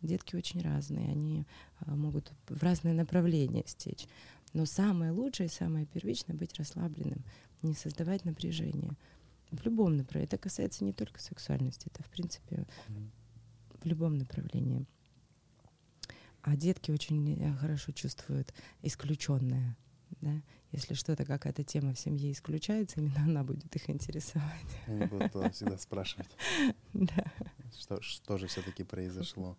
детки 0.00 0.34
очень 0.34 0.60
разные, 0.60 1.08
они 1.08 1.46
а, 1.80 1.94
могут 1.94 2.32
в 2.48 2.62
разные 2.62 2.94
направления 2.94 3.62
стечь. 3.66 4.06
Но 4.52 4.66
самое 4.66 5.12
лучшее, 5.12 5.48
самое 5.48 5.86
первичное— 5.86 6.36
быть 6.36 6.58
расслабленным, 6.58 7.22
не 7.62 7.74
создавать 7.74 8.24
напряжение— 8.24 8.96
в 9.52 9.64
любом 9.64 9.96
направлении. 9.96 10.26
Это 10.26 10.38
касается 10.38 10.84
не 10.84 10.92
только 10.92 11.20
сексуальности, 11.20 11.88
это 11.92 12.02
в 12.02 12.08
принципе 12.08 12.66
в 13.80 13.86
любом 13.86 14.16
направлении. 14.16 14.86
А 16.42 16.56
детки 16.56 16.90
очень 16.90 17.40
э, 17.40 17.54
хорошо 17.54 17.92
чувствуют 17.92 18.52
исключенное. 18.82 19.76
Да? 20.20 20.42
Если 20.72 20.94
что-то, 20.94 21.24
какая-то 21.24 21.62
тема 21.62 21.94
в 21.94 21.98
семье 21.98 22.32
исключается, 22.32 23.00
именно 23.00 23.22
она 23.22 23.44
будет 23.44 23.74
их 23.76 23.88
интересовать. 23.88 24.80
Они 24.86 25.04
будут 25.06 25.54
всегда 25.54 25.78
спрашивать, 25.78 26.30
да. 26.92 27.24
что, 27.78 28.00
что 28.02 28.38
же 28.38 28.46
все-таки 28.46 28.82
произошло. 28.82 29.56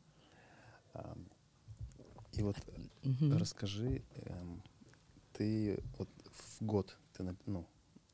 И 2.33 2.41
вот 2.41 2.57
угу. 3.03 3.37
расскажи, 3.37 4.03
эм, 4.15 4.63
ты 5.33 5.79
вот 5.97 6.09
в 6.25 6.65
год, 6.65 6.97
ты, 7.13 7.35
ну, 7.45 7.67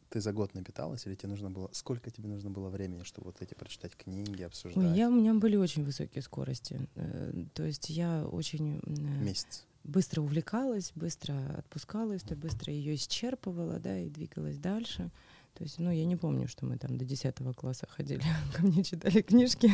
ты 0.09 0.21
за 0.21 0.33
год 0.33 0.53
напиталась, 0.55 1.05
или 1.05 1.15
тебе 1.15 1.29
нужно 1.29 1.51
было... 1.51 1.69
Сколько 1.71 2.09
тебе 2.09 2.27
нужно 2.27 2.49
было 2.49 2.69
времени, 2.69 3.03
чтобы 3.03 3.27
вот 3.27 3.41
эти 3.41 3.53
прочитать 3.53 3.95
книги, 3.95 4.43
обсуждать? 4.43 4.83
Ой, 4.83 4.97
я, 4.97 5.07
у 5.07 5.11
меня 5.11 5.33
были 5.33 5.55
очень 5.55 5.83
высокие 5.83 6.21
скорости. 6.21 6.87
Э, 6.95 7.45
то 7.53 7.63
есть 7.63 7.89
я 7.89 8.25
очень... 8.25 8.81
Э, 8.85 9.23
Месяц. 9.23 9.65
Быстро 9.83 10.21
увлекалась, 10.21 10.91
быстро 10.95 11.33
отпускалась, 11.57 12.23
то 12.23 12.35
быстро 12.35 12.73
ее 12.73 12.95
исчерпывала, 12.95 13.79
да, 13.79 13.97
и 13.99 14.09
двигалась 14.09 14.57
дальше. 14.57 15.09
То 15.53 15.63
есть, 15.63 15.79
ну, 15.79 15.91
я 15.91 16.05
не 16.05 16.15
помню, 16.15 16.47
что 16.47 16.65
мы 16.65 16.77
там 16.77 16.97
до 16.97 17.05
10 17.05 17.35
класса 17.55 17.87
ходили, 17.87 18.23
ко 18.55 18.63
мне 18.63 18.83
читали 18.83 19.21
книжки. 19.21 19.71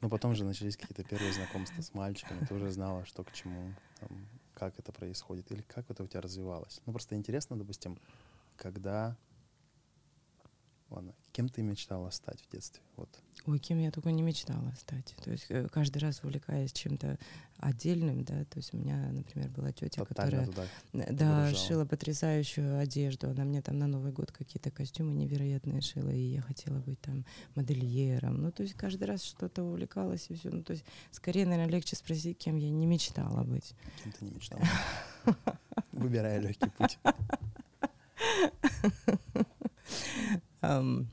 Ну, 0.00 0.08
потом 0.08 0.34
же 0.34 0.44
начались 0.44 0.76
какие-то 0.76 1.04
первые 1.04 1.32
знакомства 1.32 1.82
с 1.82 1.94
мальчиками, 1.94 2.44
ты 2.44 2.54
уже 2.54 2.70
знала, 2.70 3.04
что 3.04 3.22
к 3.22 3.32
чему, 3.32 3.74
там, 4.00 4.26
как 4.54 4.78
это 4.78 4.92
происходит, 4.92 5.50
или 5.52 5.62
как 5.62 5.90
это 5.90 6.02
у 6.02 6.06
тебя 6.06 6.20
развивалось. 6.20 6.80
Ну, 6.86 6.92
просто 6.92 7.14
интересно, 7.14 7.56
допустим, 7.56 7.98
когда 8.56 9.16
Ладно, 10.92 11.14
кем 11.32 11.48
ты 11.48 11.62
мечтала 11.62 12.10
стать 12.10 12.42
в 12.42 12.52
детстве? 12.52 12.82
Вот. 12.96 13.08
Ой, 13.46 13.58
кем 13.58 13.78
я 13.78 13.90
только 13.90 14.10
не 14.10 14.20
мечтала 14.20 14.74
стать. 14.78 15.14
То 15.24 15.30
есть 15.30 15.46
э, 15.48 15.66
каждый 15.72 15.98
раз 15.98 16.22
увлекаясь 16.22 16.70
чем-то 16.70 17.18
отдельным, 17.56 18.24
да, 18.24 18.44
то 18.44 18.58
есть 18.58 18.74
у 18.74 18.76
меня, 18.76 18.96
например, 19.10 19.48
была 19.48 19.72
тетя, 19.72 20.04
Тотально 20.04 20.46
которая 20.46 20.68
да, 20.92 21.54
шила 21.54 21.86
потрясающую 21.86 22.78
одежду, 22.78 23.30
она 23.30 23.44
мне 23.44 23.62
там 23.62 23.78
на 23.78 23.86
Новый 23.86 24.12
год 24.12 24.32
какие-то 24.32 24.70
костюмы 24.70 25.14
невероятные 25.14 25.80
шила, 25.80 26.10
и 26.10 26.34
я 26.34 26.42
хотела 26.42 26.78
быть 26.80 27.00
там 27.00 27.24
модельером. 27.54 28.42
Ну, 28.42 28.52
то 28.52 28.62
есть 28.62 28.74
каждый 28.74 29.04
раз 29.04 29.24
что-то 29.24 29.64
увлекалась 29.64 30.26
и 30.28 30.34
все. 30.34 30.50
Ну, 30.50 30.62
то 30.62 30.74
есть 30.74 30.84
скорее, 31.10 31.46
наверное, 31.46 31.72
легче 31.72 31.96
спросить, 31.96 32.36
кем 32.36 32.56
я 32.56 32.68
не 32.68 32.84
мечтала 32.84 33.44
быть. 33.44 33.74
Кем 34.02 34.12
ты 34.12 34.26
не 34.26 34.32
мечтала? 34.32 34.62
Выбирая 35.92 36.38
легкий 36.38 36.68
путь 36.68 36.98
эм, 40.62 41.08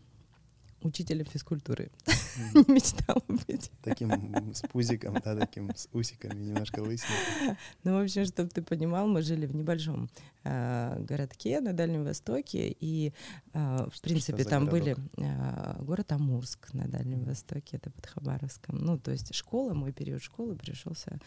учителем 0.90 1.26
физкультуры. 1.26 1.92
Mm. 2.08 2.72
Мечтала 2.74 3.24
быть. 3.28 3.72
Таким 3.82 4.54
с 4.54 4.62
пузиком, 4.62 5.16
да, 5.24 5.36
таким 5.36 5.70
с 5.76 5.88
усиками, 5.94 6.44
немножко 6.44 6.82
лысеньким. 6.82 7.58
Ну, 7.84 7.98
в 7.98 8.04
общем, 8.04 8.26
чтобы 8.26 8.50
ты 8.50 8.62
понимал, 8.62 9.08
мы 9.08 9.22
жили 9.22 9.46
в 9.46 9.56
небольшом 9.56 10.10
э, 10.44 11.00
городке 11.00 11.62
на 11.62 11.74
Дальнем 11.74 12.04
Востоке, 12.04 12.76
и, 12.80 13.14
э, 13.54 13.88
в 13.90 14.02
принципе, 14.02 14.44
там 14.44 14.66
были 14.66 14.96
э, 15.18 15.84
город 15.84 16.12
Амурск 16.12 16.74
на 16.74 16.88
Дальнем 16.88 17.24
Востоке, 17.24 17.78
это 17.78 17.90
под 17.90 18.06
Хабаровском. 18.06 18.78
Ну, 18.78 18.98
то 18.98 19.12
есть 19.12 19.34
школа, 19.34 19.74
мой 19.74 19.92
период 19.92 20.22
школы 20.22 20.56
пришелся 20.56 21.20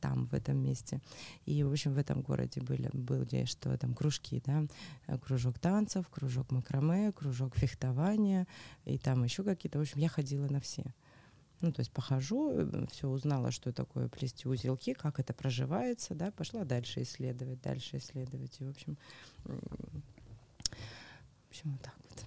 там, 0.00 0.26
в 0.26 0.34
этом 0.34 0.58
месте. 0.58 1.00
И, 1.44 1.62
в 1.62 1.72
общем, 1.72 1.94
в 1.94 1.98
этом 1.98 2.22
городе 2.22 2.60
были, 2.60 2.88
были 2.92 3.44
что 3.44 3.76
там 3.76 3.94
кружки, 3.94 4.42
да, 4.46 4.64
кружок 5.18 5.58
танцев, 5.58 6.08
кружок 6.08 6.50
макраме, 6.50 7.12
кружок 7.12 7.56
фехтования, 7.56 8.46
и 8.84 8.98
там 9.02 9.24
еще 9.24 9.44
какие-то. 9.44 9.78
В 9.78 9.82
общем, 9.82 9.98
я 9.98 10.08
ходила 10.08 10.46
на 10.48 10.60
все. 10.60 10.84
Ну, 11.60 11.72
то 11.72 11.80
есть 11.80 11.92
похожу, 11.92 12.50
э, 12.50 12.86
все 12.90 13.08
узнала, 13.08 13.52
что 13.52 13.72
такое 13.72 14.08
плести 14.08 14.48
узелки, 14.48 14.94
как 14.94 15.20
это 15.20 15.32
проживается, 15.32 16.14
да, 16.14 16.32
пошла 16.32 16.64
дальше 16.64 17.02
исследовать, 17.02 17.62
дальше 17.62 17.98
исследовать. 17.98 18.60
И, 18.60 18.64
в 18.64 18.70
общем, 18.70 18.98
в 19.44 19.54
общем, 21.50 21.72
вот 21.72 21.82
так 21.82 21.94
вот. 22.08 22.24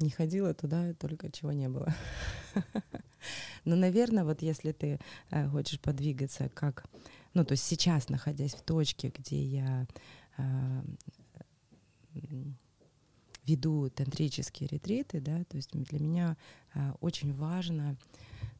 Не 0.00 0.10
ходила 0.10 0.54
туда, 0.54 0.94
только 0.94 1.30
чего 1.30 1.52
не 1.52 1.68
было. 1.68 1.92
Но, 3.64 3.76
наверное, 3.76 4.24
вот 4.24 4.40
если 4.40 4.72
ты 4.72 4.98
э, 5.30 5.48
хочешь 5.48 5.80
подвигаться 5.80 6.48
как... 6.48 6.84
Ну, 7.34 7.44
то 7.44 7.52
есть 7.52 7.64
сейчас, 7.64 8.08
находясь 8.08 8.54
в 8.54 8.62
точке, 8.62 9.12
где 9.14 9.42
я 9.42 9.86
э, 10.38 10.82
веду 13.48 13.90
тантрические 13.90 14.68
ретриты, 14.68 15.20
да, 15.20 15.44
то 15.44 15.56
есть 15.56 15.70
для 15.72 16.00
меня 16.00 16.36
э, 16.74 16.92
очень 17.00 17.34
важно 17.34 17.96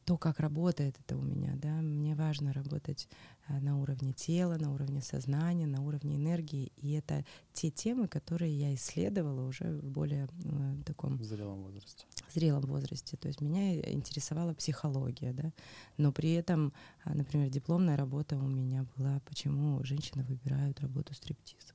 то, 0.09 0.17
как 0.17 0.39
работает 0.39 0.95
это 0.99 1.15
у 1.17 1.21
меня, 1.21 1.53
да, 1.55 1.69
мне 1.81 2.15
важно 2.15 2.51
работать 2.51 3.07
а, 3.47 3.59
на 3.59 3.79
уровне 3.79 4.11
тела, 4.11 4.57
на 4.57 4.73
уровне 4.73 5.03
сознания, 5.03 5.67
на 5.67 5.83
уровне 5.83 6.15
энергии, 6.15 6.71
и 6.77 6.93
это 6.93 7.23
те 7.53 7.69
темы, 7.69 8.07
которые 8.07 8.51
я 8.51 8.73
исследовала 8.73 9.47
уже 9.47 9.65
в 9.65 9.85
более 9.85 10.27
э, 10.45 10.75
таком 10.83 11.23
зрелом 11.23 11.61
возрасте. 11.61 12.05
Зрелом 12.33 12.63
возрасте, 12.63 13.17
то 13.17 13.27
есть 13.27 13.39
меня 13.39 13.79
интересовала 13.91 14.55
психология, 14.55 15.31
да, 15.31 15.53
но 15.97 16.11
при 16.11 16.33
этом, 16.33 16.73
а, 17.03 17.13
например, 17.13 17.49
дипломная 17.49 17.95
работа 17.95 18.35
у 18.35 18.47
меня 18.47 18.87
была, 18.95 19.21
почему 19.27 19.83
женщины 19.83 20.23
выбирают 20.23 20.79
работу 20.79 21.13
стриптиза 21.13 21.73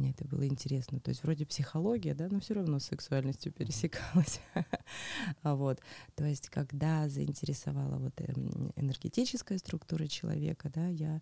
мне 0.00 0.10
это 0.10 0.24
было 0.24 0.46
интересно. 0.46 0.98
То 1.00 1.10
есть 1.10 1.22
вроде 1.22 1.44
психология, 1.46 2.14
да, 2.14 2.28
но 2.30 2.40
все 2.40 2.54
равно 2.54 2.78
с 2.78 2.84
сексуальностью 2.84 3.52
пересекалась. 3.52 4.40
вот. 5.42 5.80
То 6.16 6.24
есть 6.24 6.48
когда 6.48 7.08
заинтересовала 7.08 7.98
вот 7.98 8.14
эм, 8.20 8.72
энергетическая 8.76 9.58
структура 9.58 10.06
человека, 10.06 10.70
да, 10.74 10.88
я 10.88 11.20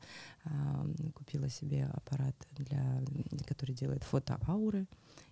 купила 1.15 1.51
себе 1.51 1.85
аппарат, 1.93 2.35
для, 2.53 3.03
который 3.47 3.75
делает 3.75 4.05
фото 4.05 4.39
ауры 4.47 4.87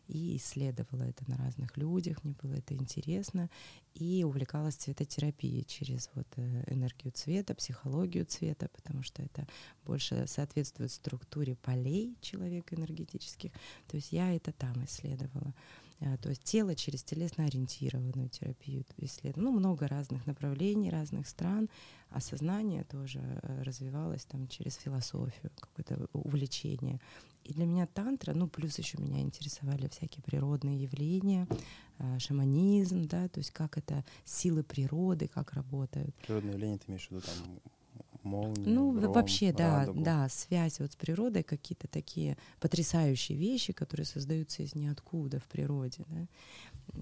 и 0.09 0.37
исследовала 0.37 1.03
это 1.03 1.29
на 1.29 1.37
разных 1.37 1.77
людях, 1.77 2.23
мне 2.25 2.35
было 2.43 2.55
это 2.55 2.75
интересно, 2.75 3.51
и 3.95 4.25
увлекалась 4.25 4.75
цветотерапией 4.75 5.65
через 5.65 6.11
вот 6.15 6.27
э, 6.37 6.65
энергию 6.73 7.13
цвета, 7.13 7.55
психологию 7.55 8.25
цвета, 8.27 8.69
потому 8.75 9.03
что 9.03 9.23
это 9.23 9.47
больше 9.85 10.27
соответствует 10.27 10.93
структуре 10.93 11.57
полей 11.57 12.17
человека 12.21 12.75
энергетических. 12.77 13.53
То 13.89 13.97
есть 13.97 14.13
я 14.13 14.35
это 14.35 14.53
там 14.53 14.85
исследовала. 14.85 15.55
А, 16.01 16.17
то 16.19 16.29
есть 16.29 16.45
тело 16.45 16.75
через 16.75 17.03
телесно-ориентированную 17.05 18.29
терапию 18.29 18.85
исследовала. 18.99 19.51
Ну, 19.51 19.59
много 19.59 19.89
разных 19.89 20.27
направлений, 20.27 20.91
разных 20.91 21.27
стран, 21.27 21.71
а 22.11 22.21
сознание 22.21 22.85
тоже 22.85 23.21
э, 23.21 23.63
развивалось 23.63 24.25
там 24.25 24.47
через 24.49 24.77
философию, 24.77 25.51
какое-то 25.59 26.07
увлечение. 26.13 27.01
И 27.49 27.53
для 27.53 27.65
меня 27.65 27.87
тантра, 27.87 28.35
ну, 28.35 28.49
плюс 28.49 28.79
еще 28.79 28.99
меня 28.99 29.21
интересовали 29.21 29.89
всякие 29.89 30.23
природные 30.25 30.83
явления, 30.83 31.47
э, 31.99 32.19
шаманизм, 32.19 33.07
да, 33.07 33.29
то 33.29 33.39
есть 33.39 33.53
как 33.53 33.79
это 33.79 34.05
силы 34.25 34.63
природы, 34.65 35.29
как 35.29 35.53
работают. 35.53 36.15
Природные 36.27 36.53
явления, 36.55 36.79
ты 36.79 36.85
имеешь 36.89 37.07
в 37.07 37.11
виду 37.13 37.21
там 37.23 37.61
молнию, 38.25 38.69
Ну, 38.69 38.93
гром, 38.93 39.13
вообще, 39.13 39.53
да, 39.53 39.81
радугу. 39.81 40.03
да, 40.03 40.29
связь 40.29 40.81
вот 40.81 40.93
с 40.93 40.97
природой, 40.97 41.45
какие-то 41.45 41.87
такие 41.87 42.37
потрясающие 42.61 43.39
вещи, 43.39 43.73
которые 43.73 44.07
создаются 44.07 44.63
из 44.65 44.75
ниоткуда 44.75 45.39
в 45.39 45.45
природе, 45.45 46.05
да. 46.09 46.27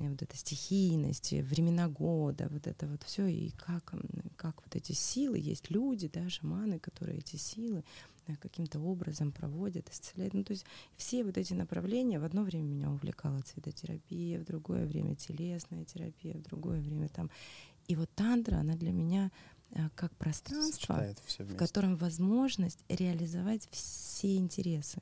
И 0.00 0.08
вот 0.08 0.22
эта 0.22 0.36
стихийность, 0.36 1.32
времена 1.32 1.88
года, 1.88 2.48
вот 2.50 2.66
это 2.66 2.86
вот 2.86 3.02
все, 3.04 3.26
и 3.26 3.50
как, 3.50 3.94
как 4.36 4.56
вот 4.64 4.76
эти 4.76 4.92
силы, 4.92 5.38
есть 5.38 5.70
люди, 5.70 6.10
да, 6.12 6.28
шаманы, 6.28 6.78
которые 6.78 7.18
эти 7.18 7.36
силы 7.36 7.84
каким-то 8.40 8.80
образом 8.80 9.32
проводят, 9.32 9.90
исцеляют. 9.90 10.34
Ну, 10.34 10.44
то 10.44 10.52
есть 10.52 10.64
все 10.96 11.24
вот 11.24 11.38
эти 11.38 11.52
направления 11.54 12.18
в 12.18 12.24
одно 12.24 12.42
время 12.42 12.66
меня 12.66 12.90
увлекала 12.90 13.40
цветотерапия, 13.40 14.40
в 14.40 14.44
другое 14.44 14.86
время 14.86 15.14
телесная 15.14 15.84
терапия, 15.84 16.34
в 16.34 16.42
другое 16.42 16.80
время 16.80 17.08
там. 17.08 17.30
И 17.86 17.96
вот 17.96 18.10
тантра, 18.14 18.56
она 18.56 18.74
для 18.74 18.92
меня 18.92 19.30
а, 19.72 19.90
как 19.94 20.14
пространство, 20.16 21.14
в 21.38 21.56
котором 21.56 21.96
возможность 21.96 22.82
реализовать 22.88 23.68
все 23.70 24.36
интересы. 24.36 25.00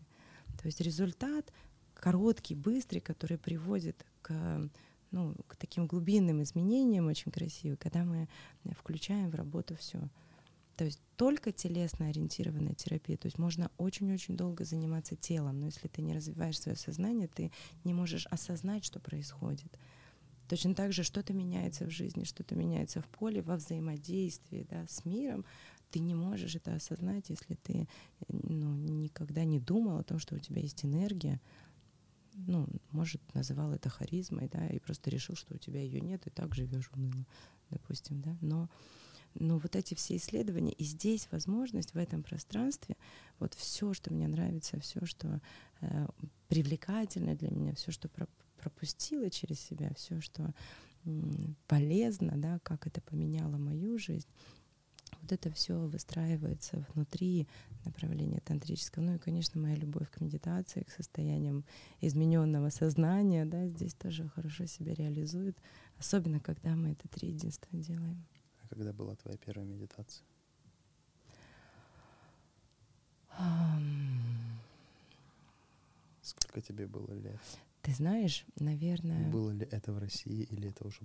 То 0.60 0.66
есть 0.66 0.80
результат 0.80 1.52
короткий, 1.94 2.54
быстрый, 2.54 3.00
который 3.00 3.38
приводит 3.38 4.04
к 4.22 4.68
ну, 5.12 5.34
к 5.46 5.56
таким 5.56 5.86
глубинным 5.86 6.42
изменениям 6.42 7.06
очень 7.06 7.30
красивым, 7.30 7.76
когда 7.76 8.02
мы 8.02 8.28
включаем 8.74 9.30
в 9.30 9.34
работу 9.34 9.76
все. 9.76 10.08
То 10.82 10.86
есть 10.86 11.00
только 11.14 11.52
телесно 11.52 12.08
ориентированная 12.08 12.74
терапия. 12.74 13.16
То 13.16 13.26
есть 13.26 13.38
можно 13.38 13.70
очень-очень 13.78 14.36
долго 14.36 14.64
заниматься 14.64 15.14
телом, 15.14 15.60
но 15.60 15.66
если 15.66 15.86
ты 15.86 16.02
не 16.02 16.12
развиваешь 16.12 16.58
свое 16.58 16.76
сознание, 16.76 17.28
ты 17.28 17.52
не 17.84 17.94
можешь 17.94 18.26
осознать, 18.26 18.84
что 18.84 18.98
происходит. 18.98 19.78
Точно 20.48 20.74
так 20.74 20.92
же 20.92 21.04
что-то 21.04 21.34
меняется 21.34 21.84
в 21.84 21.90
жизни, 21.90 22.24
что-то 22.24 22.56
меняется 22.56 23.00
в 23.00 23.06
поле, 23.06 23.42
во 23.42 23.58
взаимодействии 23.58 24.66
да, 24.68 24.84
с 24.88 25.04
миром. 25.04 25.44
Ты 25.92 26.00
не 26.00 26.16
можешь 26.16 26.56
это 26.56 26.74
осознать, 26.74 27.30
если 27.30 27.54
ты 27.54 27.86
ну, 28.26 28.74
никогда 28.74 29.44
не 29.44 29.60
думал 29.60 29.98
о 29.98 30.02
том, 30.02 30.18
что 30.18 30.34
у 30.34 30.40
тебя 30.40 30.62
есть 30.62 30.84
энергия. 30.84 31.40
Ну, 32.34 32.66
может, 32.90 33.22
называл 33.34 33.70
это 33.70 33.88
харизмой, 33.88 34.48
да, 34.48 34.66
и 34.66 34.80
просто 34.80 35.10
решил, 35.10 35.36
что 35.36 35.54
у 35.54 35.58
тебя 35.58 35.80
ее 35.80 36.00
нет, 36.00 36.26
и 36.26 36.30
так 36.30 36.56
живешь 36.56 36.90
уныло, 36.92 37.24
допустим, 37.70 38.20
да. 38.20 38.36
Но 38.40 38.68
но 39.34 39.58
вот 39.58 39.76
эти 39.76 39.94
все 39.94 40.16
исследования, 40.16 40.72
и 40.72 40.84
здесь 40.84 41.28
возможность 41.30 41.94
в 41.94 41.98
этом 41.98 42.22
пространстве, 42.22 42.96
вот 43.38 43.54
все, 43.54 43.92
что 43.94 44.12
мне 44.12 44.28
нравится, 44.28 44.80
все, 44.80 45.04
что 45.04 45.40
э, 45.80 46.06
привлекательно 46.48 47.34
для 47.34 47.50
меня, 47.50 47.74
все, 47.74 47.90
что 47.90 48.08
про 48.08 48.26
пропустила 48.62 49.28
через 49.28 49.58
себя, 49.58 49.92
все, 49.96 50.20
что 50.20 50.54
полезно, 51.66 52.34
да, 52.36 52.60
как 52.62 52.86
это 52.86 53.00
поменяло 53.00 53.56
мою 53.56 53.98
жизнь, 53.98 54.28
вот 55.20 55.32
это 55.32 55.50
все 55.50 55.74
выстраивается 55.74 56.86
внутри 56.94 57.48
направления 57.84 58.40
тантрического. 58.40 59.02
Ну 59.02 59.14
и, 59.16 59.18
конечно, 59.18 59.60
моя 59.60 59.76
любовь 59.76 60.10
к 60.10 60.20
медитации, 60.20 60.82
к 60.82 60.90
состояниям 60.90 61.64
измененного 62.00 62.70
сознания, 62.70 63.44
да, 63.44 63.68
здесь 63.68 63.94
тоже 63.94 64.28
хорошо 64.28 64.66
себя 64.66 64.94
реализует, 64.94 65.56
особенно 65.98 66.40
когда 66.40 66.74
мы 66.76 66.90
это 66.90 67.08
три 67.08 67.28
единства 67.28 67.76
делаем 67.76 68.24
когда 68.72 68.92
была 68.94 69.14
твоя 69.16 69.36
первая 69.36 69.66
медитация? 69.66 70.24
Сколько 76.22 76.62
тебе 76.62 76.86
было 76.86 77.12
лет? 77.12 77.38
Ты 77.82 77.92
знаешь, 77.92 78.46
наверное... 78.58 79.28
Было 79.30 79.50
ли 79.50 79.68
это 79.70 79.92
в 79.92 79.98
России 79.98 80.44
или 80.44 80.70
это 80.70 80.86
уже... 80.86 81.00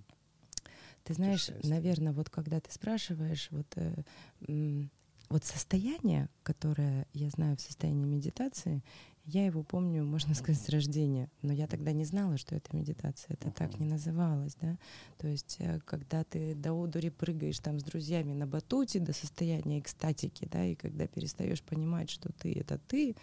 Ты 1.03 1.13
знаешь, 1.13 1.49
наверное, 1.63 2.13
вот 2.13 2.29
когда 2.29 2.61
ты 2.61 2.71
спрашиваешь, 2.71 3.49
вот, 3.51 3.67
э, 3.75 4.87
вот 5.29 5.43
состояние, 5.43 6.29
которое 6.43 7.05
я 7.13 7.29
знаю 7.29 7.57
в 7.57 7.61
состоянии 7.61 8.05
медитации, 8.05 8.81
я 9.27 9.45
его 9.45 9.61
помню, 9.61 10.05
можно 10.05 10.33
сказать, 10.33 10.61
с 10.61 10.69
рождения, 10.69 11.29
но 11.41 11.51
я 11.51 11.67
тогда 11.67 11.91
не 11.91 12.05
знала, 12.05 12.37
что 12.37 12.55
это 12.55 12.73
медитация, 12.75 13.33
это 13.33 13.51
так 13.51 13.77
не 13.77 13.85
называлось, 13.85 14.55
да. 14.61 14.77
То 15.17 15.27
есть, 15.27 15.57
э, 15.59 15.79
когда 15.85 16.23
ты 16.23 16.55
до 16.55 16.71
одури 16.71 17.09
прыгаешь 17.09 17.59
там 17.59 17.77
с 17.79 17.83
друзьями 17.83 18.33
на 18.33 18.47
батуте 18.47 18.99
до 18.99 19.11
состояния 19.11 19.79
экстатики, 19.79 20.47
да, 20.49 20.63
и 20.63 20.75
когда 20.75 21.07
перестаешь 21.07 21.61
понимать, 21.61 22.09
что 22.09 22.31
ты— 22.31 22.53
это 22.59 22.77
ты, 22.87 23.17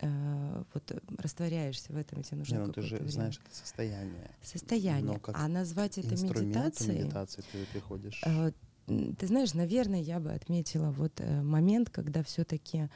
э, 0.00 0.64
вот 0.72 1.02
растворяешься 1.18 1.92
в 1.92 1.96
этом, 1.96 2.20
и 2.20 2.22
тебе 2.22 2.38
нужно 2.38 2.54
Не, 2.54 2.66
ну 2.66 2.72
ты 2.72 2.82
же 2.82 2.94
время. 2.96 3.10
знаешь 3.10 3.40
это 3.44 3.56
состояние. 3.56 4.30
Состояние. 4.42 5.20
а 5.24 5.48
назвать 5.48 5.98
это 5.98 6.14
медитацией... 6.14 7.02
медитации 7.02 7.42
ты 7.50 7.66
приходишь... 7.72 8.22
Э, 8.24 8.52
ты 8.86 9.26
знаешь, 9.26 9.54
наверное, 9.54 10.00
я 10.00 10.20
бы 10.20 10.32
отметила 10.32 10.90
вот 10.92 11.12
э, 11.18 11.42
момент, 11.42 11.90
когда 11.90 12.22
все-таки 12.22 12.88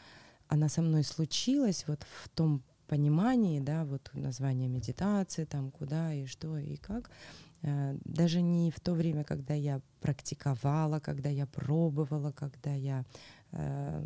она 0.49 0.69
со 0.69 0.83
мной 0.83 1.05
случилась 1.05 1.85
вот 1.87 2.07
в 2.23 2.29
том 2.29 2.63
понимании, 2.87 3.61
да, 3.61 3.85
вот 3.85 4.11
название 4.15 4.69
медитации, 4.69 5.45
там 5.45 5.71
куда 5.71 6.15
и 6.15 6.27
что 6.27 6.57
и 6.59 6.77
как, 6.77 7.11
э, 7.63 7.99
даже 8.05 8.41
не 8.41 8.71
в 8.71 8.81
то 8.81 8.93
время, 8.93 9.25
когда 9.25 9.55
я 9.55 9.81
практиковала, 10.01 11.01
когда 11.01 11.29
я 11.29 11.47
пробовала, 11.47 12.33
когда 12.33 12.75
я 12.75 13.05
э, 13.53 14.05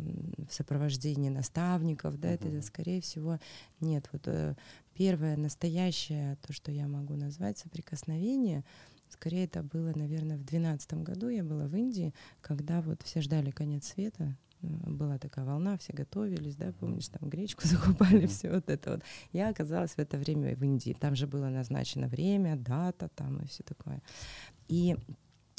в 0.49 0.53
сопровождении 0.53 1.29
наставников, 1.29 2.19
да, 2.19 2.33
uh-huh. 2.33 2.57
это 2.57 2.61
скорее 2.63 3.01
всего 3.01 3.39
нет. 3.79 4.09
Вот 4.11 4.23
э, 4.25 4.55
первое 4.95 5.37
настоящее, 5.37 6.37
то, 6.45 6.53
что 6.53 6.71
я 6.71 6.87
могу 6.87 7.15
назвать 7.15 7.59
соприкосновение, 7.59 8.63
скорее 9.09 9.45
это 9.45 9.61
было, 9.61 9.91
наверное, 9.95 10.37
в 10.37 10.43
двенадцатом 10.43 11.03
году 11.03 11.29
я 11.29 11.43
была 11.43 11.67
в 11.67 11.75
Индии, 11.75 12.13
когда 12.41 12.81
вот 12.81 13.01
все 13.03 13.21
ждали 13.21 13.51
конец 13.51 13.87
света, 13.89 14.35
была 14.61 15.17
такая 15.17 15.45
волна, 15.45 15.77
все 15.77 15.93
готовились, 15.93 16.55
да, 16.55 16.71
помнишь, 16.79 17.07
там 17.07 17.29
гречку 17.29 17.61
закупали, 17.67 18.27
все 18.27 18.51
вот 18.51 18.69
это 18.69 18.91
вот. 18.91 19.03
Я 19.33 19.49
оказалась 19.49 19.91
в 19.91 19.99
это 19.99 20.17
время 20.17 20.55
в 20.55 20.63
Индии. 20.63 20.95
Там 20.99 21.15
же 21.15 21.27
было 21.27 21.49
назначено 21.49 22.07
время, 22.07 22.55
дата 22.55 23.09
там 23.09 23.39
и 23.41 23.47
все 23.47 23.63
такое. 23.63 24.01
И 24.67 24.95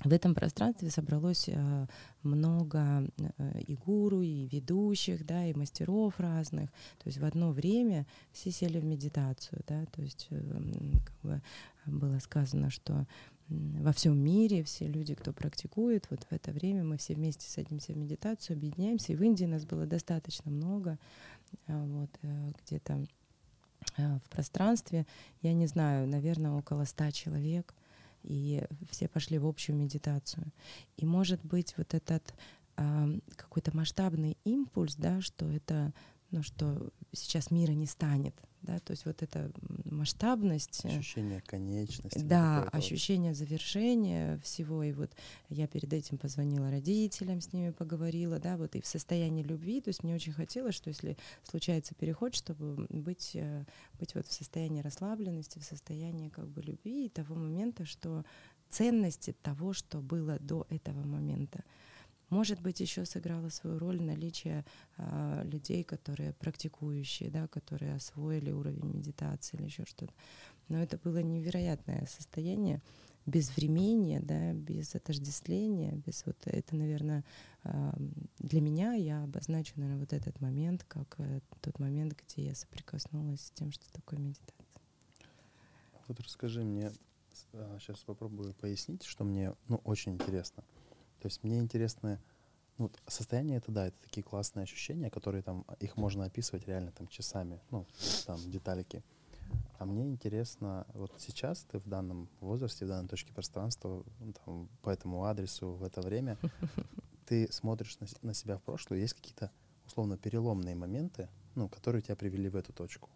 в 0.05 0.13
этом 0.13 0.35
пространстве 0.35 0.91
собралось 0.91 1.49
э, 1.49 1.87
много 2.23 3.07
э, 3.39 3.61
и 3.61 3.77
гуру, 3.77 4.23
и 4.23 4.49
ведущих, 4.49 5.25
да, 5.25 5.47
и 5.47 5.55
мастеров 5.55 6.19
разных. 6.19 6.71
То 6.71 7.07
есть 7.07 7.19
в 7.19 7.25
одно 7.25 7.53
время 7.53 8.07
все 8.33 8.51
сели 8.51 8.81
в 8.81 8.85
медитацию, 8.85 9.63
да, 9.69 9.85
то 9.87 10.03
есть 10.03 10.29
как 10.29 11.17
бы 11.23 11.43
было 11.87 12.19
сказано, 12.19 12.71
что 12.71 13.07
во 13.81 13.93
всем 13.93 14.19
мире 14.19 14.63
все 14.65 14.87
люди, 14.87 15.15
кто 15.15 15.33
практикует, 15.33 16.07
вот 16.11 16.25
в 16.25 16.33
это 16.33 16.53
время 16.53 16.85
мы 16.85 16.97
все 16.97 17.15
вместе 17.15 17.49
садимся 17.49 17.93
в 17.93 17.97
медитацию, 17.97 18.57
объединяемся. 18.57 19.13
И 19.13 19.17
в 19.17 19.23
Индии 19.23 19.45
нас 19.45 19.65
было 19.65 19.87
достаточно 19.87 20.51
много, 20.51 20.99
вот 21.67 22.11
где-то 22.65 23.07
в 23.97 24.29
пространстве, 24.31 25.07
я 25.43 25.53
не 25.53 25.67
знаю, 25.67 26.07
наверное, 26.09 26.53
около 26.53 26.85
ста 26.85 27.11
человек 27.13 27.75
и 28.23 28.65
все 28.91 29.09
пошли 29.09 29.39
в 29.39 29.47
общую 29.47 29.77
медитацию. 29.77 30.53
И 30.97 31.05
может 31.05 31.45
быть 31.45 31.75
вот 31.77 31.95
этот 31.95 32.35
э, 32.77 33.19
какой-то 33.37 33.77
масштабный 33.77 34.37
импульс, 34.45 34.95
да, 34.97 35.21
что 35.21 35.51
это, 35.51 35.93
ну, 36.31 36.43
что 36.43 36.91
сейчас 37.13 37.51
мира 37.51 37.73
не 37.73 37.87
станет, 37.87 38.35
да, 38.63 38.79
то 38.79 38.93
есть 38.93 39.05
вот 39.07 39.23
эта 39.23 39.51
масштабность. 39.85 40.85
Э, 40.85 40.89
ощущение 40.89 41.41
конечности. 41.41 42.19
Да, 42.19 42.63
ощущение 42.73 43.35
завершения 43.35 44.39
всего, 44.39 44.83
и 44.83 44.93
вот 44.93 45.11
я 45.49 45.67
перед 45.67 45.93
этим 45.93 46.19
позвонила 46.19 46.71
родителям, 46.71 47.41
с 47.41 47.53
ними 47.53 47.71
поговорила, 47.71 48.39
да, 48.39 48.57
вот 48.57 48.75
и 48.75 48.81
в 48.81 48.87
состоянии 48.87 49.43
любви, 49.43 49.81
то 49.81 49.89
есть 49.89 50.03
мне 50.03 50.15
очень 50.15 50.33
хотелось, 50.33 50.75
что 50.75 50.89
если 50.89 51.17
случается 51.43 51.95
переход, 51.95 52.35
чтобы 52.35 52.87
быть, 52.89 53.33
э, 53.35 53.65
быть 53.99 54.15
вот 54.15 54.27
в 54.27 54.33
состоянии 54.33 54.81
расслабленности, 54.81 55.59
в 55.59 55.65
состоянии 55.65 56.29
как 56.29 56.49
бы 56.49 56.63
любви 56.63 57.07
и 57.07 57.09
того 57.09 57.35
момента, 57.35 57.85
что 57.85 58.25
ценности 58.71 59.35
того, 59.43 59.73
что 59.73 60.01
было 60.01 60.39
до 60.39 60.67
этого 60.71 61.05
момента. 61.05 61.63
Может 62.33 62.63
быть, 62.63 62.81
еще 62.81 63.05
сыграло 63.05 63.51
свою 63.51 63.79
роль 63.79 64.01
наличие 64.01 64.65
а, 64.97 65.45
людей, 65.45 65.85
которые 65.85 66.33
практикующие, 66.33 67.31
да, 67.31 67.47
которые 67.47 67.97
освоили 67.97 68.51
уровень 68.51 68.87
медитации 68.87 69.59
или 69.59 69.67
еще 69.67 69.85
что-то. 69.85 70.15
Но 70.69 70.83
это 70.83 70.97
было 70.97 71.19
невероятное 71.19 72.07
состояние 72.07 72.81
без 73.27 73.55
времени, 73.55 74.19
да, 74.19 74.55
без 74.55 74.95
отождествления, 74.95 75.93
без 76.07 76.25
вот 76.25 76.39
это, 76.47 76.75
наверное, 76.75 77.23
а, 77.65 77.95
для 78.39 78.63
меня 78.63 78.95
я 78.95 79.25
обозначу, 79.25 79.75
наверное, 79.77 80.01
вот 80.01 80.15
этот 80.15 80.41
момент 80.41 80.85
как 80.89 81.17
э, 81.19 81.41
тот 81.61 81.79
момент, 81.81 82.15
где 82.15 82.47
я 82.47 82.55
соприкоснулась 82.55 83.43
с 83.43 83.51
тем, 83.51 83.73
что 83.73 83.93
такое 83.93 84.19
медитация. 84.19 84.67
Вот 86.09 86.19
расскажи 86.19 86.65
мне, 86.65 86.93
сейчас 87.79 88.01
а, 88.01 88.07
попробую 88.07 88.55
пояснить, 88.55 89.03
что 89.03 89.23
мне, 89.23 89.53
ну, 89.69 89.83
очень 89.85 90.15
интересно. 90.15 90.65
То 91.23 91.29
есть 91.29 91.45
мне 91.45 91.61
интересно, 91.61 92.21
ну, 92.79 92.91
состояние 93.07 93.59
это 93.59 93.71
да, 93.71 93.87
это 93.87 93.97
такие 94.03 94.25
классные 94.25 94.65
ощущения, 94.65 95.09
которые 95.09 95.43
там, 95.43 95.65
их 95.79 95.97
можно 95.97 96.25
описывать 96.25 96.67
реально 96.67 96.91
там 96.91 97.07
часами, 97.07 97.61
ну, 97.71 97.87
там 98.27 98.41
деталики. 98.51 99.05
А 99.79 99.85
мне 99.85 100.09
интересно, 100.09 100.85
вот 100.95 101.13
сейчас 101.19 101.63
ты 101.71 101.79
в 101.79 101.87
данном 101.87 102.29
возрасте, 102.41 102.87
в 102.87 102.89
данной 102.89 103.09
точке 103.09 103.33
пространства, 103.33 104.05
ну, 104.19 104.33
там, 104.45 104.69
по 104.83 104.91
этому 104.91 105.25
адресу, 105.25 105.75
в 105.75 105.85
это 105.85 106.01
время, 106.01 106.39
ты 107.27 107.47
смотришь 107.53 108.01
на, 108.01 108.09
на 108.23 108.35
себя 108.35 108.59
в 108.59 108.63
прошлое, 108.63 108.99
есть 108.99 109.15
какие-то 109.15 109.53
условно 109.87 110.19
переломные 110.19 110.75
моменты, 110.75 111.29
ну, 111.55 111.69
которые 111.69 112.03
тебя 112.03 112.17
привели 112.17 112.49
в 112.49 112.57
эту 112.57 112.73
точку. 112.73 113.11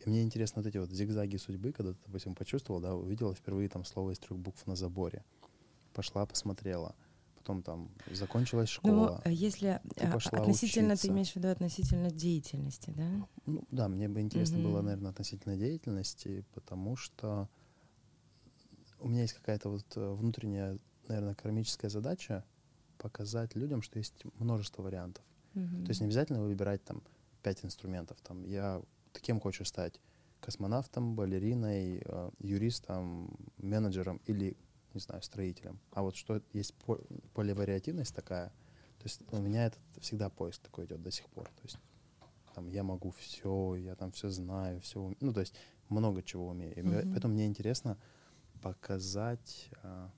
И 0.00 0.08
мне 0.08 0.22
интересно 0.22 0.62
вот 0.62 0.68
эти 0.68 0.78
вот 0.78 0.90
зигзаги 0.90 1.36
судьбы, 1.36 1.72
когда 1.72 1.92
ты, 1.92 1.98
допустим, 2.06 2.34
почувствовал, 2.34 2.80
да, 2.80 2.94
увидела 2.94 3.34
впервые 3.34 3.68
там 3.68 3.84
слово 3.84 4.12
из 4.12 4.18
трех 4.18 4.38
букв 4.38 4.66
на 4.66 4.76
заборе— 4.76 5.22
пошла, 5.96 6.26
посмотрела. 6.26 6.94
Потом 7.36 7.62
там 7.62 7.90
закончилась 8.10 8.78
ну, 8.82 8.90
школа. 8.90 9.22
Ну, 9.24 9.30
если 9.30 9.80
ты 9.94 10.10
пошла 10.10 10.40
относительно, 10.40 10.94
учиться. 10.94 11.06
ты 11.06 11.12
имеешь 11.12 11.32
в 11.32 11.36
виду 11.36 11.48
относительно 11.48 12.10
деятельности, 12.10 12.92
да? 12.94 13.08
Ну, 13.46 13.64
да, 13.70 13.88
мне 13.88 14.08
бы 14.08 14.20
интересно 14.20 14.58
угу. 14.58 14.68
было, 14.68 14.82
наверное, 14.82 15.10
относительно 15.10 15.56
деятельности, 15.56 16.44
потому 16.52 16.96
что 16.96 17.48
у 18.98 19.08
меня 19.08 19.22
есть 19.22 19.34
какая-то 19.34 19.70
вот 19.70 19.86
э, 19.96 20.12
внутренняя, 20.12 20.78
наверное, 21.08 21.34
кармическая 21.34 21.90
задача 21.90 22.44
показать 22.98 23.54
людям, 23.54 23.80
что 23.80 23.98
есть 23.98 24.24
множество 24.38 24.82
вариантов. 24.82 25.24
Угу. 25.54 25.84
То 25.84 25.88
есть 25.88 26.00
не 26.00 26.06
обязательно 26.06 26.42
выбирать 26.42 26.84
там 26.84 27.02
пять 27.42 27.64
инструментов. 27.64 28.18
Там 28.22 28.44
я 28.44 28.82
кем 29.22 29.40
хочешь 29.40 29.68
стать? 29.68 30.00
Космонавтом, 30.40 31.14
балериной, 31.14 32.02
э, 32.04 32.30
юристом, 32.40 33.36
менеджером 33.56 34.20
или 34.26 34.56
не 34.96 35.00
знаю, 35.00 35.22
строителем. 35.22 35.78
А 35.92 36.02
вот 36.02 36.16
что 36.16 36.42
есть 36.52 36.74
поливариативность 37.34 38.14
такая, 38.14 38.48
то 38.98 39.04
есть 39.04 39.20
у 39.30 39.38
меня 39.38 39.66
это 39.66 39.78
всегда 40.00 40.28
поиск 40.30 40.62
такой 40.62 40.86
идет 40.86 41.02
до 41.02 41.10
сих 41.10 41.28
пор. 41.28 41.46
То 41.46 41.62
есть 41.62 41.78
там 42.54 42.68
я 42.68 42.82
могу 42.82 43.10
все, 43.10 43.76
я 43.76 43.94
там 43.94 44.10
все 44.12 44.30
знаю, 44.30 44.80
все, 44.80 45.12
ну 45.20 45.32
то 45.32 45.40
есть 45.40 45.54
много 45.88 46.22
чего 46.22 46.48
умею. 46.48 46.74
И 46.74 46.80
mm-hmm. 46.80 47.12
поэтому 47.12 47.34
мне 47.34 47.46
интересно 47.46 47.98
показать, 48.62 49.70
а, 49.82 50.10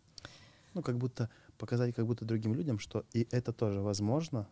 ну 0.75 0.83
как 0.83 0.97
будто 0.97 1.29
показать 1.59 1.95
как 1.95 2.07
будто 2.07 2.25
другим 2.25 2.55
людям, 2.55 2.79
что 2.79 3.05
и 3.13 3.27
это 3.31 3.53
тоже 3.53 3.81
возможно, 3.81 4.49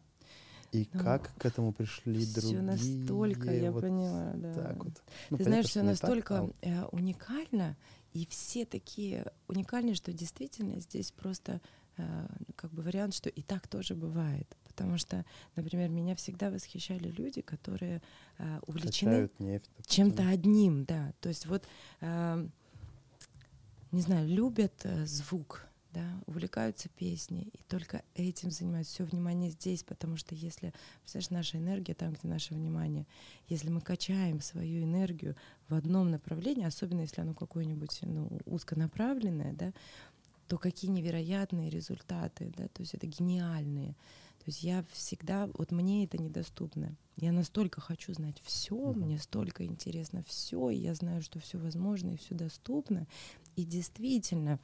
и 0.73 0.89
ну, 0.93 1.01
как 1.01 1.33
к 1.39 1.47
этому 1.47 1.73
пришли 1.73 2.25
все 2.25 2.41
другие. 2.41 2.63
настолько, 2.63 3.53
я 3.53 3.73
вот 3.73 3.83
поняла, 3.83 4.33
да. 4.35 4.55
Так 4.55 4.85
вот. 4.85 5.03
Ну, 5.31 5.39
Ты 5.39 5.45
знаешь, 5.45 5.67
все 5.67 5.83
настолько 5.83 6.51
так, 6.61 6.73
а... 6.73 6.89
уникально, 6.93 7.77
и 8.17 8.27
все 8.27 8.65
такие 8.65 9.31
уникальные, 9.47 9.95
что 9.95 10.11
действительно 10.11 10.81
здесь 10.81 11.13
просто 11.13 11.61
э, 11.99 12.27
как 12.55 12.73
бы 12.73 12.83
вариант, 12.83 13.15
что 13.15 13.29
и 13.29 13.43
так 13.43 13.69
тоже 13.69 13.95
бывает. 13.95 14.47
Потому 14.69 14.97
что, 14.97 15.25
например, 15.55 15.91
меня 15.91 16.15
всегда 16.15 16.51
восхищали 16.51 17.11
люди, 17.11 17.43
которые 17.43 18.01
э, 18.39 18.61
увлечены 18.67 19.31
чем-то 19.87 20.29
одним, 20.29 20.85
да. 20.85 21.13
То 21.21 21.29
есть 21.29 21.45
вот, 21.45 21.65
э, 22.01 22.49
не 23.93 24.01
знаю, 24.01 24.27
любят 24.27 24.73
э, 24.85 25.05
звук, 25.05 25.67
да, 25.93 26.07
увлекаются 26.27 26.89
песней, 26.89 27.51
и 27.53 27.63
только 27.69 28.03
этим 28.15 28.51
занимаются, 28.51 28.95
все 28.95 29.05
внимание 29.05 29.51
здесь, 29.51 29.83
потому 29.83 30.17
что 30.17 30.35
если, 30.35 30.73
представляешь, 31.01 31.31
наша 31.31 31.59
энергия 31.59 31.95
там, 31.95 32.13
где 32.13 32.29
наше 32.29 32.55
внимание, 32.55 33.07
если 33.49 33.69
мы 33.69 33.81
качаем 33.83 34.41
свою 34.41 34.85
энергию 34.85 35.37
в 35.69 35.75
одном 35.75 36.11
направлении, 36.11 36.65
особенно 36.65 37.03
если 37.03 37.21
оно 37.21 37.35
какое-нибудь 37.35 38.01
ну, 38.03 38.29
узконаправленное, 38.47 39.53
да, 39.53 39.73
то 40.49 40.59
какие 40.59 40.91
невероятные 40.91 41.71
результаты, 41.71 42.53
да, 42.57 42.69
то 42.69 42.83
есть 42.83 42.95
это 42.95 43.07
гениальные. 43.07 43.93
То 44.39 44.51
есть 44.51 44.63
я 44.63 44.85
всегда, 44.93 45.49
вот 45.55 45.73
мне 45.73 46.05
это 46.05 46.19
недоступно. 46.19 46.95
Я 47.17 47.33
настолько 47.33 47.81
хочу 47.81 48.13
знать 48.13 48.41
все, 48.45 48.77
mm-hmm. 48.77 48.95
мне 48.95 49.19
столько 49.19 49.65
интересно 49.65 50.23
все, 50.27 50.71
и 50.71 50.77
я 50.77 50.95
знаю, 50.95 51.23
что 51.23 51.41
все 51.41 51.59
возможно 51.59 52.11
и 52.11 52.17
все 52.17 52.35
доступно. 52.35 53.09
И 53.57 53.65
действительно, 53.65 54.61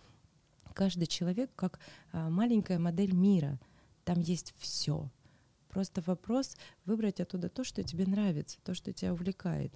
Каждый 0.73 1.07
человек 1.07 1.51
как 1.55 1.79
а, 2.13 2.31
маленькая 2.31 2.79
модель 2.79 3.13
мира. 3.15 3.59
Там 4.05 4.21
есть 4.21 4.55
все. 4.59 5.09
Просто 5.69 6.03
вопрос 6.07 6.57
выбрать 6.85 7.21
оттуда 7.21 7.49
то, 7.49 7.65
что 7.65 7.83
тебе 7.83 8.07
нравится, 8.07 8.59
то, 8.65 8.75
что 8.75 8.93
тебя 8.93 9.13
увлекает. 9.13 9.73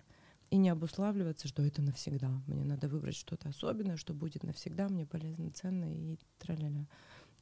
И 0.50 0.56
не 0.58 0.68
обуславливаться, 0.68 1.48
что 1.48 1.62
это 1.62 1.82
навсегда. 1.82 2.30
Мне 2.46 2.64
надо 2.64 2.88
выбрать 2.88 3.16
что-то 3.16 3.48
особенное, 3.48 3.96
что 3.96 4.14
будет 4.14 4.44
навсегда, 4.44 4.88
мне 4.88 5.04
полезно, 5.04 5.50
ценно 5.50 5.92
и 5.92 6.18
траля 6.38 6.70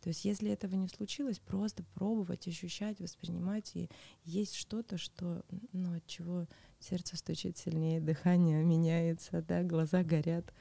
То 0.01 0.09
есть 0.09 0.25
если 0.25 0.51
этого 0.51 0.75
не 0.75 0.89
случилось, 0.89 1.39
просто 1.39 1.85
пробовать, 1.95 2.49
ощущать, 2.49 3.01
воспринимать. 3.01 3.77
И 3.77 3.91
есть 4.25 4.55
что-то, 4.55 4.97
что, 4.97 5.45
ну, 5.73 5.97
от 5.97 6.07
чего 6.07 6.47
сердце 6.81 7.17
стучит 7.17 7.59
сильнее, 7.59 8.01
дыхание 8.01 8.65
меняется, 8.65 9.43
да, 9.47 9.63
глаза 9.63 10.03
горят. 10.03 10.53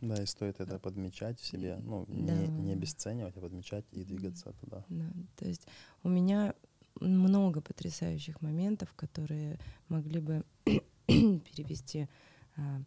Да, 0.00 0.22
и 0.22 0.26
стоит 0.26 0.60
это 0.60 0.78
подмечать 0.78 1.38
в 1.38 1.44
себе, 1.44 1.76
ну, 1.82 2.06
да. 2.08 2.34
не, 2.34 2.48
не 2.48 2.72
обесценивать, 2.72 3.36
а 3.36 3.40
подмечать 3.40 3.84
и 3.92 4.04
двигаться 4.04 4.54
туда. 4.60 4.84
Да, 4.88 5.12
то 5.36 5.46
есть 5.46 5.66
у 6.02 6.08
меня 6.08 6.54
много 7.00 7.60
потрясающих 7.60 8.40
моментов, 8.40 8.92
которые 8.94 9.58
могли 9.88 10.20
бы 10.20 10.44
перевести. 11.40 12.08
А, 12.56 12.82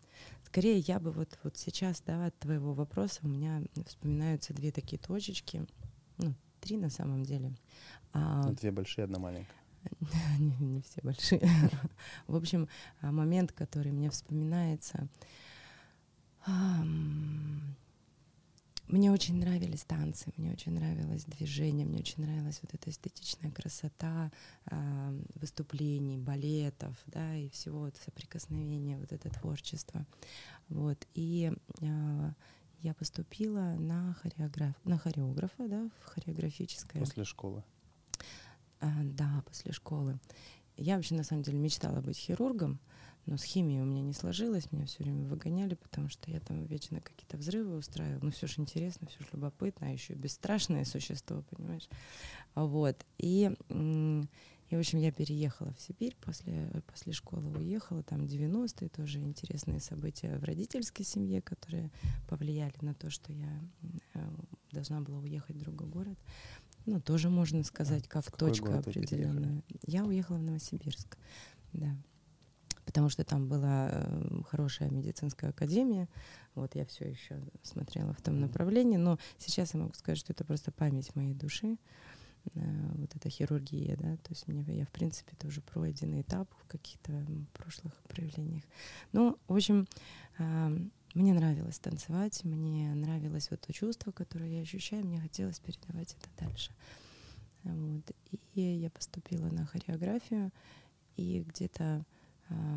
скорее, 0.45 0.79
я 0.79 0.99
бы 0.99 1.11
вот, 1.11 1.37
вот 1.43 1.57
сейчас, 1.57 2.01
да, 2.05 2.27
от 2.27 2.37
твоего 2.39 2.73
вопроса 2.73 3.21
у 3.23 3.27
меня 3.27 3.61
вспоминаются 3.85 4.53
две 4.53 4.71
такие 4.71 4.99
точечки, 4.99 5.65
ну, 6.17 6.33
три 6.59 6.77
на 6.77 6.89
самом 6.89 7.23
деле. 7.23 7.55
А, 8.13 8.51
две 8.51 8.71
большие, 8.71 9.05
одна 9.05 9.19
маленькая. 9.19 9.55
не, 10.39 10.55
не 10.59 10.81
все 10.81 11.01
большие. 11.01 11.41
В 12.27 12.35
общем, 12.35 12.67
а, 13.01 13.11
момент, 13.11 13.51
который 13.51 13.91
мне 13.91 14.09
вспоминается, 14.09 15.07
мне 18.87 19.11
очень 19.11 19.39
нравились 19.39 19.83
танцы, 19.83 20.31
мне 20.37 20.51
очень 20.51 20.73
нравилось 20.73 21.25
движение, 21.25 21.85
мне 21.85 21.99
очень 21.99 22.23
нравилась 22.23 22.59
вот 22.61 22.73
эта 22.73 22.89
эстетичная 22.89 23.51
красота 23.51 24.31
э, 24.69 25.21
выступлений, 25.35 26.17
балетов, 26.17 26.95
да, 27.07 27.35
и 27.35 27.49
всего 27.49 27.81
вот 27.81 27.95
соприкосновения, 28.03 28.97
вот 28.97 29.11
это 29.11 29.29
творчество. 29.29 30.05
Вот. 30.67 31.07
И 31.13 31.53
э, 31.81 32.31
я 32.81 32.93
поступила 32.93 33.75
на, 33.79 34.13
хореограф, 34.21 34.75
на 34.83 34.97
хореографа, 34.97 35.67
да, 35.67 35.89
в 36.01 36.09
хореографическое. 36.09 37.01
После 37.01 37.23
школы? 37.23 37.63
А, 38.81 38.91
да, 39.03 39.43
после 39.47 39.71
школы. 39.71 40.19
Я 40.75 40.97
вообще, 40.97 41.15
на 41.15 41.23
самом 41.23 41.43
деле, 41.43 41.57
мечтала 41.57 42.01
быть 42.01 42.17
хирургом, 42.17 42.79
но 43.25 43.37
с 43.37 43.43
химией 43.43 43.81
у 43.81 43.85
меня 43.85 44.01
не 44.01 44.13
сложилось, 44.13 44.71
меня 44.71 44.85
все 44.85 45.03
время 45.03 45.25
выгоняли, 45.25 45.75
потому 45.75 46.09
что 46.09 46.29
я 46.29 46.39
там 46.39 46.65
вечно 46.65 46.99
какие-то 46.99 47.37
взрывы 47.37 47.77
устраивала. 47.77 48.19
Ну, 48.21 48.31
все 48.31 48.47
же 48.47 48.55
интересно, 48.57 49.07
все 49.07 49.19
же 49.19 49.27
любопытно, 49.31 49.87
а 49.87 49.91
еще 49.91 50.13
бесстрашное 50.13 50.83
существо, 50.85 51.43
понимаешь? 51.49 51.87
Вот. 52.53 53.05
И, 53.17 53.49
и, 53.69 54.75
в 54.75 54.79
общем, 54.79 54.99
я 54.99 55.11
переехала 55.13 55.73
в 55.73 55.81
Сибирь 55.81 56.17
после, 56.19 56.69
после 56.87 57.13
школы, 57.13 57.49
уехала, 57.57 58.03
там 58.03 58.23
90-е, 58.23 58.89
тоже 58.89 59.19
интересные 59.19 59.79
события 59.79 60.37
в 60.37 60.43
родительской 60.43 61.05
семье, 61.05 61.41
которые 61.41 61.91
повлияли 62.27 62.75
на 62.81 62.93
то, 62.93 63.09
что 63.09 63.31
я 63.31 63.61
э, 64.15 64.19
должна 64.71 64.99
была 64.99 65.19
уехать 65.19 65.55
в 65.55 65.59
другой 65.59 65.87
город. 65.87 66.19
Ну, 66.85 66.99
тоже 66.99 67.29
можно 67.29 67.63
сказать, 67.63 68.09
как 68.09 68.29
точка 68.35 68.79
определенная. 68.79 69.63
Я 69.87 70.03
уехала 70.03 70.35
в 70.35 70.43
Новосибирск, 70.43 71.17
да 71.71 71.95
потому 72.85 73.09
что 73.09 73.23
там 73.23 73.47
была 73.47 73.89
э, 73.91 74.41
хорошая 74.49 74.89
медицинская 74.89 75.49
академия. 75.51 76.07
Вот 76.55 76.75
я 76.75 76.85
все 76.85 77.09
еще 77.09 77.41
смотрела 77.61 78.13
в 78.13 78.21
том 78.21 78.39
направлении, 78.39 78.97
но 78.97 79.17
сейчас 79.37 79.73
я 79.73 79.79
могу 79.79 79.93
сказать, 79.93 80.17
что 80.17 80.33
это 80.33 80.43
просто 80.43 80.71
память 80.71 81.15
моей 81.15 81.33
души. 81.33 81.77
Э, 82.55 82.59
вот 82.95 83.15
эта 83.15 83.29
хирургия, 83.29 83.95
да, 83.95 84.17
то 84.17 84.29
есть 84.29 84.47
мне 84.47 84.63
я 84.67 84.85
в 84.85 84.91
принципе 84.91 85.33
это 85.37 85.47
уже 85.47 85.61
пройденный 85.61 86.21
этап 86.21 86.49
в 86.61 86.67
каких-то 86.67 87.25
прошлых 87.53 87.93
проявлениях. 88.07 88.63
Ну, 89.11 89.37
в 89.47 89.55
общем, 89.55 89.87
э, 90.39 90.77
мне 91.13 91.33
нравилось 91.33 91.79
танцевать, 91.79 92.43
мне 92.43 92.93
нравилось 92.95 93.49
вот 93.51 93.61
то 93.61 93.71
чувство, 93.71 94.11
которое 94.11 94.49
я 94.49 94.61
ощущаю, 94.61 95.05
мне 95.05 95.19
хотелось 95.19 95.59
передавать 95.59 96.15
это 96.19 96.45
дальше. 96.45 96.71
Вот. 97.63 98.11
И 98.55 98.61
я 98.61 98.89
поступила 98.89 99.47
на 99.47 99.65
хореографию, 99.65 100.51
и 101.15 101.45
где-то 101.47 101.83
а, 101.83 102.03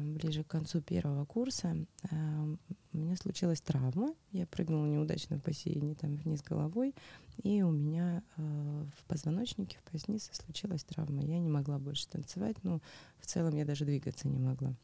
ближе 0.01 0.45
к 0.45 0.49
концу 0.49 0.81
первого 0.81 1.25
курса 1.25 1.77
а, 2.11 2.49
у 2.93 2.99
меня 2.99 3.17
случилась 3.17 3.61
травма. 3.61 4.15
Я 4.33 4.47
прыгнула 4.47 4.87
неудачно 4.87 5.39
в 5.39 5.43
бассейне 5.43 5.95
там 5.95 6.17
вниз 6.17 6.43
головой, 6.43 6.95
и 7.43 7.63
у 7.63 7.71
меня 7.71 8.23
а, 8.37 8.87
в 8.97 9.05
позвоночнике, 9.05 9.79
в 9.79 9.91
пояснице 9.91 10.35
случилась 10.35 10.85
травма. 10.85 11.23
Я 11.23 11.39
не 11.39 11.49
могла 11.49 11.79
больше 11.79 12.09
танцевать, 12.09 12.57
но 12.63 12.81
в 13.19 13.27
целом 13.27 13.55
я 13.57 13.65
даже 13.65 13.85
двигаться 13.85 14.29
не 14.29 14.39
могла. 14.39 14.75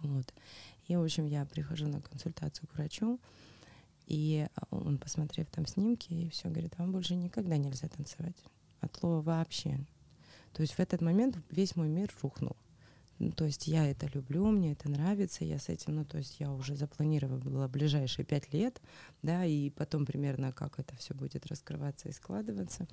Вот. 0.00 0.32
И, 0.86 0.96
в 0.96 1.02
общем, 1.02 1.26
я 1.26 1.44
прихожу 1.44 1.86
на 1.86 2.00
консультацию 2.00 2.68
к 2.68 2.74
врачу, 2.74 3.20
и 4.06 4.48
он, 4.70 4.98
посмотрев 4.98 5.48
там 5.50 5.66
снимки, 5.66 6.12
и 6.12 6.30
все 6.30 6.48
говорит, 6.48 6.78
вам 6.78 6.92
больше 6.92 7.14
никогда 7.14 7.56
нельзя 7.56 7.88
танцевать. 7.88 8.36
От 8.80 8.96
слова 8.96 9.20
вообще. 9.20 9.78
То 10.52 10.62
есть 10.62 10.74
в 10.74 10.80
этот 10.80 11.02
момент 11.02 11.36
весь 11.50 11.76
мой 11.76 11.88
мир 11.88 12.10
рухнул. 12.22 12.56
То 13.36 13.44
есть 13.44 13.66
я 13.66 13.90
это 13.90 14.08
люблю, 14.14 14.46
мне 14.46 14.72
это 14.72 14.88
нравится, 14.88 15.44
я 15.44 15.58
с 15.58 15.68
этим, 15.68 15.96
ну, 15.96 16.04
то 16.04 16.18
есть 16.18 16.38
я 16.38 16.52
уже 16.52 16.76
запланировала 16.76 17.66
ближайшие 17.66 18.24
пять 18.24 18.52
лет, 18.52 18.80
да, 19.22 19.44
и 19.44 19.70
потом 19.70 20.06
примерно 20.06 20.52
как 20.52 20.78
это 20.78 20.94
все 20.96 21.14
будет 21.14 21.46
раскрываться 21.46 22.08
и 22.08 22.12
складываться. 22.12 22.86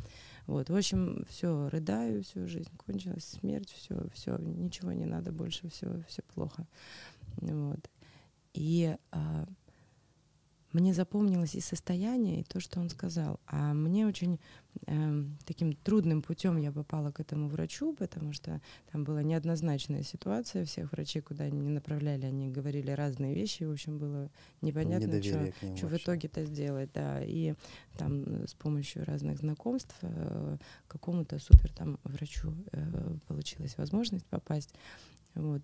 Вот, 0.47 0.69
в 0.69 0.75
общем, 0.75 1.25
все, 1.29 1.69
рыдаю, 1.69 2.23
всю 2.23 2.47
жизнь 2.47 2.71
кончилась, 2.77 3.25
смерть, 3.39 3.71
все, 3.71 4.07
все, 4.13 4.37
ничего 4.37 4.91
не 4.91 5.05
надо 5.05 5.31
больше, 5.31 5.69
все, 5.69 6.03
все 6.07 6.23
плохо. 6.33 6.65
Вот. 7.37 7.89
И 8.53 8.95
а, 9.11 9.45
мне 10.75 10.93
запомнилось 10.93 11.55
и 11.55 11.61
состояние, 11.61 12.41
и 12.41 12.43
то, 12.43 12.59
что 12.59 12.81
он 12.81 12.89
сказал. 12.89 13.39
А 13.47 13.73
мне 13.73 14.05
очень 14.05 14.41
э, 14.87 15.23
таким 15.45 15.71
трудным 15.71 16.21
путем 16.21 16.57
я 16.57 16.69
попала 16.73 17.11
к 17.11 17.21
этому 17.21 17.47
врачу, 17.47 17.93
потому 17.93 18.33
что 18.33 18.59
там 18.91 19.05
была 19.05 19.23
неоднозначная 19.23 20.03
ситуация. 20.03 20.65
Всех 20.65 20.91
врачей, 20.91 21.21
куда 21.21 21.45
они 21.45 21.61
не 21.61 21.69
направляли, 21.69 22.25
они 22.25 22.49
говорили 22.49 22.91
разные 22.91 23.33
вещи. 23.33 23.63
В 23.63 23.71
общем, 23.71 23.97
было 23.97 24.29
непонятно, 24.61 25.23
что, 25.23 25.53
что 25.77 25.87
в 25.87 25.95
итоге-то 25.95 26.43
сделать. 26.43 26.89
Да. 26.93 27.23
И 27.23 27.53
там 27.97 28.45
с 28.45 28.53
помощью 28.53 29.05
разных 29.05 29.39
знакомств 29.39 29.95
э, 30.01 30.57
какому-то 30.89 31.39
супер 31.39 31.71
там 31.71 31.99
врачу 32.03 32.53
э, 32.73 33.15
получилась 33.27 33.77
возможность 33.77 34.25
попасть. 34.25 34.73
Вот. 35.35 35.61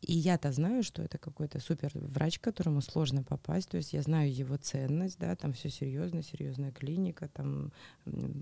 И 0.00 0.14
я-то 0.14 0.50
знаю, 0.50 0.82
что 0.82 1.02
это 1.02 1.18
какой-то 1.18 1.60
супер 1.60 1.90
врач, 1.94 2.38
к 2.38 2.44
которому 2.44 2.80
сложно 2.80 3.22
попасть. 3.22 3.68
То 3.68 3.76
есть 3.76 3.92
я 3.92 4.02
знаю 4.02 4.34
его 4.34 4.56
ценность, 4.56 5.18
да, 5.18 5.36
там 5.36 5.52
все 5.52 5.68
серьезно, 5.68 6.22
серьезная 6.22 6.72
клиника, 6.72 7.28
там 7.28 7.72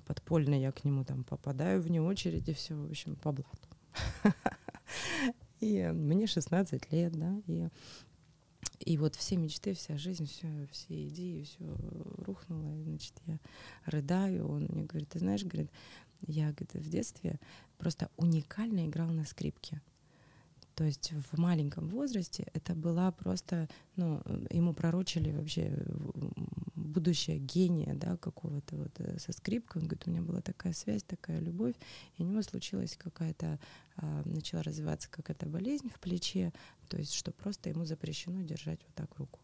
подпольно 0.06 0.54
я 0.54 0.70
к 0.70 0.84
нему 0.84 1.04
там 1.04 1.24
попадаю 1.24 1.82
вне 1.82 2.00
очереди, 2.00 2.52
все, 2.52 2.76
в 2.76 2.90
общем, 2.90 3.16
по 3.16 3.32
блату. 3.32 3.68
И 5.60 5.90
мне 5.92 6.28
16 6.28 6.92
лет, 6.92 7.12
да, 7.12 7.42
и 7.48 7.68
и 8.80 8.96
вот 8.96 9.16
все 9.16 9.36
мечты, 9.36 9.74
вся 9.74 9.98
жизнь, 9.98 10.26
все, 10.26 10.68
все 10.70 11.08
идеи, 11.08 11.42
все 11.42 11.76
рухнуло. 12.18 12.72
И, 12.78 12.82
значит, 12.84 13.12
я 13.26 13.38
рыдаю. 13.84 14.48
Он 14.48 14.66
мне 14.70 14.84
говорит, 14.84 15.08
ты 15.08 15.18
знаешь, 15.18 15.44
говорит, 15.44 15.70
я 16.26 16.52
говорит, 16.52 16.74
в 16.74 16.88
детстве 16.88 17.38
просто 17.76 18.08
уникально 18.16 18.86
играл 18.86 19.10
на 19.10 19.24
скрипке. 19.24 19.82
То 20.78 20.84
есть 20.84 21.10
в 21.10 21.36
маленьком 21.40 21.88
возрасте 21.88 22.46
это 22.52 22.72
была 22.72 23.10
просто, 23.10 23.68
ну, 23.96 24.22
ему 24.48 24.72
пророчили 24.72 25.32
вообще 25.32 25.76
будущее 26.76 27.38
гения, 27.38 27.94
да, 27.94 28.16
какого-то 28.16 28.76
вот 28.76 28.92
э, 28.98 29.18
со 29.18 29.32
скрипкой. 29.32 29.82
Он 29.82 29.88
говорит, 29.88 30.06
у 30.06 30.10
меня 30.12 30.22
была 30.22 30.40
такая 30.40 30.72
связь, 30.72 31.02
такая 31.02 31.40
любовь, 31.40 31.74
и 32.16 32.22
у 32.22 32.26
него 32.26 32.42
случилась 32.42 32.96
какая-то, 32.96 33.58
а, 33.96 34.22
начала 34.24 34.62
развиваться 34.62 35.10
какая-то 35.10 35.46
болезнь 35.46 35.90
в 35.92 35.98
плече, 35.98 36.52
то 36.86 36.96
есть 36.96 37.12
что 37.12 37.32
просто 37.32 37.70
ему 37.70 37.84
запрещено 37.84 38.42
держать 38.42 38.78
вот 38.84 38.94
так 38.94 39.18
руку. 39.18 39.40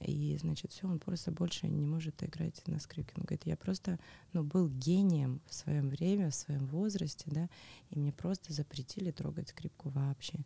И, 0.00 0.36
значит, 0.38 0.72
все, 0.72 0.86
он 0.86 0.98
просто 0.98 1.32
больше 1.32 1.66
не 1.68 1.86
может 1.86 2.22
играть 2.22 2.66
на 2.66 2.78
скрипке. 2.78 3.14
Он 3.16 3.24
говорит, 3.24 3.46
я 3.46 3.56
просто, 3.56 3.98
ну, 4.32 4.42
был 4.44 4.68
гением 4.68 5.40
в 5.46 5.54
своем 5.54 5.88
время, 5.88 6.30
в 6.30 6.34
своем 6.34 6.66
возрасте, 6.66 7.24
да, 7.26 7.48
и 7.90 7.98
мне 7.98 8.12
просто 8.12 8.52
запретили 8.52 9.10
трогать 9.10 9.48
скрипку 9.48 9.90
вообще. 9.90 10.38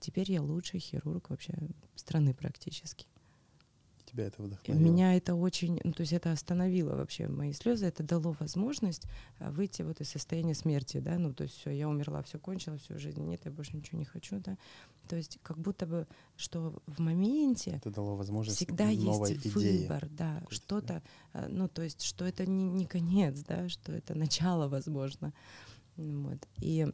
Теперь 0.00 0.30
я 0.30 0.42
лучший 0.42 0.80
хирург 0.80 1.30
вообще 1.30 1.54
страны 1.94 2.34
практически 2.34 3.06
тебя 4.16 4.26
это 4.26 4.42
вдохновило? 4.42 4.82
Меня 4.82 5.14
это 5.14 5.34
очень, 5.34 5.80
ну, 5.84 5.92
то 5.92 6.00
есть 6.00 6.12
это 6.12 6.32
остановило 6.32 6.96
вообще 6.96 7.28
мои 7.28 7.52
слезы, 7.52 7.86
это 7.86 8.02
дало 8.02 8.34
возможность 8.38 9.06
а, 9.38 9.50
выйти 9.50 9.82
вот 9.82 10.00
из 10.00 10.08
состояния 10.08 10.54
смерти, 10.54 10.98
да, 10.98 11.18
ну, 11.18 11.32
то 11.32 11.44
есть 11.44 11.56
все, 11.58 11.70
я 11.70 11.88
умерла, 11.88 12.22
все 12.22 12.38
кончилось, 12.38 12.82
всю 12.82 12.98
жизнь 12.98 13.22
нет, 13.22 13.42
я 13.44 13.50
больше 13.50 13.76
ничего 13.76 13.98
не 13.98 14.04
хочу, 14.04 14.40
да. 14.40 14.56
То 15.08 15.16
есть 15.16 15.38
как 15.42 15.58
будто 15.58 15.86
бы, 15.86 16.06
что 16.36 16.82
в 16.86 16.98
моменте 17.00 17.72
это 17.76 17.90
дало 17.90 18.16
возможность 18.16 18.56
всегда 18.56 18.88
есть 18.88 19.54
выбор, 19.54 20.08
да, 20.10 20.42
что-то, 20.48 21.02
а, 21.32 21.46
ну, 21.48 21.68
то 21.68 21.82
есть 21.82 22.02
что 22.02 22.24
это 22.24 22.46
не, 22.46 22.64
не 22.64 22.86
конец, 22.86 23.38
да, 23.46 23.68
что 23.68 23.92
это 23.92 24.14
начало, 24.14 24.68
возможно. 24.68 25.32
Вот. 25.96 26.46
И 26.58 26.86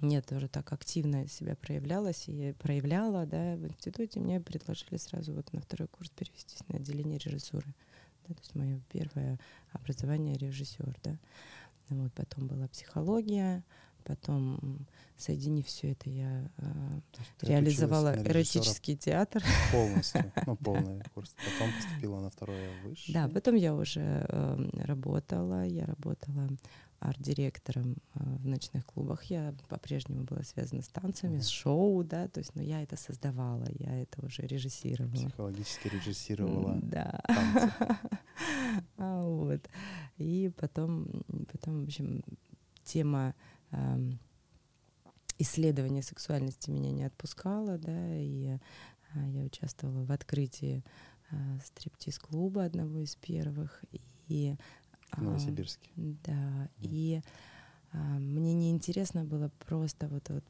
нет, 0.00 0.26
тоже 0.26 0.48
так 0.48 0.72
активно 0.72 1.26
себя 1.28 1.56
проявлялась 1.56 2.24
и 2.28 2.52
проявляла, 2.58 3.26
да, 3.26 3.56
в 3.56 3.66
институте 3.66 4.20
мне 4.20 4.40
предложили 4.40 4.96
сразу 4.96 5.32
вот 5.32 5.52
на 5.52 5.60
второй 5.60 5.88
курс 5.88 6.10
перевестись 6.10 6.66
на 6.68 6.76
отделение 6.76 7.18
режиссуры. 7.18 7.66
Да, 8.26 8.34
то 8.34 8.40
есть 8.40 8.54
мое 8.54 8.80
первое 8.90 9.38
образование 9.72 10.36
режиссер, 10.36 10.96
да. 11.02 11.16
Вот, 11.88 12.12
потом 12.12 12.46
была 12.46 12.68
психология, 12.68 13.64
потом, 14.04 14.86
соединив 15.16 15.66
все 15.66 15.92
это, 15.92 16.08
я 16.08 16.48
э, 16.58 17.00
реализовала 17.42 18.16
эротический 18.16 18.96
театр. 18.96 19.42
Полностью, 19.72 20.32
ну, 20.46 20.56
полный 20.56 21.02
курс. 21.14 21.34
Потом 21.36 21.74
поступила 21.74 22.20
на 22.20 22.30
второе 22.30 22.70
высшее. 22.84 23.14
Да, 23.14 23.28
потом 23.28 23.56
я 23.56 23.74
уже 23.74 24.00
э, 24.28 24.70
работала, 24.84 25.64
я 25.64 25.86
работала 25.86 26.48
арт-директором 27.00 27.96
э, 28.14 28.20
в 28.36 28.46
ночных 28.46 28.86
клубах. 28.86 29.24
Я 29.24 29.54
по-прежнему 29.68 30.24
была 30.24 30.42
связана 30.42 30.82
с 30.82 30.88
танцами, 30.88 31.38
mm-hmm. 31.38 31.42
с 31.42 31.48
шоу, 31.48 32.04
да, 32.04 32.28
то 32.28 32.38
есть, 32.38 32.54
но 32.54 32.62
я 32.62 32.82
это 32.82 32.96
создавала, 32.96 33.66
я 33.78 34.02
это 34.02 34.24
уже 34.24 34.42
режиссировала. 34.42 35.12
Психологически 35.12 35.88
режиссировала. 35.88 36.78
Да. 36.82 37.20
А, 38.96 39.22
вот. 39.22 39.68
И 40.16 40.50
потом, 40.56 41.06
потом, 41.52 41.80
в 41.80 41.84
общем, 41.84 42.22
тема 42.84 43.34
исследования 45.38 46.02
сексуальности 46.02 46.70
меня 46.70 46.90
не 46.90 47.04
отпускала, 47.04 47.78
да, 47.78 48.16
и 48.16 48.58
а, 49.14 49.28
я 49.28 49.44
участвовала 49.44 50.04
в 50.04 50.12
открытии 50.12 50.84
а, 51.30 51.58
стриптиз-клуба 51.64 52.64
одного 52.64 53.00
из 53.00 53.16
первых, 53.16 53.82
и 54.28 54.56
в 55.12 55.22
Новосибирске. 55.22 55.90
А, 55.96 56.00
да, 56.24 56.32
mm. 56.32 56.70
и 56.80 57.22
а, 57.92 57.98
мне 58.18 58.54
неинтересно 58.54 59.24
было 59.24 59.50
просто 59.66 60.08
вот, 60.08 60.28
вот, 60.28 60.44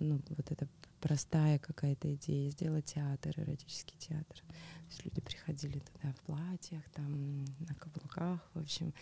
ну, 0.00 0.20
вот 0.28 0.50
эта 0.50 0.68
простая 1.00 1.58
какая-то 1.58 2.12
идея 2.14 2.50
сделать 2.50 2.86
театр, 2.86 3.34
эротический 3.38 3.96
театр. 3.98 4.38
То 4.38 4.86
есть 4.88 5.04
люди 5.04 5.20
приходили 5.20 5.78
туда 5.78 6.12
в 6.12 6.20
платьях, 6.22 6.82
там 6.92 7.44
на 7.60 7.74
каблуках, 7.78 8.40
в 8.54 8.60
общем. 8.60 8.92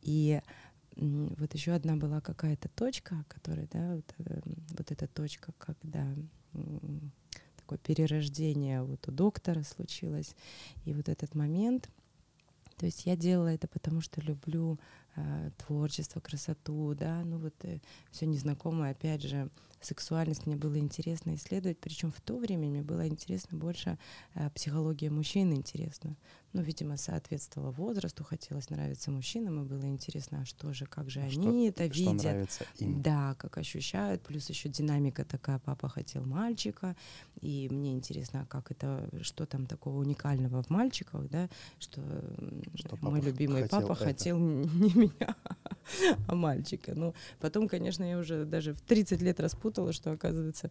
И 0.00 0.40
вот 0.96 1.54
еще 1.54 1.72
одна 1.72 1.96
была 1.96 2.20
какая-то 2.20 2.68
точка, 2.68 3.24
которая, 3.28 3.66
да, 3.70 3.96
вот, 3.96 4.14
э, 4.18 4.40
вот 4.76 4.90
эта 4.90 5.06
точка, 5.06 5.52
когда 5.58 6.06
такое 7.56 7.78
перерождение 7.78 8.82
вот 8.82 9.08
у 9.08 9.12
доктора 9.12 9.62
случилось, 9.62 10.34
и 10.84 10.92
вот 10.92 11.08
этот 11.08 11.34
момент, 11.34 11.88
то 12.82 12.86
есть 12.86 13.06
я 13.06 13.14
делала 13.14 13.46
это 13.46 13.68
потому, 13.68 14.00
что 14.00 14.20
люблю 14.20 14.76
э, 15.14 15.50
творчество, 15.56 16.18
красоту, 16.18 16.96
да, 16.98 17.22
ну 17.24 17.38
вот 17.38 17.54
э, 17.62 17.78
все 18.10 18.26
незнакомое, 18.26 18.90
опять 18.90 19.22
же, 19.22 19.50
сексуальность 19.80 20.46
мне 20.46 20.56
было 20.56 20.76
интересно 20.80 21.36
исследовать, 21.36 21.78
причем 21.78 22.10
в 22.10 22.20
то 22.20 22.36
время 22.38 22.66
мне 22.66 22.82
было 22.82 23.06
интересно 23.06 23.56
больше 23.56 23.98
э, 24.34 24.50
психология 24.50 25.10
мужчин 25.10 25.52
интересна. 25.52 26.16
Ну, 26.52 26.60
видимо, 26.60 26.98
соответствовало 26.98 27.70
возрасту, 27.70 28.24
хотелось 28.24 28.68
нравиться 28.68 29.10
мужчинам, 29.10 29.62
и 29.62 29.66
было 29.66 29.86
интересно, 29.86 30.42
а 30.42 30.44
что 30.44 30.74
же, 30.74 30.84
как 30.84 31.08
же 31.08 31.20
а 31.20 31.24
они 31.24 31.68
это 31.68 31.92
что 31.92 32.12
видят. 32.12 32.48
им. 32.78 33.00
Да, 33.00 33.34
как 33.38 33.56
ощущают. 33.56 34.22
Плюс 34.22 34.50
еще 34.50 34.68
динамика 34.68 35.24
такая, 35.24 35.58
папа 35.58 35.88
хотел 35.88 36.26
мальчика, 36.26 36.94
и 37.40 37.68
мне 37.70 37.94
интересно, 37.94 38.42
а 38.42 38.46
как 38.46 38.70
это, 38.70 39.08
что 39.22 39.46
там 39.46 39.66
такого 39.66 39.98
уникального 39.98 40.62
в 40.62 40.68
мальчиках, 40.68 41.26
да, 41.28 41.48
что, 41.78 42.02
что 42.74 42.98
мой 43.00 43.22
любимый 43.22 43.62
хотел 43.62 43.80
папа 43.80 43.92
это. 43.92 44.04
хотел 44.04 44.38
не 44.38 44.92
меня, 44.94 45.34
а 46.28 46.34
мальчика. 46.34 46.94
Ну, 46.94 47.14
потом, 47.40 47.66
конечно, 47.66 48.04
я 48.04 48.18
уже 48.18 48.44
даже 48.44 48.74
в 48.74 48.80
30 48.82 49.22
лет 49.22 49.40
распутала, 49.40 49.92
что, 49.94 50.12
оказывается, 50.12 50.70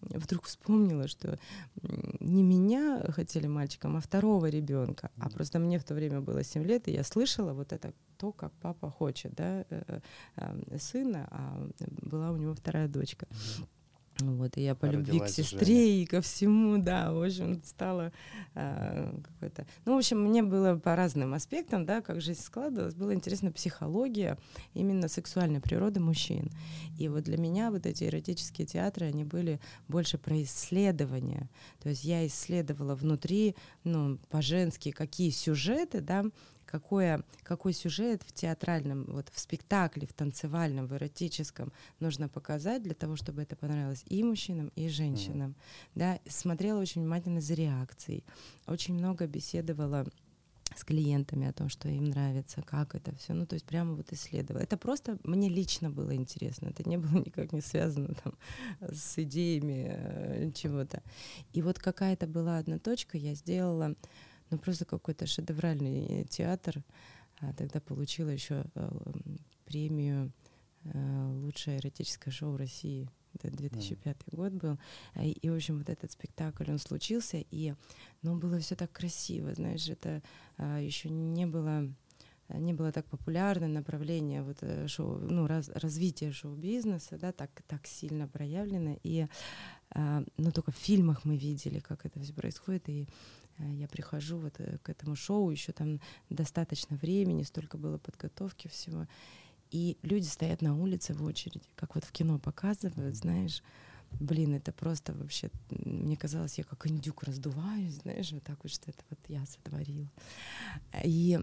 вдруг 0.00 0.44
вспомнила, 0.44 1.08
что 1.08 1.38
не 2.20 2.42
меня 2.42 3.02
хотели 3.12 3.46
мальчиком, 3.46 3.96
а 3.96 4.00
второго 4.00 4.46
ребенка. 4.50 5.10
А 5.22 5.30
просто 5.30 5.60
мне 5.60 5.78
в 5.78 5.84
то 5.84 5.94
время 5.94 6.20
было 6.20 6.42
7 6.42 6.64
лет, 6.64 6.88
и 6.88 6.92
я 6.92 7.04
слышала 7.04 7.52
вот 7.52 7.72
это 7.72 7.94
то, 8.16 8.32
как 8.32 8.52
папа 8.60 8.90
хочет, 8.90 9.32
да, 9.34 9.64
э, 9.70 10.00
э, 10.36 10.78
сына, 10.78 11.28
а 11.30 11.68
была 12.02 12.32
у 12.32 12.36
него 12.36 12.54
вторая 12.54 12.88
дочка. 12.88 13.28
Вот, 14.30 14.56
и 14.56 14.62
я 14.62 14.74
по 14.74 14.86
любви 14.86 15.20
к 15.20 15.28
сестре 15.28 15.66
Женя. 15.66 16.02
и 16.02 16.06
ко 16.06 16.20
всему, 16.20 16.78
да, 16.78 17.12
в 17.12 17.22
общем, 17.22 17.62
стала 17.64 18.12
э, 18.54 19.14
какой-то... 19.22 19.66
Ну, 19.84 19.94
в 19.94 19.98
общем, 19.98 20.20
мне 20.20 20.42
было 20.42 20.76
по 20.76 20.96
разным 20.96 21.34
аспектам, 21.34 21.84
да, 21.84 22.00
как 22.00 22.20
жизнь 22.20 22.40
складывалась, 22.40 22.94
было 22.94 23.14
интересно 23.14 23.52
психология 23.52 24.38
именно 24.74 25.08
сексуальной 25.08 25.60
природы 25.60 26.00
мужчин. 26.00 26.50
И 26.98 27.08
вот 27.08 27.24
для 27.24 27.38
меня 27.38 27.70
вот 27.70 27.86
эти 27.86 28.04
эротические 28.04 28.66
театры, 28.66 29.06
они 29.06 29.24
были 29.24 29.60
больше 29.88 30.18
про 30.18 30.40
исследование. 30.42 31.48
То 31.82 31.88
есть 31.88 32.04
я 32.04 32.26
исследовала 32.26 32.94
внутри, 32.94 33.56
ну, 33.84 34.18
по-женски, 34.30 34.90
какие 34.90 35.30
сюжеты, 35.30 36.00
да, 36.00 36.24
какое, 36.72 37.22
какой 37.42 37.74
сюжет 37.74 38.22
в 38.22 38.32
театральном, 38.32 39.04
вот 39.08 39.28
в 39.30 39.38
спектакле, 39.38 40.06
в 40.06 40.14
танцевальном, 40.14 40.86
в 40.86 40.94
эротическом 40.94 41.70
нужно 42.00 42.28
показать 42.28 42.82
для 42.82 42.94
того, 42.94 43.14
чтобы 43.14 43.42
это 43.42 43.54
понравилось 43.56 44.04
и 44.06 44.24
мужчинам, 44.24 44.72
и 44.74 44.88
женщинам. 44.88 45.50
Mm. 45.50 45.54
Да, 45.94 46.18
смотрела 46.26 46.80
очень 46.80 47.02
внимательно 47.02 47.42
за 47.42 47.54
реакцией, 47.54 48.24
очень 48.66 48.94
много 48.94 49.26
беседовала 49.26 50.06
с 50.74 50.84
клиентами 50.84 51.46
о 51.46 51.52
том, 51.52 51.68
что 51.68 51.90
им 51.90 52.04
нравится, 52.06 52.62
как 52.62 52.94
это 52.94 53.14
все. 53.16 53.34
Ну, 53.34 53.44
то 53.44 53.54
есть 53.54 53.66
прямо 53.66 53.94
вот 53.94 54.10
исследовала. 54.10 54.62
Это 54.62 54.78
просто 54.78 55.18
мне 55.24 55.50
лично 55.50 55.90
было 55.90 56.14
интересно. 56.14 56.68
Это 56.68 56.88
не 56.88 56.96
было 56.96 57.18
никак 57.18 57.52
не 57.52 57.60
связано 57.60 58.14
там, 58.24 58.32
с 58.80 59.18
идеями 59.18 59.88
э, 59.90 60.50
чего-то. 60.52 61.02
И 61.52 61.60
вот 61.60 61.78
какая-то 61.78 62.26
была 62.26 62.56
одна 62.56 62.78
точка, 62.78 63.18
я 63.18 63.34
сделала 63.34 63.94
ну 64.52 64.58
просто 64.58 64.84
какой-то 64.84 65.26
шедевральный 65.26 66.24
театр. 66.30 66.82
А 67.40 67.52
тогда 67.54 67.80
получила 67.80 68.28
еще 68.28 68.64
э, 68.74 68.90
премию 69.64 70.32
э, 70.84 71.32
лучшее 71.32 71.78
эротическое 71.78 72.32
шоу 72.32 72.56
России. 72.56 73.08
Это 73.34 73.50
2005 73.50 74.16
mm. 74.16 74.36
год 74.36 74.52
был. 74.52 74.78
И, 75.20 75.32
и, 75.32 75.48
в 75.48 75.54
общем, 75.54 75.78
вот 75.78 75.88
этот 75.88 76.12
спектакль, 76.12 76.70
он 76.70 76.78
случился, 76.78 77.38
и 77.50 77.74
ну, 78.20 78.36
было 78.36 78.58
все 78.58 78.76
так 78.76 78.92
красиво, 78.92 79.54
знаешь, 79.54 79.88
это 79.88 80.22
а, 80.58 80.78
еще 80.78 81.08
не 81.08 81.46
было 81.46 81.90
не 82.48 82.74
было 82.74 82.92
так 82.92 83.06
популярно 83.06 83.66
направление 83.66 84.42
вот 84.42 84.58
э, 84.60 84.86
шоу, 84.86 85.18
ну, 85.18 85.46
раз, 85.46 85.70
развитие 85.74 86.32
шоу-бизнеса, 86.32 87.16
да, 87.18 87.32
так, 87.32 87.62
так 87.66 87.86
сильно 87.86 88.28
проявлено. 88.28 88.98
И, 89.02 89.26
а, 89.90 90.22
ну, 90.36 90.52
только 90.52 90.70
в 90.70 90.76
фильмах 90.76 91.24
мы 91.24 91.36
видели, 91.36 91.78
как 91.78 92.04
это 92.04 92.20
все 92.20 92.34
происходит, 92.34 92.88
и 92.88 93.08
я 93.70 93.88
прихожу 93.88 94.38
вот 94.38 94.54
э, 94.58 94.78
к 94.82 94.88
этому 94.88 95.16
шоу, 95.16 95.50
еще 95.50 95.72
там 95.72 96.00
достаточно 96.30 96.96
времени, 96.96 97.42
столько 97.42 97.78
было 97.78 97.98
подготовки 97.98 98.68
всего. 98.68 99.06
И 99.70 99.96
люди 100.02 100.26
стоят 100.26 100.60
на 100.60 100.76
улице 100.76 101.14
в 101.14 101.24
очереди, 101.24 101.62
как 101.76 101.94
вот 101.94 102.04
в 102.04 102.12
кино 102.12 102.38
показывают, 102.38 103.16
знаешь. 103.16 103.62
Блин, 104.20 104.54
это 104.54 104.72
просто 104.72 105.14
вообще, 105.14 105.50
мне 105.70 106.16
казалось, 106.16 106.58
я 106.58 106.64
как 106.64 106.86
индюк 106.86 107.22
раздуваюсь, 107.22 107.94
знаешь, 107.94 108.32
вот 108.32 108.42
так 108.42 108.58
вот, 108.62 108.70
что 108.70 108.90
это 108.90 109.02
вот 109.08 109.18
я 109.28 109.44
сотворила. 109.46 110.06
И 111.02 111.40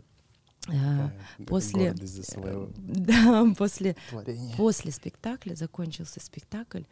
а, 0.67 1.11
после, 1.47 1.95
да, 2.77 3.45
после, 3.57 3.95
после 4.57 4.91
спектакля 4.91 5.55
закончился 5.55 6.19
спектакль, 6.19 6.83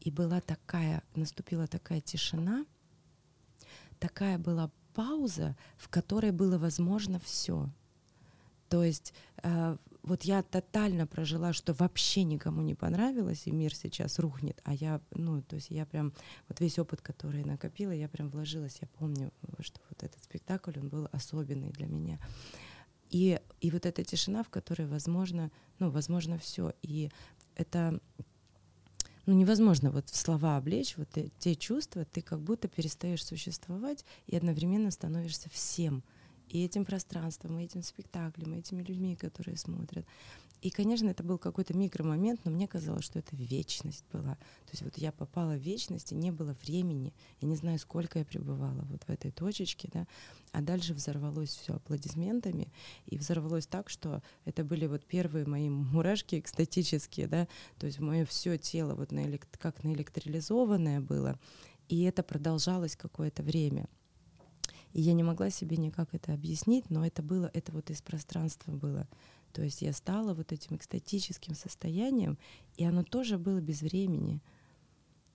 и 0.00 0.10
была 0.10 0.40
такая, 0.40 1.02
наступила 1.14 1.66
такая 1.66 2.00
тишина, 2.00 2.64
такая 4.00 4.38
была 4.38 4.70
пауза, 4.94 5.56
в 5.76 5.88
которой 5.88 6.32
было 6.32 6.58
возможно 6.58 7.20
все. 7.20 7.68
То 8.68 8.82
есть 8.82 9.14
э, 9.42 9.76
вот 10.02 10.22
я 10.22 10.42
тотально 10.42 11.06
прожила, 11.06 11.52
что 11.52 11.72
вообще 11.74 12.24
никому 12.24 12.62
не 12.62 12.74
понравилось, 12.74 13.46
и 13.46 13.50
мир 13.50 13.74
сейчас 13.74 14.18
рухнет, 14.18 14.60
а 14.64 14.74
я, 14.74 15.00
ну, 15.12 15.42
то 15.42 15.56
есть 15.56 15.70
я 15.70 15.86
прям, 15.86 16.12
вот 16.48 16.60
весь 16.60 16.78
опыт, 16.78 17.00
который 17.00 17.44
накопила, 17.44 17.92
я 17.92 18.08
прям 18.08 18.30
вложилась, 18.30 18.78
я 18.80 18.88
помню, 18.98 19.32
что 19.60 19.80
вот 19.90 20.02
этот 20.02 20.22
спектакль, 20.22 20.78
он 20.78 20.88
был 20.88 21.08
особенный 21.12 21.70
для 21.70 21.86
меня. 21.86 22.18
И, 23.10 23.40
и 23.60 23.70
вот 23.70 23.86
эта 23.86 24.04
тишина, 24.04 24.42
в 24.42 24.48
которой 24.48 24.86
возможно, 24.86 25.50
ну, 25.78 25.90
возможно 25.90 26.38
все. 26.38 26.72
И 26.82 27.10
это 27.56 28.00
ну, 29.26 29.34
невозможно 29.34 29.90
вот 29.90 30.08
в 30.08 30.16
слова 30.16 30.56
облечь 30.56 30.96
вот 30.96 31.08
те, 31.10 31.30
те 31.38 31.54
чувства, 31.54 32.04
ты 32.04 32.22
как 32.22 32.40
будто 32.40 32.68
перестаешь 32.68 33.24
существовать 33.24 34.04
и 34.26 34.36
одновременно 34.36 34.90
становишься 34.90 35.48
всем. 35.50 36.02
И 36.48 36.64
этим 36.64 36.84
пространством, 36.84 37.58
и 37.58 37.64
этим 37.64 37.82
спектаклем, 37.82 38.54
и 38.54 38.58
этими 38.58 38.82
людьми, 38.82 39.14
которые 39.14 39.56
смотрят. 39.56 40.04
И, 40.60 40.70
конечно, 40.70 41.08
это 41.08 41.22
был 41.22 41.38
какой-то 41.38 41.74
микромомент, 41.74 42.44
но 42.44 42.50
мне 42.50 42.68
казалось, 42.68 43.04
что 43.04 43.18
это 43.18 43.34
вечность 43.34 44.04
была. 44.12 44.34
То 44.34 44.72
есть 44.72 44.82
вот 44.82 44.98
я 44.98 45.10
попала 45.10 45.52
в 45.52 45.60
вечность, 45.60 46.12
и 46.12 46.14
не 46.14 46.30
было 46.30 46.54
времени. 46.62 47.14
Я 47.40 47.48
не 47.48 47.56
знаю, 47.56 47.78
сколько 47.78 48.18
я 48.18 48.26
пребывала 48.26 48.82
вот 48.90 49.04
в 49.04 49.08
этой 49.08 49.30
точечке, 49.30 49.88
да. 49.92 50.06
А 50.52 50.60
дальше 50.60 50.92
взорвалось 50.92 51.56
все 51.56 51.74
аплодисментами, 51.74 52.72
и 53.06 53.16
взорвалось 53.16 53.66
так, 53.66 53.88
что 53.88 54.22
это 54.44 54.62
были 54.62 54.86
вот 54.86 55.06
первые 55.06 55.46
мои 55.46 55.70
мурашки 55.70 56.38
экстатические, 56.38 57.26
да. 57.26 57.48
То 57.78 57.86
есть 57.86 57.98
мое 57.98 58.26
все 58.26 58.58
тело 58.58 58.94
вот 58.94 59.12
на 59.12 59.24
элект... 59.24 59.56
как 59.56 59.82
наэлектролизованное 59.82 61.00
было, 61.00 61.38
и 61.88 62.02
это 62.02 62.22
продолжалось 62.22 62.96
какое-то 62.96 63.42
время. 63.42 63.88
И 64.92 65.00
я 65.00 65.12
не 65.12 65.22
могла 65.22 65.50
себе 65.50 65.76
никак 65.76 66.14
это 66.14 66.34
объяснить, 66.34 66.90
но 66.90 67.06
это 67.06 67.22
было, 67.22 67.50
это 67.54 67.72
вот 67.72 67.90
из 67.90 68.02
пространства 68.02 68.72
было. 68.72 69.08
То 69.52 69.62
есть 69.62 69.82
я 69.82 69.92
стала 69.92 70.34
вот 70.34 70.52
этим 70.52 70.76
экстатическим 70.76 71.54
состоянием, 71.54 72.38
и 72.76 72.84
оно 72.84 73.02
тоже 73.02 73.38
было 73.38 73.60
без 73.60 73.82
времени. 73.82 74.40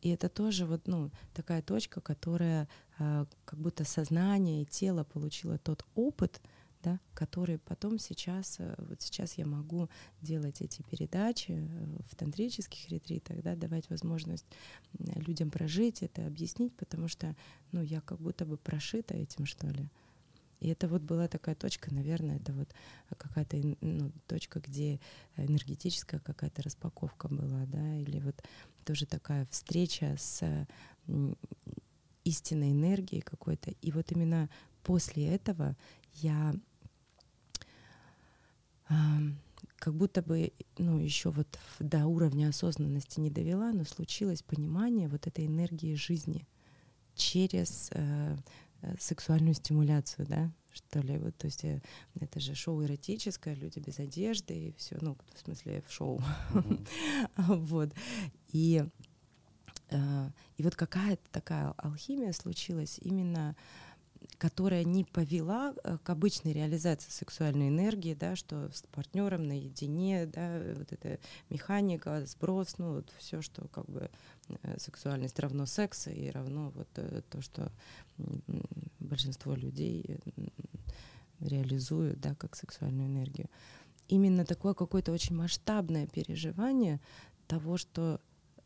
И 0.01 0.09
это 0.09 0.29
тоже 0.29 0.65
вот, 0.65 0.87
ну, 0.87 1.11
такая 1.33 1.61
точка, 1.61 1.99
которая 1.99 2.67
э, 2.99 3.25
как 3.43 3.59
будто 3.59 3.83
сознание 3.85 4.61
и 4.61 4.65
тело 4.65 5.03
получило 5.03 5.57
тот 5.57 5.83
опыт, 5.95 6.41
да, 6.83 6.99
который 7.15 7.57
потом 7.57 7.97
сейчас, 7.97 8.57
э, 8.59 8.75
вот 8.77 9.01
сейчас 9.01 9.39
я 9.39 9.47
могу 9.47 9.89
делать 10.21 10.61
эти 10.61 10.83
передачи 10.83 11.53
э, 11.53 11.97
в 12.07 12.15
тантрических 12.15 12.87
ретритах, 12.89 13.41
да, 13.41 13.55
давать 13.55 13.89
возможность 13.89 14.45
людям 14.99 15.49
прожить 15.49 16.03
это, 16.03 16.27
объяснить, 16.27 16.75
потому 16.75 17.07
что, 17.07 17.35
ну, 17.71 17.81
я 17.81 18.01
как 18.01 18.19
будто 18.19 18.45
бы 18.45 18.57
прошита 18.57 19.15
этим, 19.15 19.47
что 19.47 19.67
ли. 19.67 19.89
И 20.65 20.67
это 20.69 20.87
вот 20.87 21.03
была 21.03 21.27
такая 21.27 21.53
точка, 21.53 21.93
наверное, 21.93 22.37
это 22.37 22.51
вот 22.51 22.73
какая-то 23.17 23.55
ну, 23.81 24.11
точка, 24.25 24.59
где 24.59 24.99
энергетическая 25.37 26.19
какая-то 26.19 26.63
распаковка 26.63 27.27
была, 27.27 27.67
да, 27.67 27.97
или 27.97 28.19
вот 28.19 28.43
тоже 28.83 29.05
такая 29.05 29.45
встреча 29.51 30.15
с 30.17 30.67
истинной 32.23 32.71
энергией 32.71 33.21
какой-то. 33.21 33.69
И 33.83 33.91
вот 33.91 34.11
именно 34.11 34.49
после 34.81 35.27
этого 35.27 35.77
я 36.15 36.55
э, 38.89 38.93
как 39.75 39.93
будто 39.93 40.23
бы, 40.23 40.51
ну, 40.79 40.97
еще 40.97 41.29
вот 41.29 41.59
до 41.77 42.07
уровня 42.07 42.49
осознанности 42.49 43.19
не 43.19 43.29
довела, 43.29 43.71
но 43.71 43.83
случилось 43.83 44.41
понимание 44.41 45.09
вот 45.09 45.27
этой 45.27 45.45
энергии 45.45 45.93
жизни 45.93 46.47
через 47.13 47.91
э, 47.91 48.35
сексуальную 48.99 49.53
стимуляцию, 49.53 50.27
да, 50.27 50.51
что 50.71 50.99
ли, 50.99 51.17
вот, 51.17 51.37
то 51.37 51.45
есть 51.45 51.63
э, 51.63 51.81
это 52.19 52.39
же 52.39 52.55
шоу 52.55 52.83
эротическое, 52.83 53.55
люди 53.55 53.79
без 53.79 53.99
одежды 53.99 54.53
и 54.53 54.73
все, 54.77 54.97
ну, 55.01 55.17
в 55.33 55.39
смысле, 55.39 55.83
в 55.87 55.91
шоу, 55.91 56.21
вот, 57.37 57.93
и 58.51 58.83
э, 59.89 60.29
и 60.57 60.63
вот 60.63 60.75
какая-то 60.75 61.23
такая 61.31 61.71
алхимия 61.77 62.33
случилась 62.33 62.99
именно 63.01 63.55
которая 64.37 64.83
не 64.83 65.03
повела 65.03 65.73
э, 65.83 65.97
к 66.03 66.09
обычной 66.09 66.53
реализации 66.53 67.09
сексуальной 67.09 67.69
энергии, 67.69 68.13
да, 68.13 68.35
что 68.35 68.69
с 68.71 68.83
партнером 68.91 69.47
наедине, 69.47 70.25
да, 70.25 70.61
вот 70.75 70.91
эта 70.91 71.19
механика, 71.49 72.25
сброс, 72.25 72.77
ну 72.77 72.95
вот 72.95 73.13
все, 73.17 73.41
что 73.41 73.67
как 73.69 73.85
бы 73.85 74.09
э, 74.49 74.79
сексуальность 74.79 75.39
равно 75.39 75.65
секс 75.65 76.07
и 76.07 76.29
равно 76.29 76.71
вот 76.71 76.89
э, 76.95 77.21
то, 77.29 77.41
что 77.41 77.71
большинство 78.99 79.53
людей 79.53 80.19
реализуют, 81.39 82.19
да, 82.19 82.35
как 82.35 82.55
сексуальную 82.55 83.07
энергию. 83.07 83.49
Именно 84.07 84.45
такое 84.45 84.73
какое-то 84.73 85.11
очень 85.11 85.35
масштабное 85.35 86.07
переживание 86.07 87.01
того, 87.47 87.77
что 87.77 88.21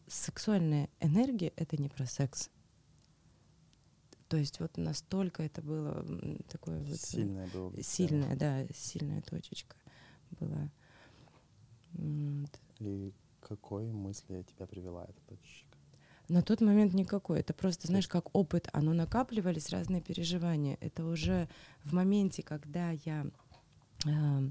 сексуальная 0.07 0.89
энергия— 0.99 1.53
это 1.55 1.82
не 1.82 1.89
про 1.89 2.05
секс, 2.05 2.49
то 4.30 4.38
есть 4.38 4.60
вот 4.60 4.78
настолько 4.78 5.44
это 5.44 5.62
было 5.62 6.06
такое 6.50 6.80
вот... 6.82 7.00
Сильное 7.00 7.48
было. 7.48 7.74
Сильная, 7.82 8.36
да, 8.36 8.66
сильная 8.74 9.22
точечка 9.22 9.76
была. 10.40 10.70
И 12.80 13.12
какой 13.42 13.92
мысли 13.92 14.44
тебя 14.44 14.68
привела 14.68 15.04
эта 15.06 15.20
точечка? 15.28 15.78
На 16.28 16.44
тот 16.44 16.62
момент 16.62 16.94
никакой. 16.94 17.40
Это 17.40 17.56
просто, 17.56 17.88
знаешь, 17.88 18.08
как 18.08 18.36
опыт, 18.36 18.70
оно 18.72 18.94
накапливались 18.94 19.70
разные 19.70 20.00
переживания. 20.00 20.78
Это 20.80 21.06
уже 21.06 21.50
в 21.84 21.94
моменте, 21.94 22.44
когда 22.44 22.92
я 22.92 23.26
э, 24.06 24.50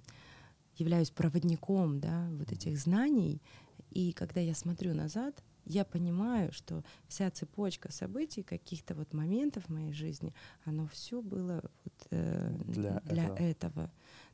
являюсь 0.76 1.10
проводником, 1.10 2.00
да, 2.00 2.28
вот 2.32 2.50
этих 2.50 2.78
знаний, 2.78 3.40
и 3.90 4.12
когда 4.12 4.40
я 4.40 4.56
смотрю 4.56 4.92
назад, 4.92 5.40
я 5.68 5.84
понимаю, 5.84 6.52
что 6.52 6.82
вся 7.08 7.30
цепочка 7.30 7.92
событий, 7.92 8.42
каких-то 8.42 8.94
вот 8.94 9.12
моментов 9.12 9.64
в 9.66 9.72
моей 9.72 9.92
жизни, 9.92 10.34
оно 10.64 10.86
все 10.86 11.20
было 11.22 11.62
вот, 11.84 12.06
э, 12.10 12.54
для, 12.66 13.00
для 13.00 13.24
этого. 13.24 13.38
этого. 13.38 13.90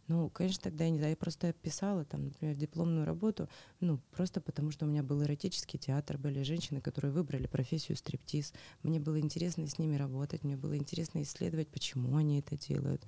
Ну, 0.07 0.29
конечно, 0.29 0.65
тогда 0.65 0.85
я 0.85 0.91
не 0.91 0.99
знаю, 0.99 1.13
я 1.13 1.17
просто 1.17 1.53
писала 1.55 2.05
там, 2.05 2.25
например, 2.25 2.57
дипломную 2.57 3.07
работу, 3.07 3.49
ну, 3.81 3.99
просто 4.13 4.41
потому 4.43 4.71
что 4.71 4.85
у 4.85 4.89
меня 4.89 5.03
был 5.03 5.23
эротический 5.23 5.79
театр, 5.79 6.19
были 6.19 6.43
женщины, 6.43 6.83
которые 6.83 7.11
выбрали 7.11 7.47
профессию 7.47 7.97
стриптиз. 7.97 8.53
Мне 8.83 9.01
было 9.01 9.19
интересно 9.19 9.67
с 9.67 9.79
ними 9.79 9.97
работать, 9.97 10.45
мне 10.45 10.57
было 10.57 10.77
интересно 10.77 11.23
исследовать, 11.23 11.69
почему 11.69 12.17
они 12.17 12.41
это 12.41 12.57
делают, 12.57 13.03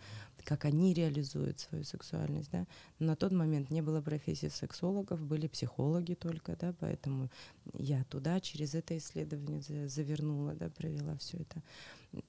как 0.44 0.64
они 0.64 0.94
реализуют 0.94 1.60
свою 1.60 1.84
сексуальность, 1.84 2.50
да. 2.50 2.66
Но 2.98 3.08
на 3.08 3.16
тот 3.16 3.32
момент 3.32 3.70
не 3.70 3.82
было 3.82 4.00
профессии 4.00 4.48
сексологов, 4.48 5.20
были 5.20 5.48
психологи 5.48 6.14
только, 6.14 6.56
да, 6.56 6.74
поэтому 6.80 7.30
я 7.74 8.04
туда 8.04 8.40
через 8.40 8.74
это 8.74 8.96
исследование 8.96 9.60
завернула, 9.88 10.54
да, 10.54 10.70
провела 10.70 11.16
все 11.18 11.36
это 11.38 11.62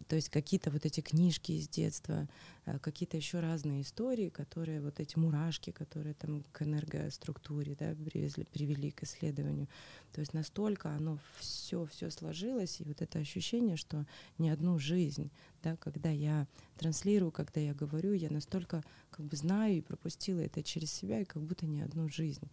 то 0.07 0.15
есть 0.15 0.29
какие-то 0.29 0.71
вот 0.71 0.85
эти 0.85 1.01
книжки 1.01 1.51
из 1.51 1.67
детства, 1.67 2.27
э, 2.65 2.79
какие-то 2.79 3.17
еще 3.17 3.39
разные 3.39 3.81
истории, 3.81 4.29
которые 4.29 4.81
вот 4.81 4.99
эти 4.99 5.17
мурашки, 5.17 5.71
которые 5.71 6.13
там 6.13 6.43
к 6.51 6.61
энергоструктуре 6.61 7.75
да, 7.79 7.93
привезли, 7.95 8.45
привели 8.45 8.91
к 8.91 9.03
исследованию. 9.03 9.67
То 10.13 10.21
есть 10.21 10.33
настолько 10.33 10.89
оно 10.89 11.19
все, 11.39 11.85
все 11.85 12.09
сложилось, 12.09 12.79
и 12.79 12.83
вот 12.83 13.01
это 13.01 13.19
ощущение, 13.19 13.77
что 13.77 14.05
ни 14.37 14.49
одну 14.49 14.79
жизнь, 14.79 15.29
да, 15.63 15.75
когда 15.77 16.09
я 16.09 16.47
транслирую, 16.77 17.31
когда 17.31 17.59
я 17.61 17.73
говорю, 17.73 18.13
я 18.13 18.29
настолько 18.29 18.83
как 19.11 19.25
бы 19.25 19.35
знаю 19.35 19.77
и 19.77 19.81
пропустила 19.81 20.39
это 20.39 20.63
через 20.63 20.91
себя, 20.91 21.21
и 21.21 21.25
как 21.25 21.43
будто 21.43 21.65
ни 21.65 21.79
одну 21.79 22.09
жизнь. 22.09 22.49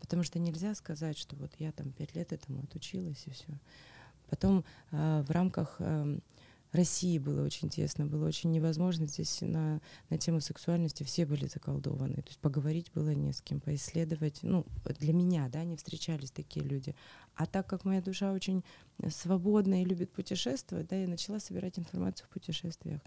Потому 0.00 0.22
что 0.22 0.38
нельзя 0.38 0.74
сказать, 0.74 1.18
что 1.18 1.36
вот 1.36 1.52
я 1.58 1.72
там 1.72 1.90
пять 1.90 2.14
лет 2.14 2.32
этому 2.32 2.62
отучилась 2.62 3.22
и 3.26 3.30
все. 3.30 3.58
Потом 4.28 4.64
э, 4.90 5.22
в 5.26 5.30
рамках 5.30 5.76
э, 5.78 6.18
России 6.76 7.18
было 7.18 7.44
очень 7.44 7.68
тесно, 7.68 8.06
было 8.06 8.26
очень 8.26 8.50
невозможно 8.52 9.06
здесь 9.06 9.40
на, 9.40 9.80
на 10.10 10.18
тему 10.18 10.40
сексуальности 10.40 11.02
все 11.02 11.26
были 11.26 11.46
заколдованы. 11.46 12.16
То 12.16 12.28
есть 12.28 12.38
поговорить 12.38 12.90
было 12.94 13.10
не 13.10 13.32
с 13.32 13.40
кем, 13.40 13.60
поисследовать. 13.60 14.40
Ну, 14.42 14.64
для 14.98 15.12
меня, 15.12 15.48
да, 15.48 15.64
не 15.64 15.76
встречались 15.76 16.30
такие 16.30 16.64
люди. 16.64 16.94
А 17.34 17.46
так 17.46 17.66
как 17.66 17.84
моя 17.84 18.00
душа 18.00 18.32
очень 18.32 18.64
свободна 19.08 19.82
и 19.82 19.84
любит 19.84 20.12
путешествовать, 20.12 20.88
да, 20.88 20.96
я 20.96 21.08
начала 21.08 21.40
собирать 21.40 21.78
информацию 21.78 22.26
в 22.28 22.32
путешествиях 22.32 23.00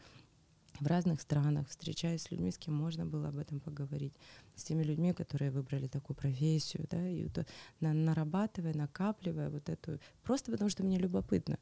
в 0.79 0.87
разных 0.87 1.21
странах, 1.21 1.67
встречаясь 1.67 2.23
с 2.23 2.31
людьми, 2.31 2.51
с 2.51 2.57
кем 2.57 2.73
можно 2.73 3.05
было 3.05 3.29
об 3.29 3.37
этом 3.37 3.59
поговорить, 3.59 4.13
с 4.55 4.63
теми 4.63 4.83
людьми, 4.83 5.13
которые 5.13 5.51
выбрали 5.51 5.87
такую 5.87 6.15
профессию, 6.15 6.87
да, 6.89 7.07
и 7.07 7.23
вот, 7.25 7.45
на, 7.79 7.93
нарабатывая, 7.93 8.73
накапливая 8.73 9.49
вот 9.49 9.69
эту, 9.69 9.99
просто 10.23 10.51
потому 10.51 10.69
что 10.69 10.83
мне 10.83 10.97
любопытно. 10.97 11.57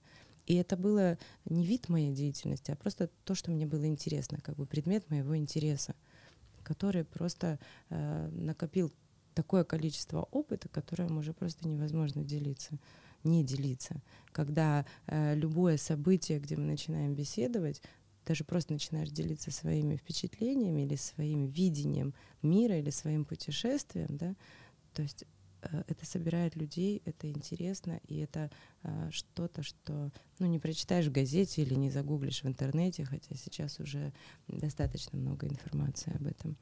И 0.48 0.56
это 0.56 0.78
было 0.78 1.18
не 1.46 1.66
вид 1.66 1.90
моей 1.90 2.14
деятельности, 2.14 2.72
а 2.72 2.76
просто 2.76 3.10
то, 3.26 3.36
что 3.36 3.52
мне 3.52 3.68
было 3.68 3.86
интересно, 3.86 4.40
как 4.42 4.56
бы 4.56 4.66
предмет 4.66 5.10
моего 5.10 5.36
интереса, 5.38 5.94
который 6.64 7.04
просто 7.04 7.60
э, 7.90 8.30
накопил 8.32 8.94
такое 9.34 9.66
количество 9.66 10.24
опыта, 10.32 10.70
которым 10.70 11.18
уже 11.18 11.34
просто 11.34 11.68
невозможно 11.68 12.24
делиться, 12.24 12.80
не 13.26 13.44
делиться. 13.44 14.02
Когда 14.32 14.86
э, 15.06 15.36
любое 15.36 15.78
событие, 15.78 16.40
где 16.40 16.56
мы 16.56 16.64
начинаем 16.64 17.14
беседовать, 17.14 17.82
даже 18.26 18.46
просто 18.46 18.72
начинаешь 18.74 19.10
делиться 19.10 19.52
своими 19.52 19.98
впечатлениями 19.98 20.84
или 20.84 20.96
своим 20.96 21.48
видением 21.48 22.14
мира 22.42 22.78
или 22.80 22.90
своим 22.90 23.26
путешествием, 23.26 24.18
да, 24.18 24.34
то 24.94 25.02
есть 25.02 25.26
это 25.62 26.06
собирает 26.06 26.56
людей, 26.56 27.02
это 27.06 27.30
интересно, 27.30 28.00
и 28.08 28.18
это 28.18 28.50
э, 28.84 29.10
что-то, 29.12 29.64
что 29.64 30.12
ну, 30.40 30.46
не 30.46 30.60
прочитаешь 30.60 31.08
в 31.08 31.12
газете 31.12 31.62
или 31.62 31.74
не 31.74 31.90
загуглишь 31.90 32.44
в 32.44 32.48
интернете, 32.48 33.06
хотя 33.06 33.36
сейчас 33.36 33.80
уже 33.80 34.14
достаточно 34.48 35.18
много 35.18 35.48
информации 35.48 36.16
об 36.16 36.28
этом. 36.28 36.58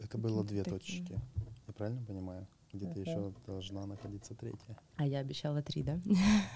Это 0.00 0.18
было 0.18 0.44
две 0.44 0.62
такие. 0.62 0.78
точки, 0.78 1.20
я 1.66 1.74
правильно 1.74 2.02
понимаю? 2.04 2.46
Где-то 2.72 3.00
uh 3.00 3.00
еще 3.00 3.34
должна 3.46 3.86
находиться 3.86 4.34
третья. 4.34 4.76
А 4.96 5.06
я 5.06 5.20
обещала 5.20 5.62
три, 5.62 5.82
да? 5.82 6.00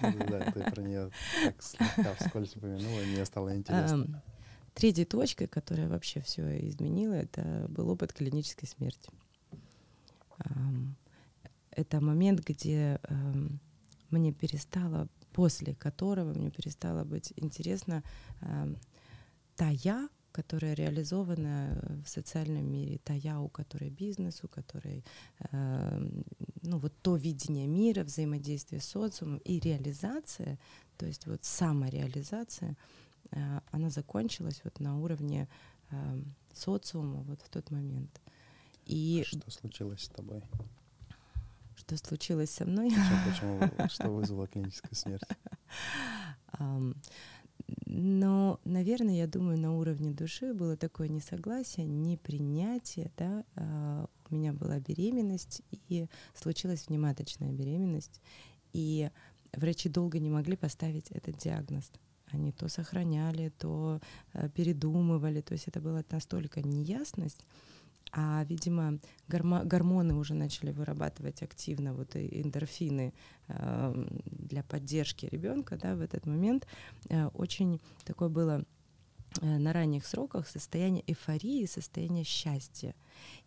Да, 0.01 0.51
ты 0.51 0.71
про 0.71 0.81
нее 0.81 1.11
так 1.43 1.61
слегка 1.61 2.13
вскользь 2.15 2.55
упомянула, 2.55 3.01
мне 3.01 3.25
стало 3.25 3.55
интересно. 3.55 4.23
Третьей 4.73 5.05
точкой, 5.05 5.47
которая 5.47 5.89
вообще 5.89 6.21
все 6.21 6.67
изменила, 6.69 7.13
это 7.13 7.65
был 7.69 7.89
опыт 7.89 8.13
клинической 8.13 8.69
смерти 8.69 9.09
это 11.71 12.01
момент, 12.01 12.41
где 12.41 12.99
э, 13.03 13.33
мне 14.09 14.33
перестало, 14.33 15.07
после 15.33 15.73
которого 15.73 16.33
мне 16.33 16.51
перестало 16.51 17.03
быть 17.03 17.33
интересно 17.37 18.03
э, 18.41 18.75
та 19.55 19.69
я, 19.69 20.09
которая 20.31 20.73
реализована 20.73 22.01
в 22.05 22.09
социальном 22.09 22.71
мире, 22.71 22.99
та 23.03 23.13
я, 23.13 23.39
у 23.39 23.49
которой 23.49 23.89
бизнес, 23.89 24.43
у 24.43 24.47
которой 24.47 25.03
э, 25.51 26.09
ну, 26.61 26.77
вот 26.77 26.93
то 27.01 27.15
видение 27.15 27.67
мира, 27.67 28.03
взаимодействие 28.03 28.81
с 28.81 28.85
социумом 28.85 29.39
и 29.39 29.59
реализация, 29.59 30.57
то 30.97 31.05
есть 31.05 31.27
вот 31.27 31.43
самореализация, 31.43 32.77
э, 33.31 33.59
она 33.71 33.89
закончилась 33.89 34.61
вот 34.63 34.79
на 34.79 34.99
уровне 34.99 35.47
э, 35.89 36.21
социума 36.53 37.21
вот 37.23 37.41
в 37.41 37.49
тот 37.49 37.71
момент. 37.71 38.21
И 38.85 39.23
что 39.25 39.51
случилось 39.51 40.03
с 40.03 40.09
тобой? 40.09 40.43
Что 41.81 41.97
случилось 41.97 42.51
со 42.51 42.65
мной. 42.65 42.91
Почему, 43.27 43.59
почему 43.59 43.89
что 43.89 44.09
вызвало 44.09 44.47
клиническую 44.47 44.95
смерть? 44.95 45.23
Но, 47.85 48.59
наверное, 48.65 49.15
я 49.15 49.27
думаю, 49.27 49.57
на 49.57 49.77
уровне 49.77 50.11
души 50.11 50.53
было 50.53 50.75
такое 50.75 51.07
несогласие, 51.07 51.85
непринятие, 51.85 53.11
да, 53.17 53.45
а, 53.55 54.07
у 54.29 54.35
меня 54.35 54.51
была 54.51 54.79
беременность, 54.79 55.61
и 55.71 56.07
случилась 56.33 56.87
внематочная 56.87 57.51
беременность, 57.51 58.21
и 58.73 59.09
врачи 59.53 59.89
долго 59.89 60.19
не 60.19 60.29
могли 60.29 60.55
поставить 60.55 61.11
этот 61.11 61.37
диагноз. 61.37 61.91
Они 62.27 62.51
то 62.51 62.67
сохраняли, 62.67 63.49
то 63.57 63.99
э, 64.33 64.49
передумывали, 64.49 65.41
то 65.41 65.53
есть 65.53 65.67
это 65.67 65.81
была 65.81 66.03
настолько 66.09 66.61
неясность, 66.61 67.45
а, 68.11 68.43
видимо, 68.43 68.99
гормо 69.27 69.63
гормоны 69.63 70.15
уже 70.15 70.33
начали 70.33 70.71
вырабатывать 70.71 71.41
активно, 71.43 71.93
вот 71.93 72.15
и 72.15 72.41
эндорфины 72.41 73.13
э, 73.47 74.07
для 74.25 74.63
поддержки 74.63 75.27
ребенка, 75.27 75.77
да, 75.77 75.95
в 75.95 76.01
этот 76.01 76.25
момент 76.25 76.67
э, 77.09 77.27
очень 77.27 77.79
такое 78.03 78.27
было 78.27 78.65
э, 79.41 79.57
на 79.57 79.71
ранних 79.71 80.05
сроках 80.05 80.47
состояние 80.47 81.03
эйфории, 81.07 81.65
состояние 81.65 82.25
счастья. 82.25 82.95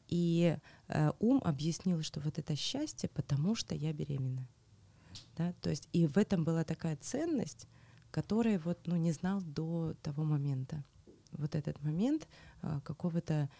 И 0.09 0.57
э, 0.89 1.13
ум 1.19 1.43
объяснил, 1.45 2.03
что 2.03 2.21
вот 2.21 2.39
это 2.39 2.57
счастье, 2.57 3.11
потому 3.11 3.55
что 3.55 3.75
я 3.75 3.93
беременна. 3.93 4.49
Да? 5.37 5.53
То 5.61 5.71
есть 5.71 5.89
и 5.93 6.07
в 6.07 6.17
этом 6.17 6.45
была 6.45 6.65
такая 6.65 6.97
ценность, 6.97 7.69
который 8.11 8.59
вот, 8.59 8.79
ну, 8.87 8.97
не 8.97 9.13
знал 9.13 9.43
до 9.43 9.95
того 10.03 10.25
момента. 10.25 10.85
Вот 11.33 11.55
этот 11.55 11.83
момент 11.83 12.29
а, 12.63 12.81
какого-то 12.81 13.51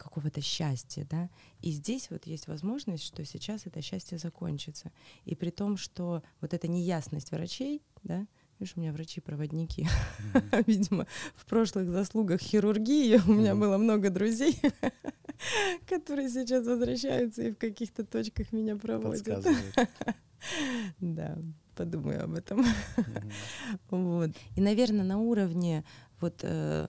какого-то 0.00 0.40
счастья, 0.40 1.06
да, 1.08 1.28
и 1.60 1.70
здесь 1.70 2.10
вот 2.10 2.26
есть 2.26 2.48
возможность, 2.48 3.04
что 3.04 3.24
сейчас 3.24 3.66
это 3.66 3.82
счастье 3.82 4.18
закончится, 4.18 4.90
и 5.24 5.34
при 5.34 5.50
том, 5.50 5.76
что 5.76 6.22
вот 6.40 6.54
эта 6.54 6.68
неясность 6.68 7.30
врачей, 7.30 7.82
да, 8.02 8.26
Видишь, 8.60 8.74
у 8.76 8.80
меня 8.80 8.92
врачи-проводники. 8.92 9.88
Mm-hmm. 10.34 10.64
Видимо, 10.66 11.06
в 11.34 11.46
прошлых 11.46 11.90
заслугах 11.90 12.42
хирургии 12.42 13.18
у 13.26 13.32
меня 13.32 13.52
mm-hmm. 13.52 13.58
было 13.58 13.78
много 13.78 14.10
друзей, 14.10 14.60
которые 15.88 16.28
сейчас 16.28 16.66
возвращаются 16.66 17.42
и 17.42 17.52
в 17.52 17.56
каких-то 17.56 18.04
точках 18.04 18.52
меня 18.52 18.76
проводят. 18.76 19.46
Да, 21.00 21.36
подумаю 21.74 22.24
об 22.24 22.32
этом. 22.32 22.64
Вот. 23.90 24.30
И, 24.56 24.60
наверное, 24.62 25.04
на 25.04 25.18
уровне 25.18 25.84
вот 26.18 26.40
э, 26.42 26.88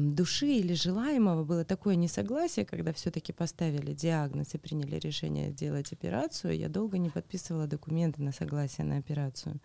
души 0.00 0.46
или 0.46 0.74
желаемого 0.74 1.44
было 1.44 1.64
такое 1.64 1.96
несогласие, 1.96 2.64
когда 2.64 2.92
все-таки 2.92 3.32
поставили 3.32 3.92
диагноз 3.92 4.54
и 4.54 4.58
приняли 4.58 4.96
решение 4.96 5.50
сделать 5.50 5.92
операцию, 5.92 6.56
я 6.56 6.68
долго 6.68 6.98
не 6.98 7.10
подписывала 7.10 7.66
документы 7.66 8.22
на 8.22 8.32
согласие 8.32 8.86
на 8.86 8.98
операцию. 8.98 9.60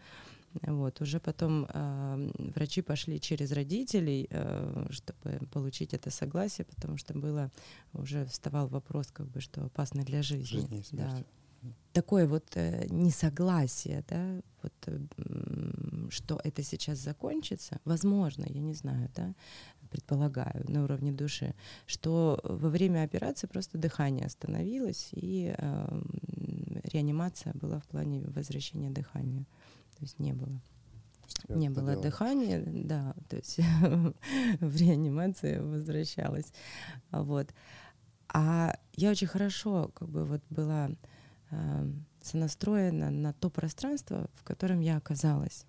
Вот. 0.61 1.01
Уже 1.01 1.19
потом 1.19 1.67
э, 1.67 2.29
врачи 2.37 2.81
пошли 2.81 3.19
через 3.19 3.51
родителей, 3.51 4.27
э, 4.29 4.87
чтобы 4.89 5.39
получить 5.51 5.93
это 5.93 6.09
согласие, 6.11 6.65
потому 6.65 6.97
что 6.97 7.13
было 7.13 7.51
уже 7.93 8.25
вставал 8.25 8.67
вопрос, 8.67 9.07
как 9.11 9.27
бы, 9.27 9.41
что 9.41 9.65
опасно 9.65 10.03
для 10.03 10.21
жизни. 10.21 10.45
Жизни 10.45 10.83
и 10.91 10.95
да. 10.95 11.23
Такое 11.93 12.27
вот 12.27 12.45
э, 12.55 12.87
несогласие, 12.89 14.03
да, 14.09 14.41
вот, 14.61 14.73
э, 14.87 14.99
что 16.09 16.39
это 16.43 16.61
сейчас 16.61 16.97
закончится, 16.97 17.79
возможно, 17.85 18.45
я 18.49 18.61
не 18.61 18.73
знаю, 18.73 19.09
да, 19.15 19.33
предполагаю, 19.89 20.65
на 20.69 20.83
уровне 20.83 21.13
души, 21.13 21.55
что 21.85 22.39
во 22.43 22.69
время 22.69 23.03
операции 23.03 23.47
просто 23.47 23.77
дыхание 23.77 24.25
остановилось, 24.25 25.09
и 25.13 25.55
э, 25.57 26.01
реанимация 26.83 27.53
была 27.53 27.79
в 27.79 27.85
плане 27.85 28.21
возвращения 28.27 28.89
дыхания. 28.89 29.45
То 29.97 30.01
есть 30.01 30.19
не 30.19 30.33
было. 30.33 30.61
Не 31.47 31.69
было 31.69 31.91
дело. 31.91 32.03
дыхания, 32.03 32.63
да, 32.65 33.15
то 33.29 33.37
есть 33.37 33.57
в 34.59 34.75
реанимации 34.75 35.59
возвращалась. 35.59 36.51
Вот. 37.11 37.53
А 38.27 38.75
я 38.93 39.11
очень 39.11 39.27
хорошо 39.27 39.91
как 39.93 40.09
бы 40.09 40.25
вот 40.25 40.41
была 40.49 40.89
сонастроена 42.21 43.11
на 43.11 43.33
то 43.33 43.49
пространство, 43.49 44.29
в 44.35 44.43
котором 44.43 44.79
я 44.79 44.97
оказалась. 44.97 45.65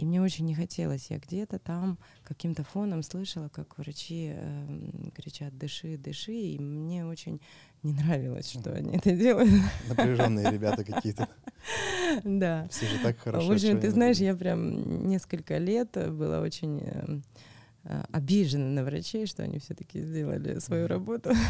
И 0.00 0.04
мне 0.06 0.22
очень 0.22 0.46
не 0.46 0.54
хотелось. 0.54 1.10
Я 1.10 1.18
где-то 1.18 1.58
там 1.58 1.98
каким-то 2.24 2.64
фоном 2.64 3.02
слышала, 3.02 3.48
как 3.48 3.76
врачи 3.76 4.32
э, 4.34 5.10
кричат 5.14 5.58
«дыши, 5.58 5.98
дыши», 5.98 6.32
и 6.32 6.58
мне 6.58 7.04
очень 7.04 7.38
не 7.82 7.92
нравилось, 7.92 8.50
что 8.50 8.72
они 8.72 8.96
это 8.96 9.14
делают. 9.14 9.50
Напряженные 9.88 10.50
ребята 10.52 10.84
какие-то. 10.84 11.28
Да. 12.24 12.66
Все 12.70 12.86
же 12.86 12.98
так 13.02 13.18
хорошо. 13.18 13.46
В 13.46 13.52
общем, 13.52 13.78
ты 13.78 13.90
знаешь, 13.90 14.16
я 14.16 14.34
прям 14.34 15.06
несколько 15.06 15.58
лет 15.58 15.90
была 15.92 16.40
очень 16.40 16.80
э, 16.82 17.20
э, 17.84 18.04
обижена 18.10 18.70
на 18.70 18.84
врачей, 18.84 19.26
что 19.26 19.42
они 19.42 19.58
все-таки 19.58 20.00
сделали 20.00 20.58
свою 20.60 20.86
работу. 20.86 21.32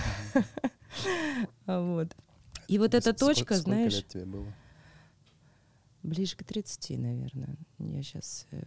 Вот. 1.67 2.17
И 2.71 2.79
вот 2.79 2.95
эта 2.95 3.13
точка, 3.13 3.57
знаешь... 3.57 3.95
Сколько 3.95 4.19
лет 4.19 4.25
тебе 4.25 4.25
было? 4.27 4.55
Ближе 6.05 6.37
к 6.37 6.45
30, 6.45 6.99
наверное. 6.99 7.57
Я 7.81 8.03
сейчас 8.05 8.47
э, 8.53 8.63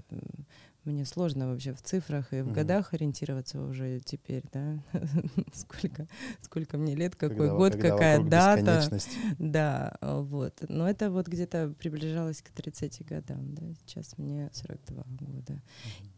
мне 0.84 1.06
сложно 1.06 1.48
вообще 1.48 1.74
в 1.74 1.82
цифрах 1.82 2.34
и 2.34 2.42
в 2.42 2.50
mm 2.50 2.54
годах 2.54 2.94
ориентироваться 2.94 3.62
уже 3.62 4.02
теперь, 4.02 4.44
да, 4.52 4.84
сколько, 5.54 6.06
сколько 6.42 6.78
мне 6.78 6.96
лет, 6.96 7.16
какой 7.16 7.38
когда, 7.38 7.56
год, 7.56 7.72
когда 7.74 7.90
какая 7.92 8.24
дата. 8.24 9.00
Да, 9.40 9.98
вот. 10.02 10.54
Но 10.68 10.90
это 10.90 11.10
вот 11.10 11.30
где-то 11.30 11.74
приближалось 11.80 12.42
к 12.42 12.50
30 12.50 13.06
годам, 13.06 13.56
да, 13.56 13.64
сейчас 13.86 14.18
мне 14.18 14.50
42 14.52 15.04
года. 15.22 15.54
mm 15.54 15.62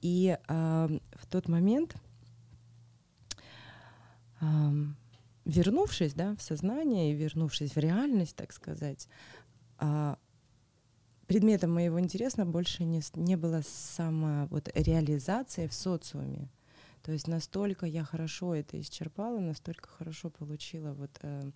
И 0.01 0.35
а, 0.47 0.89
в 1.13 1.27
тот 1.27 1.47
момент, 1.47 1.95
а, 4.41 4.73
вернувшись, 5.45 6.13
да, 6.13 6.35
в 6.35 6.41
сознание 6.41 7.11
и 7.11 7.15
вернувшись 7.15 7.75
в 7.75 7.79
реальность, 7.79 8.35
так 8.35 8.51
сказать, 8.51 9.07
а, 9.77 10.17
предметом 11.27 11.73
моего 11.73 11.99
интереса 11.99 12.45
больше 12.45 12.83
не, 12.83 13.01
не 13.15 13.35
было 13.35 13.61
сама 13.63 14.47
вот 14.51 14.69
реализация 14.73 15.67
в 15.67 15.73
социуме. 15.73 16.49
То 17.01 17.11
есть 17.11 17.27
настолько 17.27 17.85
я 17.85 18.03
хорошо 18.03 18.55
это 18.55 18.79
исчерпала, 18.81 19.39
настолько 19.39 19.89
хорошо 19.89 20.31
получила 20.31 20.93
вот 20.93 21.11
э, 21.21 21.51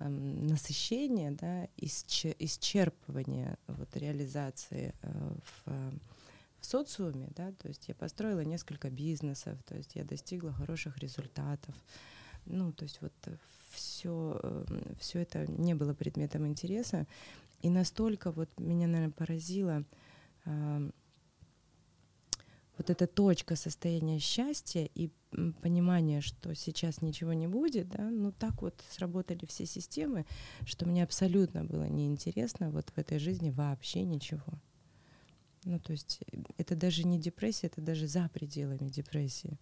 э, 0.00 0.08
насыщение, 0.08 1.30
да, 1.30 1.68
исчер, 1.76 2.34
исчерпывание 2.40 3.58
вот 3.68 3.96
реализации 3.96 4.92
э, 5.02 5.32
в, 5.44 5.70
в 6.60 6.66
социуме, 6.66 7.28
да, 7.36 7.52
то 7.52 7.68
есть 7.68 7.86
я 7.86 7.94
построила 7.94 8.40
несколько 8.40 8.90
бизнесов, 8.90 9.56
то 9.68 9.76
есть 9.76 9.94
я 9.94 10.02
достигла 10.02 10.52
хороших 10.52 10.98
результатов, 10.98 11.76
ну, 12.48 12.72
то 12.72 12.84
есть 12.84 13.00
вот 13.00 13.12
все, 13.70 14.40
э, 14.42 14.64
все 14.98 15.20
это 15.20 15.46
не 15.50 15.74
было 15.74 15.94
предметом 15.94 16.46
интереса, 16.46 17.06
и 17.62 17.70
настолько 17.70 18.30
вот 18.30 18.48
меня, 18.58 18.86
наверное, 18.86 19.12
поразило 19.12 19.84
э, 20.44 20.90
вот 22.78 22.90
эта 22.90 23.06
точка 23.06 23.56
состояния 23.56 24.20
счастья 24.20 24.88
и 24.94 25.10
понимание, 25.60 26.20
что 26.20 26.54
сейчас 26.54 27.02
ничего 27.02 27.32
не 27.32 27.48
будет, 27.48 27.88
да, 27.88 28.08
ну 28.08 28.32
так 28.32 28.62
вот 28.62 28.74
сработали 28.88 29.44
все 29.46 29.66
системы, 29.66 30.24
что 30.64 30.86
мне 30.86 31.02
абсолютно 31.02 31.64
было 31.64 31.84
неинтересно 31.84 32.70
вот 32.70 32.90
в 32.90 32.98
этой 32.98 33.18
жизни 33.18 33.50
вообще 33.50 34.04
ничего. 34.04 34.46
Ну, 35.64 35.78
то 35.80 35.92
есть 35.92 36.20
э, 36.32 36.38
это 36.56 36.76
даже 36.76 37.04
не 37.04 37.18
депрессия, 37.18 37.66
это 37.66 37.80
даже 37.80 38.06
за 38.06 38.30
пределами 38.32 38.88
депрессии. 38.88 39.58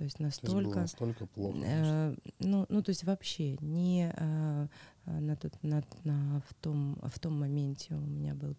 То 0.00 0.04
есть 0.04 0.18
настолько... 0.18 0.72
То 0.72 0.80
есть 0.80 0.94
настолько 0.94 1.26
плохо? 1.26 1.58
Э, 1.62 2.16
ну, 2.38 2.64
ну, 2.70 2.82
то 2.82 2.88
есть 2.88 3.04
вообще 3.04 3.58
не 3.58 4.10
э, 4.16 4.66
на, 5.04 5.36
тот, 5.36 5.62
на, 5.62 5.84
на, 6.04 6.42
в, 6.48 6.54
том, 6.54 6.98
в 7.02 7.18
том 7.18 7.38
моменте 7.38 7.92
у 7.92 8.00
меня 8.00 8.34
был 8.34 8.56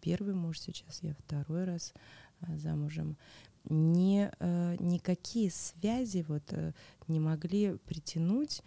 первый 0.00 0.34
муж, 0.34 0.60
сейчас 0.60 1.02
я 1.02 1.16
второй 1.16 1.64
раз 1.64 1.94
э, 2.42 2.56
замужем. 2.58 3.16
Не, 3.64 4.30
э, 4.38 4.76
никакие 4.78 5.50
связи 5.50 6.24
вот, 6.28 6.44
э, 6.52 6.72
не 7.08 7.18
могли 7.18 7.76
притянуть 7.76 8.62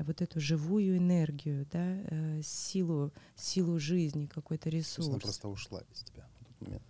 вот 0.00 0.20
эту 0.20 0.40
живую 0.40 0.96
энергию, 0.96 1.64
да, 1.70 1.78
э, 1.78 2.42
силу, 2.42 3.12
силу 3.36 3.78
жизни, 3.78 4.26
какой-то 4.26 4.68
ресурс. 4.68 4.96
То 4.96 5.02
есть 5.02 5.10
она 5.10 5.20
просто 5.20 5.48
ушла 5.48 5.82
из 5.92 6.02
тебя 6.02 6.26
в 6.40 6.44
тот 6.44 6.60
момент. 6.60 6.82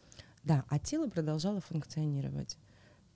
Да, 0.44 0.64
а 0.70 0.78
тело 0.78 1.10
продолжало 1.10 1.60
функционировать. 1.60 2.56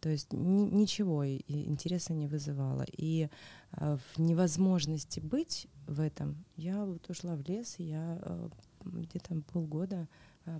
То 0.02 0.08
есть 0.08 0.32
ни, 0.32 0.62
ничего 0.62 1.24
интереса 1.24 2.12
не 2.12 2.26
вызывало. 2.26 2.84
И 2.90 3.28
э, 3.70 3.96
в 3.96 4.18
невозможности 4.18 5.20
быть 5.20 5.68
в 5.86 6.00
этом 6.00 6.44
я 6.56 6.84
вот 6.84 7.08
ушла 7.08 7.36
в 7.36 7.48
лес, 7.48 7.76
я 7.78 8.18
э, 8.20 8.48
где-то 8.84 9.40
полгода 9.52 10.08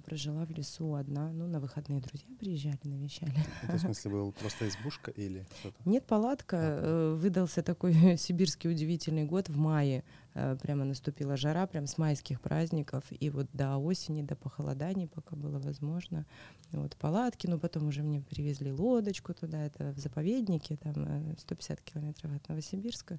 прожила 0.04 0.44
в 0.44 0.50
лесу 0.50 0.94
одна. 0.94 1.32
Ну, 1.32 1.46
на 1.46 1.60
выходные 1.60 2.00
друзья 2.00 2.28
приезжали, 2.38 2.78
навещали. 2.84 3.34
Это, 3.62 3.76
в 3.76 3.80
смысле, 3.80 4.10
был 4.12 4.32
просто 4.32 4.68
избушка 4.68 5.10
или 5.10 5.46
что-то? 5.60 5.76
Нет, 5.84 6.06
палатка. 6.06 6.56
А. 6.60 7.14
Выдался 7.16 7.62
такой 7.62 7.94
сибирский 8.18 8.70
удивительный 8.70 9.24
год 9.24 9.48
в 9.48 9.56
мае. 9.56 10.04
Э, 10.34 10.56
прямо 10.60 10.84
наступила 10.84 11.36
жара, 11.36 11.66
прям 11.66 11.86
с 11.86 11.98
майских 11.98 12.40
праздников. 12.40 13.04
И 13.10 13.28
вот 13.30 13.48
до 13.52 13.76
осени, 13.76 14.22
до 14.22 14.36
похолоданий, 14.36 15.08
пока 15.08 15.36
было 15.36 15.58
возможно. 15.58 16.26
Вот 16.70 16.96
палатки, 16.96 17.46
но 17.46 17.58
потом 17.58 17.88
уже 17.88 18.02
мне 18.02 18.20
привезли 18.20 18.72
лодочку 18.72 19.34
туда, 19.34 19.66
это 19.66 19.92
в 19.92 19.98
заповеднике, 19.98 20.76
там 20.76 21.36
150 21.38 21.78
э, 21.78 21.82
километров 21.84 22.34
от 22.34 22.48
Новосибирска. 22.48 23.18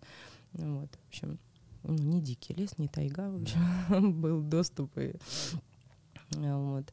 Вот, 0.54 0.90
в 0.90 1.08
общем, 1.08 1.40
ну, 1.84 1.94
не 1.96 2.22
дикий 2.22 2.54
лес, 2.54 2.78
не 2.78 2.88
тайга, 2.88 3.30
в 3.30 3.42
общем, 3.42 4.22
был 4.22 4.42
доступ 4.42 4.98
и 4.98 5.14
вот. 6.38 6.92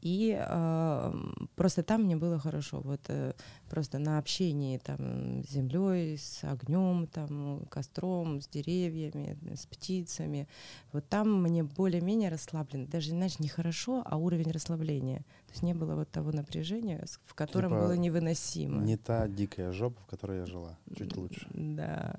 И 0.00 0.36
э, 0.38 1.12
просто 1.56 1.82
там 1.82 2.04
мне 2.04 2.16
было 2.16 2.38
хорошо. 2.38 2.80
Вот 2.80 3.00
э, 3.08 3.32
просто 3.68 3.98
на 3.98 4.18
общении 4.18 4.78
там 4.78 5.42
с 5.42 5.50
землей, 5.50 6.16
с 6.16 6.44
огнем, 6.44 7.08
там, 7.08 7.66
костром, 7.68 8.40
с 8.40 8.46
деревьями, 8.46 9.36
с 9.54 9.66
птицами. 9.66 10.46
Вот 10.92 11.08
там 11.08 11.42
мне 11.42 11.64
более-менее 11.64 12.30
расслаблено. 12.30 12.86
Даже, 12.86 13.10
знаешь, 13.10 13.40
не 13.40 13.48
хорошо, 13.48 14.02
а 14.06 14.16
уровень 14.16 14.52
расслабления. 14.52 15.18
То 15.18 15.52
есть 15.52 15.62
не 15.62 15.74
было 15.74 15.96
вот 15.96 16.10
того 16.10 16.30
напряжения, 16.30 17.04
в 17.24 17.34
котором 17.34 17.72
типа 17.72 17.82
было 17.82 17.96
невыносимо. 17.96 18.82
Не 18.84 18.96
та 18.96 19.26
дикая 19.26 19.72
жопа, 19.72 20.00
в 20.02 20.06
которой 20.06 20.38
я 20.38 20.46
жила. 20.46 20.78
Чуть 20.96 21.16
лучше. 21.16 21.48
Да. 21.52 22.14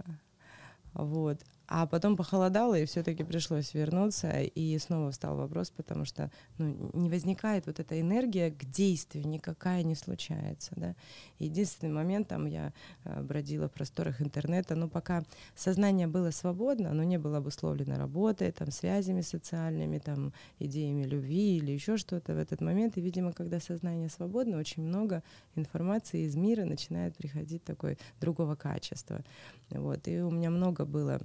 Вот. 0.94 1.40
А 1.72 1.86
потом 1.86 2.18
похолодало, 2.18 2.80
и 2.80 2.86
все-таки 2.86 3.24
пришлось 3.24 3.76
вернуться, 3.76 4.42
и 4.42 4.76
снова 4.80 5.12
встал 5.12 5.38
вопрос, 5.38 5.70
потому 5.70 6.04
что 6.04 6.32
ну, 6.58 6.90
не 6.94 7.12
возникает 7.12 7.68
вот 7.68 7.80
эта 7.80 8.02
энергия 8.02 8.50
к 8.50 8.66
действию, 8.66 9.28
никакая 9.28 9.84
не 9.84 9.94
случается. 9.94 10.72
Да? 10.76 10.96
Единственный 11.38 11.94
момент, 11.94 12.28
там 12.28 12.48
я 12.48 12.74
э, 13.04 13.22
бродила 13.22 13.70
в 13.70 13.72
просторах 13.72 14.20
интернета, 14.20 14.74
но 14.74 14.90
пока 14.90 15.24
сознание 15.56 16.08
было 16.08 16.32
свободно, 16.32 16.90
оно 16.90 17.04
не 17.04 17.20
было 17.20 17.38
обусловлено 17.38 18.00
работой, 18.00 18.52
там, 18.52 18.72
связями 18.72 19.22
социальными, 19.22 20.00
там, 20.00 20.34
идеями 20.58 21.04
любви 21.04 21.58
или 21.58 21.72
еще 21.72 21.98
что-то 21.98 22.34
в 22.34 22.40
этот 22.40 22.62
момент. 22.62 22.98
И, 22.98 23.02
видимо, 23.02 23.32
когда 23.32 23.60
сознание 23.60 24.10
свободно, 24.10 24.58
очень 24.58 24.82
много 24.82 25.22
информации 25.54 26.22
из 26.22 26.36
мира 26.36 26.66
начинает 26.66 27.16
приходить 27.16 27.64
такой 27.64 28.00
другого 28.20 28.56
качества. 28.56 29.24
Вот. 29.70 30.08
И 30.08 30.20
у 30.20 30.32
меня 30.32 30.50
много 30.50 30.84
было 30.84 31.22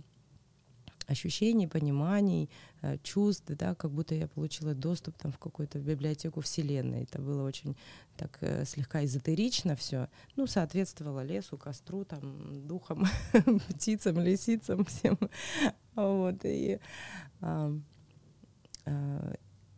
ощущений, 1.06 1.66
пониманий, 1.66 2.50
э, 2.82 2.98
чувств, 3.02 3.46
да, 3.48 3.74
как 3.74 3.90
будто 3.90 4.14
я 4.14 4.26
получила 4.26 4.74
доступ 4.74 5.16
там 5.16 5.32
в 5.32 5.38
какую-то 5.38 5.78
библиотеку 5.78 6.40
вселенной. 6.40 7.02
Это 7.02 7.20
было 7.20 7.46
очень 7.46 7.76
так 8.16 8.38
э, 8.40 8.64
слегка 8.64 9.04
эзотерично 9.04 9.74
все. 9.76 10.08
Ну, 10.36 10.46
соответствовало 10.46 11.24
лесу, 11.24 11.58
костру, 11.58 12.04
там, 12.04 12.66
духам, 12.66 13.06
птицам, 13.68 14.18
лисицам, 14.20 14.84
всем. 14.84 15.18
Вот, 15.96 16.44
и, 16.44 16.80
а, 17.40 17.72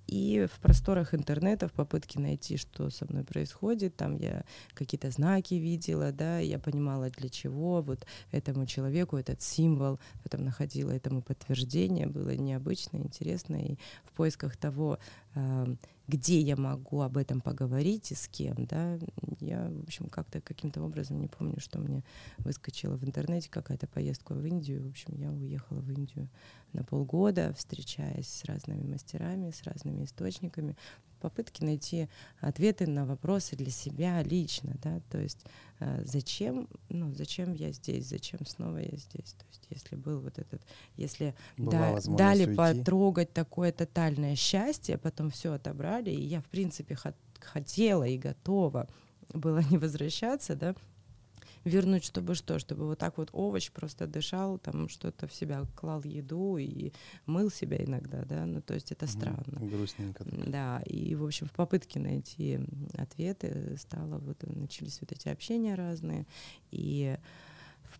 и 0.06 0.46
в 0.52 0.60
просторах 0.60 1.14
интернета 1.14 1.68
в 1.68 1.72
попытке 1.72 2.20
найти, 2.20 2.56
что 2.56 2.90
со 2.90 3.06
мной 3.06 3.24
происходит, 3.24 3.96
там 3.96 4.16
я 4.16 4.44
какие-то 4.74 5.10
знаки 5.10 5.54
видела, 5.54 6.12
да, 6.12 6.38
я 6.38 6.58
понимала, 6.58 7.10
для 7.10 7.28
чего 7.28 7.82
вот 7.82 8.06
этому 8.30 8.66
человеку 8.66 9.16
этот 9.16 9.42
символ, 9.42 9.98
потом 10.22 10.44
находила 10.44 10.90
этому 10.90 11.22
подтверждение, 11.22 12.06
было 12.06 12.34
необычно, 12.36 12.98
интересно, 12.98 13.56
и 13.56 13.76
в 14.04 14.12
поисках 14.12 14.56
того, 14.56 14.98
где 16.08 16.40
я 16.40 16.56
могу 16.56 17.00
об 17.00 17.16
этом 17.16 17.40
поговорить 17.40 18.12
и 18.12 18.14
с 18.14 18.28
кем, 18.28 18.66
да, 18.66 18.98
я, 19.40 19.68
в 19.70 19.82
общем, 19.82 20.08
как-то 20.08 20.40
каким-то 20.40 20.82
образом, 20.82 21.20
не 21.20 21.28
помню, 21.28 21.60
что 21.60 21.78
мне 21.78 22.04
выскочила 22.38 22.96
в 22.96 23.04
интернете 23.04 23.50
какая-то 23.50 23.86
поездка 23.86 24.34
в 24.34 24.44
Индию, 24.44 24.84
в 24.84 24.90
общем, 24.90 25.14
я 25.14 25.30
уехала 25.30 25.80
в 25.80 25.90
Индию 25.90 26.28
на 26.72 26.84
полгода, 26.84 27.52
встречаясь 27.56 28.28
с 28.28 28.44
разными 28.44 28.86
мастерами, 28.86 29.50
с 29.50 29.62
разными 29.64 30.04
источниками, 30.04 30.76
попытки 31.26 31.64
найти 31.64 32.08
ответы 32.40 32.86
на 32.86 33.04
вопросы 33.04 33.56
для 33.56 33.72
себя 33.72 34.22
лично, 34.22 34.76
да, 34.80 35.00
то 35.10 35.18
есть 35.18 35.44
э, 35.80 36.02
зачем, 36.04 36.68
ну, 36.88 37.12
зачем 37.14 37.52
я 37.52 37.72
здесь, 37.72 38.06
зачем 38.06 38.46
снова 38.46 38.76
я 38.76 38.96
здесь, 38.96 39.32
то 39.32 39.44
есть 39.48 39.66
если 39.68 39.96
был 39.96 40.20
вот 40.20 40.38
этот, 40.38 40.62
если 40.96 41.34
да, 41.56 41.98
дали 42.06 42.44
уйти. 42.44 42.56
потрогать 42.56 43.32
такое 43.32 43.72
тотальное 43.72 44.36
счастье, 44.36 44.98
потом 44.98 45.30
все 45.30 45.54
отобрали, 45.54 46.10
и 46.10 46.22
я, 46.22 46.40
в 46.40 46.46
принципе, 46.46 46.94
хот 46.94 47.16
хотела 47.40 48.04
и 48.04 48.16
готова 48.16 48.88
была 49.34 49.62
не 49.70 49.78
возвращаться, 49.78 50.54
да, 50.54 50.76
вернуть, 51.66 52.04
чтобы 52.04 52.34
что, 52.34 52.58
чтобы 52.58 52.86
вот 52.86 52.98
так 52.98 53.18
вот 53.18 53.28
овощ 53.32 53.70
просто 53.70 54.06
дышал, 54.06 54.58
там 54.58 54.88
что-то 54.88 55.26
в 55.26 55.34
себя 55.34 55.66
клал 55.74 56.02
еду 56.04 56.56
и 56.56 56.92
мыл 57.26 57.50
себя 57.50 57.84
иногда, 57.84 58.24
да, 58.24 58.46
ну 58.46 58.62
то 58.62 58.74
есть 58.74 58.92
это 58.92 59.06
странно. 59.06 59.60
Грустненько. 59.60 60.24
Так. 60.24 60.50
Да, 60.50 60.80
и 60.86 61.14
в 61.14 61.24
общем 61.24 61.46
в 61.46 61.52
попытке 61.52 61.98
найти 61.98 62.60
ответы 62.96 63.76
стало 63.78 64.18
вот 64.18 64.42
начались 64.46 65.00
вот 65.00 65.12
эти 65.12 65.28
общения 65.28 65.74
разные 65.74 66.26
и 66.70 67.16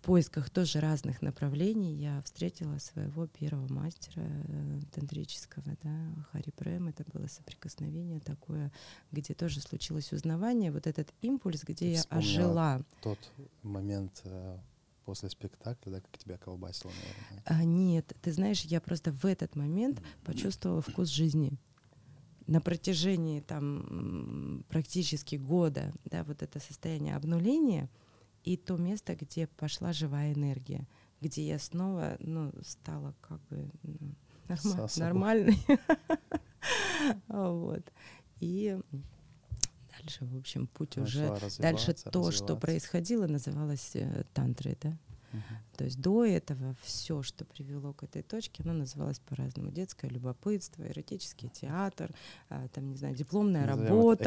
поисках 0.07 0.51
тоже 0.51 0.79
разных 0.79 1.21
направлений 1.21 1.93
я 1.97 2.23
встретила 2.23 2.79
своего 2.79 3.27
первого 3.27 3.67
мастера 3.73 4.23
э, 4.25 4.81
тантрического, 4.93 5.77
да, 5.83 6.15
Хари 6.31 6.53
Прем. 6.57 6.87
Это 6.87 7.05
было 7.13 7.27
соприкосновение 7.27 8.21
такое, 8.21 8.71
где 9.11 9.35
тоже 9.35 9.61
случилось 9.61 10.13
узнавание, 10.13 10.71
вот 10.71 10.87
этот 10.87 11.13
импульс, 11.23 11.65
где 11.65 11.95
я 11.95 12.03
ожила. 12.09 12.83
Тот 13.03 13.19
момент 13.65 14.21
э, 14.23 14.59
после 15.05 15.29
спектакля, 15.29 15.91
да, 15.91 16.01
как 16.01 16.19
тебя 16.19 16.39
колбасило, 16.39 16.93
наверное? 16.93 17.43
А, 17.45 17.65
нет, 17.65 18.17
ты 18.23 18.33
знаешь, 18.33 18.61
я 18.63 18.81
просто 18.81 19.11
в 19.11 19.25
этот 19.25 19.57
момент 19.57 20.01
почувствовала 20.23 20.83
вкус 20.83 21.09
жизни 21.09 21.59
на 22.47 22.61
протяжении 22.61 23.41
там 23.41 24.65
практически 24.69 25.35
года, 25.35 25.93
да, 26.05 26.23
вот 26.23 26.43
это 26.43 26.61
состояние 26.61 27.17
обнуления— 27.17 27.91
и 28.47 28.57
то 28.57 28.77
место, 28.77 29.17
где 29.17 29.49
пошла 29.49 29.93
живая 29.93 30.33
энергия, 30.33 30.87
где 31.21 31.47
я 31.47 31.59
снова, 31.59 32.17
ну, 32.21 32.53
стала 32.63 33.13
как 33.21 33.41
бы 33.49 33.69
ну, 33.83 34.15
норма- 34.49 34.89
нормальной. 34.99 35.59
вот. 37.29 37.83
И 38.39 38.79
дальше, 39.99 40.25
в 40.27 40.37
общем, 40.37 40.69
путь 40.69 40.97
уже... 40.97 41.37
Дальше 41.59 41.93
то, 41.95 42.31
что 42.31 42.57
происходило, 42.57 43.27
называлось 43.27 43.91
э, 43.95 44.23
тантрой, 44.33 44.79
да? 44.81 44.97
То 45.77 45.85
есть 45.85 46.01
до 46.01 46.25
этого 46.25 46.75
все, 46.83 47.23
что 47.23 47.45
привело 47.45 47.93
к 47.93 48.03
этой 48.03 48.23
точке, 48.23 48.63
оно 48.63 48.73
называлось 48.73 49.19
по-разному. 49.19 49.71
Детское 49.71 50.09
любопытство, 50.09 50.87
эротический 50.87 51.49
театр, 51.49 52.11
а, 52.49 52.69
там, 52.69 52.91
не 52.91 52.97
знаю, 52.97 53.15
дипломная 53.15 53.67
Назовем 53.67 53.89
работа. 53.89 54.25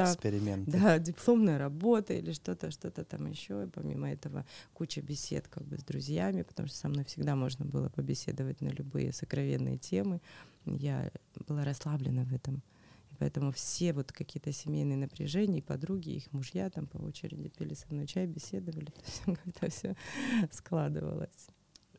Да, 0.67 0.99
дипломная 0.99 1.57
работа 1.57 2.13
или 2.13 2.33
что-то, 2.33 2.71
что-то 2.71 3.03
там 3.03 3.25
еще. 3.25 3.63
И 3.63 3.67
помимо 3.67 4.11
этого 4.11 4.45
куча 4.73 5.01
бесед 5.01 5.47
как 5.47 5.63
бы 5.63 5.77
с 5.77 5.83
друзьями, 5.83 6.43
потому 6.43 6.67
что 6.67 6.77
со 6.77 6.87
мной 6.87 7.05
всегда 7.05 7.35
можно 7.35 7.65
было 7.65 7.89
побеседовать 7.89 8.61
на 8.61 8.69
любые 8.69 9.11
сокровенные 9.13 9.77
темы. 9.77 10.21
Я 10.65 11.11
была 11.47 11.63
расслаблена 11.63 12.25
в 12.25 12.33
этом. 12.33 12.61
Поэтому 13.19 13.51
все 13.51 13.93
вот 13.93 14.11
какие-то 14.11 14.51
семейные 14.51 14.97
напряжения, 14.97 15.59
и 15.59 15.61
подруги, 15.61 16.11
их 16.11 16.31
мужья 16.31 16.69
там 16.69 16.87
по 16.87 16.97
очереди 16.97 17.49
пили 17.49 17.73
со 17.73 17.85
мной 17.93 18.07
чай, 18.07 18.25
беседовали, 18.25 18.93
как-то 19.25 19.69
все 19.69 19.95
складывалось. 20.51 21.47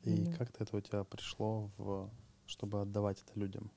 И 0.02 0.24
да. 0.24 0.32
как-то 0.32 0.64
это 0.64 0.76
у 0.76 0.80
тебя 0.80 1.04
пришло, 1.04 1.70
в, 1.76 2.10
чтобы 2.46 2.80
отдавать 2.80 3.22
это 3.22 3.38
людям? 3.38 3.70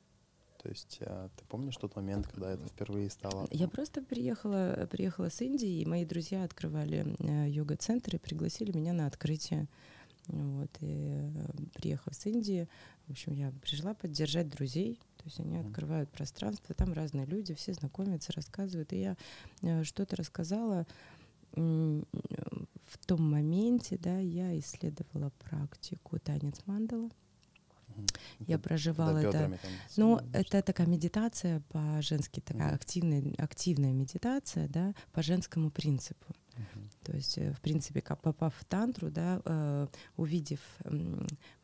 То 0.61 0.69
есть 0.69 0.99
а, 1.01 1.29
ты 1.35 1.43
помнишь 1.45 1.75
тот 1.75 1.97
момент, 1.97 2.27
когда 2.27 2.53
это 2.53 2.65
впервые 2.65 3.09
стало? 3.09 3.45
Я 3.51 3.67
просто 3.67 4.01
приехала, 4.01 4.87
приехала 4.89 5.29
с 5.29 5.41
Индии, 5.41 5.81
и 5.81 5.85
мои 5.85 6.05
друзья 6.05 6.45
открывали 6.45 7.17
э, 7.19 7.49
йога-центр 7.49 8.15
и 8.15 8.19
пригласили 8.19 8.71
меня 8.71 8.93
на 8.93 9.07
открытие. 9.07 9.67
Вот, 10.27 10.69
и 10.79 11.09
э, 11.11 11.47
приехав 11.73 12.15
с 12.15 12.25
Индии, 12.25 12.69
в 13.07 13.11
общем, 13.11 13.33
я 13.33 13.51
пришла 13.61 13.93
поддержать 13.93 14.47
друзей, 14.47 15.01
то 15.23 15.29
есть 15.29 15.39
они 15.39 15.55
открывают 15.55 16.11
пространство, 16.11 16.75
там 16.75 16.91
разные 16.91 17.25
люди, 17.25 17.53
все 17.53 17.73
знакомятся, 17.73 18.33
рассказывают. 18.33 18.91
И 18.91 18.99
я 18.99 19.17
э, 19.61 19.85
что-то 19.85 20.17
рассказала 20.17 20.85
в 21.55 23.05
том 23.05 23.31
моменте, 23.31 23.97
да, 23.97 24.17
я 24.17 24.57
исследовала 24.59 25.31
практику 25.39 26.19
танец 26.19 26.59
мандала. 26.65 27.09
Я 28.39 28.57
проживала 28.57 29.19
это. 29.19 29.59
Ну, 29.95 30.19
это 30.33 30.61
такая 30.61 30.87
медитация 30.87 31.61
по-женски, 31.69 32.39
такая 32.41 32.73
активная, 32.73 33.33
активная 33.37 33.93
медитация, 33.93 34.67
да, 34.67 34.93
по 35.13 35.21
женскому 35.21 35.69
принципу. 35.69 36.35
То 37.03 37.15
есть, 37.15 37.37
э, 37.37 37.51
в 37.51 37.61
принципе, 37.61 38.01
как 38.01 38.21
попав 38.21 38.55
в 38.55 38.65
тантру, 38.65 39.09
да, 39.09 39.41
э, 39.43 39.87
увидев, 40.17 40.59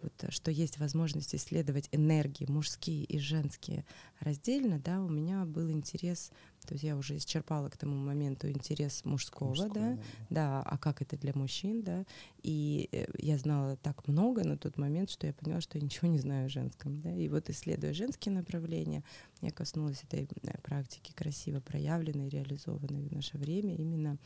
вот, 0.02 0.14
что 0.30 0.52
есть 0.52 0.80
возможность 0.80 1.36
исследовать 1.36 1.90
энергии 1.91 2.45
мужские 2.49 3.03
и 3.06 3.20
женские 3.20 3.86
раздельно, 4.20 4.80
да, 4.80 5.02
у 5.02 5.10
меня 5.10 5.45
был 5.45 5.70
интерес, 5.72 6.32
то 6.66 6.74
есть 6.74 6.84
я 6.84 6.98
уже 6.98 7.18
исчерпала 7.18 7.70
к 7.70 7.78
тому 7.78 7.95
моменту 7.95 8.49
интерес 8.49 9.06
мужского, 9.06 9.49
Мужской, 9.49 9.70
да, 9.74 9.94
да, 9.94 9.99
да, 10.30 10.61
а 10.64 10.78
как 10.78 11.02
это 11.02 11.18
для 11.18 11.34
мужчин, 11.34 11.84
да, 11.84 12.06
и 12.44 12.90
э, 12.91 13.06
я 13.18 13.38
знала 13.38 13.78
так 13.78 14.07
много 14.07 14.44
на 14.44 14.57
тот 14.57 14.78
момент, 14.78 15.10
что 15.10 15.28
я 15.28 15.34
поняла, 15.34 15.61
что 15.61 15.78
я 15.78 15.84
ничего 15.84 16.07
не 16.07 16.20
знаю 16.20 16.48
о 16.48 16.49
женском, 16.49 17.02
да, 17.02 17.16
и 17.16 17.30
вот 17.30 17.49
исследуя 17.49 17.94
женские 17.94 18.34
направления, 18.34 19.03
я 19.41 19.52
коснулась 19.52 20.03
этой 20.03 20.28
практики 20.64 21.14
красиво 21.14 21.61
проявленной, 21.61 22.30
реализованной 22.30 23.07
в 23.07 23.11
наше 23.11 23.38
время 23.38 23.76
именно 23.76 24.18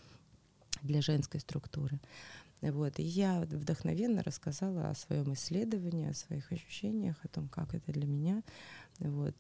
для 0.83 1.01
женской 1.01 1.39
структуры. 1.39 1.99
Вот. 2.61 2.99
И 2.99 3.03
я 3.03 3.41
вдохновенно 3.41 4.23
рассказала 4.23 4.89
о 4.89 4.95
своем 4.95 5.33
исследовании, 5.33 6.09
о 6.09 6.13
своих 6.13 6.51
ощущениях, 6.51 7.17
о 7.23 7.27
том, 7.27 7.49
как 7.49 7.73
это 7.73 7.91
для 7.91 8.05
меня. 8.05 8.43
Вот. 8.99 9.35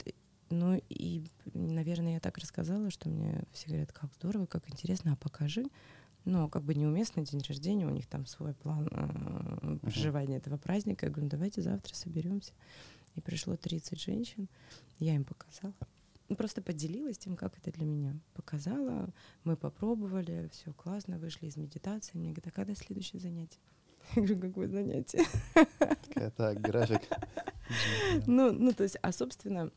Ну 0.49 0.81
и, 0.89 1.23
наверное, 1.53 2.13
я 2.13 2.19
так 2.19 2.37
рассказала, 2.37 2.89
что 2.89 3.09
мне 3.09 3.43
все 3.53 3.69
говорят, 3.69 3.91
как 3.91 4.13
здорово, 4.13 4.45
как 4.45 4.69
интересно, 4.69 5.13
а 5.13 5.15
покажи. 5.15 5.65
Но 6.25 6.47
как 6.47 6.63
бы 6.63 6.73
неуместный 6.73 7.23
день 7.23 7.41
рождения, 7.47 7.85
у 7.85 7.89
них 7.89 8.07
там 8.07 8.25
свой 8.25 8.53
план 8.53 8.87
э, 8.91 9.77
проживания 9.81 10.35
uh-huh. 10.35 10.37
этого 10.37 10.57
праздника. 10.57 11.05
Я 11.05 11.11
говорю, 11.11 11.25
ну, 11.25 11.31
давайте 11.31 11.61
завтра 11.61 11.93
соберемся. 11.95 12.53
И 13.15 13.21
пришло 13.21 13.55
30 13.57 13.99
женщин, 13.99 14.47
я 14.99 15.15
им 15.15 15.25
показала. 15.25 15.73
Просто 16.29 16.61
поделилась 16.61 17.17
тем, 17.17 17.35
как 17.35 17.57
это 17.57 17.71
для 17.71 17.85
меня. 17.85 18.15
Показала, 18.33 19.09
мы 19.43 19.55
попробовали, 19.55 20.49
все 20.51 20.73
классно, 20.73 21.19
вышли 21.19 21.47
из 21.47 21.57
медитации. 21.57 22.17
Мне 22.17 22.31
говорят, 22.31 22.47
а 22.47 22.51
когда 22.51 22.75
следующее 22.75 23.19
занятие? 23.19 23.59
Я 24.15 24.21
говорю, 24.21 24.39
какое 24.39 24.67
занятие? 24.67 25.25
Это 26.15 26.55
график. 26.55 27.01
Ну, 28.27 28.51
ну, 28.51 28.73
то 28.73 28.83
есть, 28.83 28.97
а, 29.01 29.11
собственно, 29.11 29.71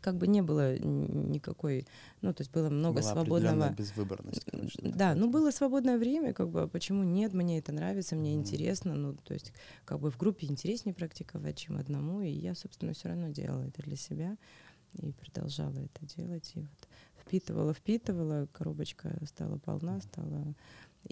как 0.00 0.16
бы 0.16 0.26
не 0.26 0.42
было 0.42 0.78
никакой, 0.78 1.86
ну, 2.20 2.32
то 2.32 2.42
есть 2.42 2.52
было 2.52 2.68
много 2.68 3.00
Была 3.00 3.12
свободного... 3.12 3.70
безвыборность, 3.70 4.44
короче. 4.44 4.78
Да, 4.82 5.14
ну, 5.14 5.30
было 5.30 5.50
свободное 5.50 5.98
время, 5.98 6.32
как 6.32 6.50
бы, 6.50 6.62
а 6.62 6.68
почему 6.68 7.04
нет, 7.04 7.32
мне 7.32 7.58
это 7.58 7.72
нравится, 7.72 8.16
мне 8.16 8.32
mm. 8.32 8.34
интересно, 8.34 8.94
ну, 8.94 9.14
то 9.14 9.34
есть, 9.34 9.52
как 9.84 10.00
бы 10.00 10.10
в 10.10 10.18
группе 10.18 10.46
интереснее 10.46 10.94
практиковать, 10.94 11.56
чем 11.58 11.78
одному, 11.78 12.20
и 12.20 12.30
я, 12.30 12.54
собственно, 12.54 12.92
все 12.92 13.08
равно 13.08 13.30
делала 13.30 13.62
это 13.62 13.82
для 13.82 13.96
себя 13.96 14.36
и 14.98 15.12
продолжала 15.12 15.78
это 15.78 16.06
делать, 16.16 16.52
и 16.54 16.60
вот 16.60 16.88
впитывала, 17.20 17.74
впитывала, 17.74 18.48
коробочка 18.52 19.16
стала 19.26 19.58
полна, 19.58 20.00
стала... 20.00 20.54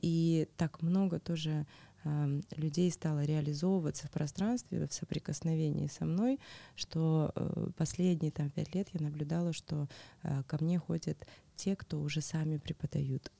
И 0.03 0.49
так 0.57 0.83
много 0.83 1.21
тоже 1.21 1.67
э, 2.03 2.41
людей 2.57 2.91
стало 2.91 3.25
реализовываться 3.25 4.09
в 4.09 4.11
пространстве, 4.11 4.89
в 4.89 4.93
соприкосновении 4.93 5.87
со 5.87 6.05
мной, 6.05 6.41
что 6.75 7.31
э, 7.37 7.69
последние 7.77 8.33
там 8.33 8.51
пять 8.51 8.75
лет 8.75 8.89
я 8.93 9.01
наблюдала, 9.01 9.53
что 9.53 9.87
э, 10.25 10.43
ко 10.49 10.59
мне 10.61 10.81
ходят 10.81 11.17
те, 11.55 11.77
кто 11.77 12.01
уже 12.01 12.23
сами 12.23 12.57
преподают. 12.57 13.31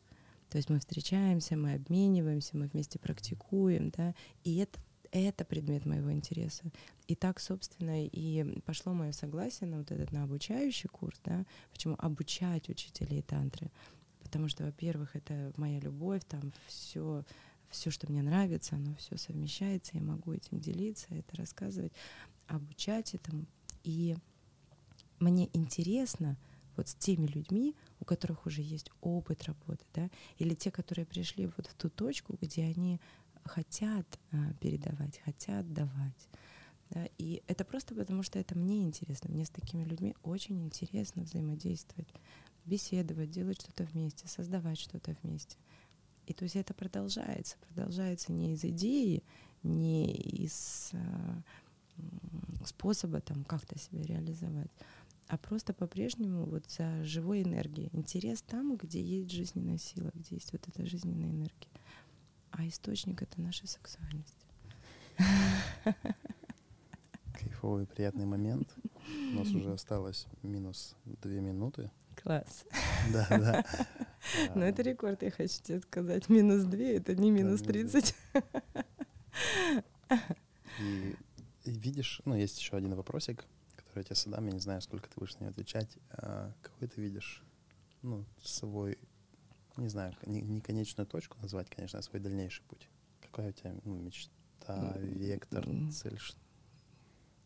То 0.49 0.59
есть 0.59 0.71
мы 0.71 0.79
встречаемся, 0.79 1.57
мы 1.57 1.75
обмениваемся, 1.75 2.57
мы 2.57 2.69
вместе 2.69 3.01
практикуем, 3.01 3.91
да, 3.91 4.15
и 4.45 4.59
это 4.59 4.79
это 5.21 5.45
предмет 5.45 5.87
моего 5.87 6.13
интереса. 6.13 6.65
И 7.07 7.15
так, 7.15 7.39
собственно, 7.41 8.05
и 8.05 8.61
пошло 8.63 8.93
мое 8.93 9.13
согласие 9.13 9.69
на 9.69 9.79
вот 9.79 9.91
этот 9.91 10.11
на 10.13 10.25
обучающий 10.25 10.89
курс, 10.89 11.21
да, 11.25 11.47
почему 11.71 11.95
обучать 11.99 12.69
учителей 12.69 13.23
тантры. 13.23 13.71
Потому 14.23 14.49
что, 14.49 14.65
во-первых, 14.65 15.15
это 15.15 15.53
моя 15.57 15.79
любовь, 15.79 16.23
там 16.27 16.53
все, 16.67 17.25
все, 17.69 17.91
что 17.91 18.11
мне 18.11 18.23
нравится, 18.23 18.75
оно 18.75 18.95
все 18.97 19.17
совмещается, 19.17 19.93
я 19.95 20.03
могу 20.03 20.33
этим 20.33 20.59
делиться, 20.59 21.07
это 21.11 21.37
рассказывать, 21.37 21.93
обучать 22.49 23.15
этому. 23.15 23.47
И 23.85 24.17
мне 25.21 25.49
интересно 25.53 26.37
вот 26.77 26.89
с 26.89 26.95
теми 26.97 27.27
людьми, 27.27 27.77
у 28.01 28.05
которых 28.05 28.47
уже 28.47 28.63
есть 28.63 28.91
опыт 29.01 29.45
работы, 29.45 29.85
да, 29.95 30.11
или 30.39 30.55
те, 30.55 30.73
которые 30.73 31.07
пришли 31.07 31.47
вот 31.57 31.69
в 31.69 31.75
ту 31.75 31.89
точку, 31.89 32.37
где 32.41 32.65
они 32.65 33.01
хотят 33.45 34.07
а, 34.33 34.53
передавать, 34.61 35.19
хотят 35.25 35.73
давать. 35.73 36.29
Да, 36.91 37.09
и 37.19 37.43
это 37.47 37.65
просто 37.65 37.95
потому, 37.95 38.23
что 38.23 38.39
это 38.39 38.57
мне 38.57 38.83
интересно. 38.83 39.31
Мне 39.31 39.45
с 39.45 39.51
такими 39.51 39.85
людьми 39.85 40.15
очень 40.23 40.63
интересно 40.65 41.23
взаимодействовать, 41.23 42.09
беседовать, 42.65 43.31
делать 43.31 43.61
что-то 43.61 43.85
вместе, 43.85 44.29
создавать 44.29 44.79
что-то 44.79 45.17
вместе. 45.23 45.57
И 46.27 46.33
то 46.33 46.45
есть 46.45 46.57
это 46.57 46.73
продолжается, 46.73 47.57
продолжается 47.69 48.33
не 48.33 48.55
из 48.55 48.65
идеи, 48.65 49.23
не 49.63 50.15
из 50.15 50.91
э, 50.93 51.43
способа 52.65 53.21
там 53.21 53.45
как-то 53.45 53.79
себя 53.79 54.03
реализовать, 54.03 54.71
а 55.29 55.37
просто 55.37 55.75
по-прежнему 55.75 56.45
вот 56.47 56.65
за 56.71 57.05
живой 57.05 57.43
энергией. 57.43 57.91
Интерес 57.93 58.43
там, 58.43 58.77
где 58.77 59.03
есть 59.03 59.31
жизненная 59.31 59.79
сила, 59.79 60.11
где 60.15 60.37
есть 60.37 60.53
вот 60.53 60.67
эта 60.69 60.87
жизненная 60.87 61.31
энергия 61.31 61.74
а 62.57 62.67
источник 62.67 63.23
это 63.23 63.41
наша 63.41 63.67
сексуальность. 63.67 64.47
Кайфовый, 67.33 67.87
приятный 67.87 68.27
момент. 68.27 68.69
У 69.33 69.39
нас 69.39 69.49
уже 69.49 69.73
осталось 69.73 70.27
минус 70.43 70.97
две 71.05 71.41
минуты. 71.41 71.91
Класс. 72.23 72.65
Да, 73.13 73.27
да. 73.29 73.65
Но 74.55 74.65
это 74.65 74.81
рекорд, 74.81 75.23
я 75.23 75.31
хочу 75.31 75.61
тебе 75.63 75.81
сказать. 75.81 76.31
Минус 76.31 76.65
две, 76.65 76.97
это 76.97 77.15
не 77.15 77.31
минус 77.31 77.61
тридцать. 77.61 78.15
И, 80.79 81.17
видишь, 81.67 82.23
ну, 82.25 82.35
есть 82.35 82.59
еще 82.59 82.79
один 82.79 82.95
вопросик, 82.95 83.45
который 83.77 83.99
я 83.99 84.05
тебе 84.05 84.17
задам, 84.17 84.47
я 84.47 84.53
не 84.53 84.61
знаю, 84.61 84.81
сколько 84.81 85.09
ты 85.09 85.15
будешь 85.21 85.35
на 85.35 85.45
него 85.45 85.51
отвечать. 85.51 85.99
А 86.13 86.53
какой 86.63 86.89
ты 86.89 87.01
видишь, 87.03 87.43
ну, 88.01 88.25
свой 88.43 88.97
не 89.77 89.89
знаю, 89.89 90.15
не, 90.27 90.41
не 90.41 90.61
конечную 90.61 91.07
точку 91.07 91.39
назвать, 91.41 91.69
конечно, 91.71 91.99
а 91.99 92.03
свой 92.03 92.21
дальнейший 92.21 92.65
путь. 92.65 92.89
Какая 93.21 93.51
у 93.51 93.53
тебя 93.53 93.75
ну, 93.85 93.97
мечта, 93.97 94.97
вектор, 94.99 95.67
цель? 95.93 96.19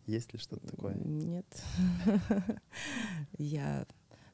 Есть 0.06 0.32
ли 0.32 0.38
что-то 0.38 0.66
такое? 0.66 0.94
Нет. 0.94 1.46
Я 3.38 3.86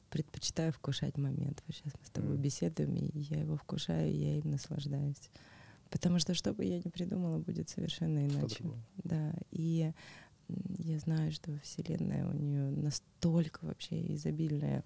предпочитаю 0.09 0.71
вкушать 0.71 1.17
момент. 1.17 1.61
Вот 1.67 1.75
сейчас 1.75 1.93
мы 1.99 2.05
с 2.05 2.09
тобой 2.09 2.37
беседуем, 2.37 2.95
и 2.95 3.19
я 3.19 3.41
его 3.41 3.57
вкушаю, 3.57 4.09
и 4.09 4.15
я 4.15 4.37
им 4.37 4.51
наслаждаюсь. 4.51 5.29
Потому 5.89 6.19
что 6.19 6.33
что 6.33 6.53
бы 6.53 6.63
я 6.63 6.77
ни 6.77 6.89
придумала, 6.89 7.39
будет 7.39 7.67
совершенно 7.67 8.25
иначе. 8.25 8.63
Да. 9.03 9.33
И 9.51 9.91
я 10.47 10.99
знаю, 10.99 11.33
что 11.33 11.59
Вселенная 11.59 12.27
у 12.27 12.33
нее 12.33 12.69
настолько 12.71 13.65
вообще 13.65 14.13
изобильная 14.15 14.83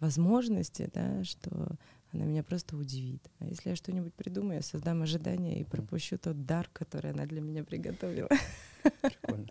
возможности, 0.00 0.90
да, 0.92 1.22
что 1.22 1.76
она 2.14 2.24
меня 2.24 2.42
просто 2.42 2.76
удивит. 2.76 3.28
А 3.40 3.46
если 3.46 3.70
я 3.70 3.76
что-нибудь 3.76 4.14
придумаю, 4.14 4.56
я 4.56 4.62
создам 4.62 5.02
ожидания 5.02 5.60
и 5.60 5.64
пропущу 5.64 6.16
тот 6.16 6.46
дар, 6.46 6.68
который 6.72 7.10
она 7.10 7.26
для 7.26 7.40
меня 7.40 7.64
приготовила. 7.64 8.28
Прикольно. 9.02 9.48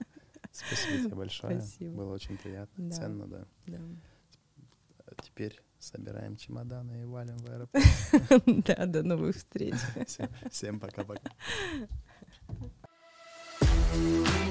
Спасибо 0.51 1.03
тебе 1.03 1.15
большое. 1.15 1.59
Спасибо. 1.59 1.95
Было 1.95 2.13
очень 2.13 2.37
приятно, 2.37 2.89
да. 2.89 2.95
ценно, 2.95 3.27
да. 3.27 3.45
да. 3.65 3.79
А 5.07 5.21
теперь 5.21 5.59
собираем 5.79 6.37
чемоданы 6.37 7.01
и 7.01 7.05
валим 7.05 7.37
в 7.37 7.49
аэропорт. 7.49 7.83
Да, 8.65 8.85
до 8.85 9.03
новых 9.03 9.35
встреч. 9.35 9.75
Всем 10.51 10.79
пока-пока. 10.79 11.31
thank 13.93 14.27
you 14.27 14.42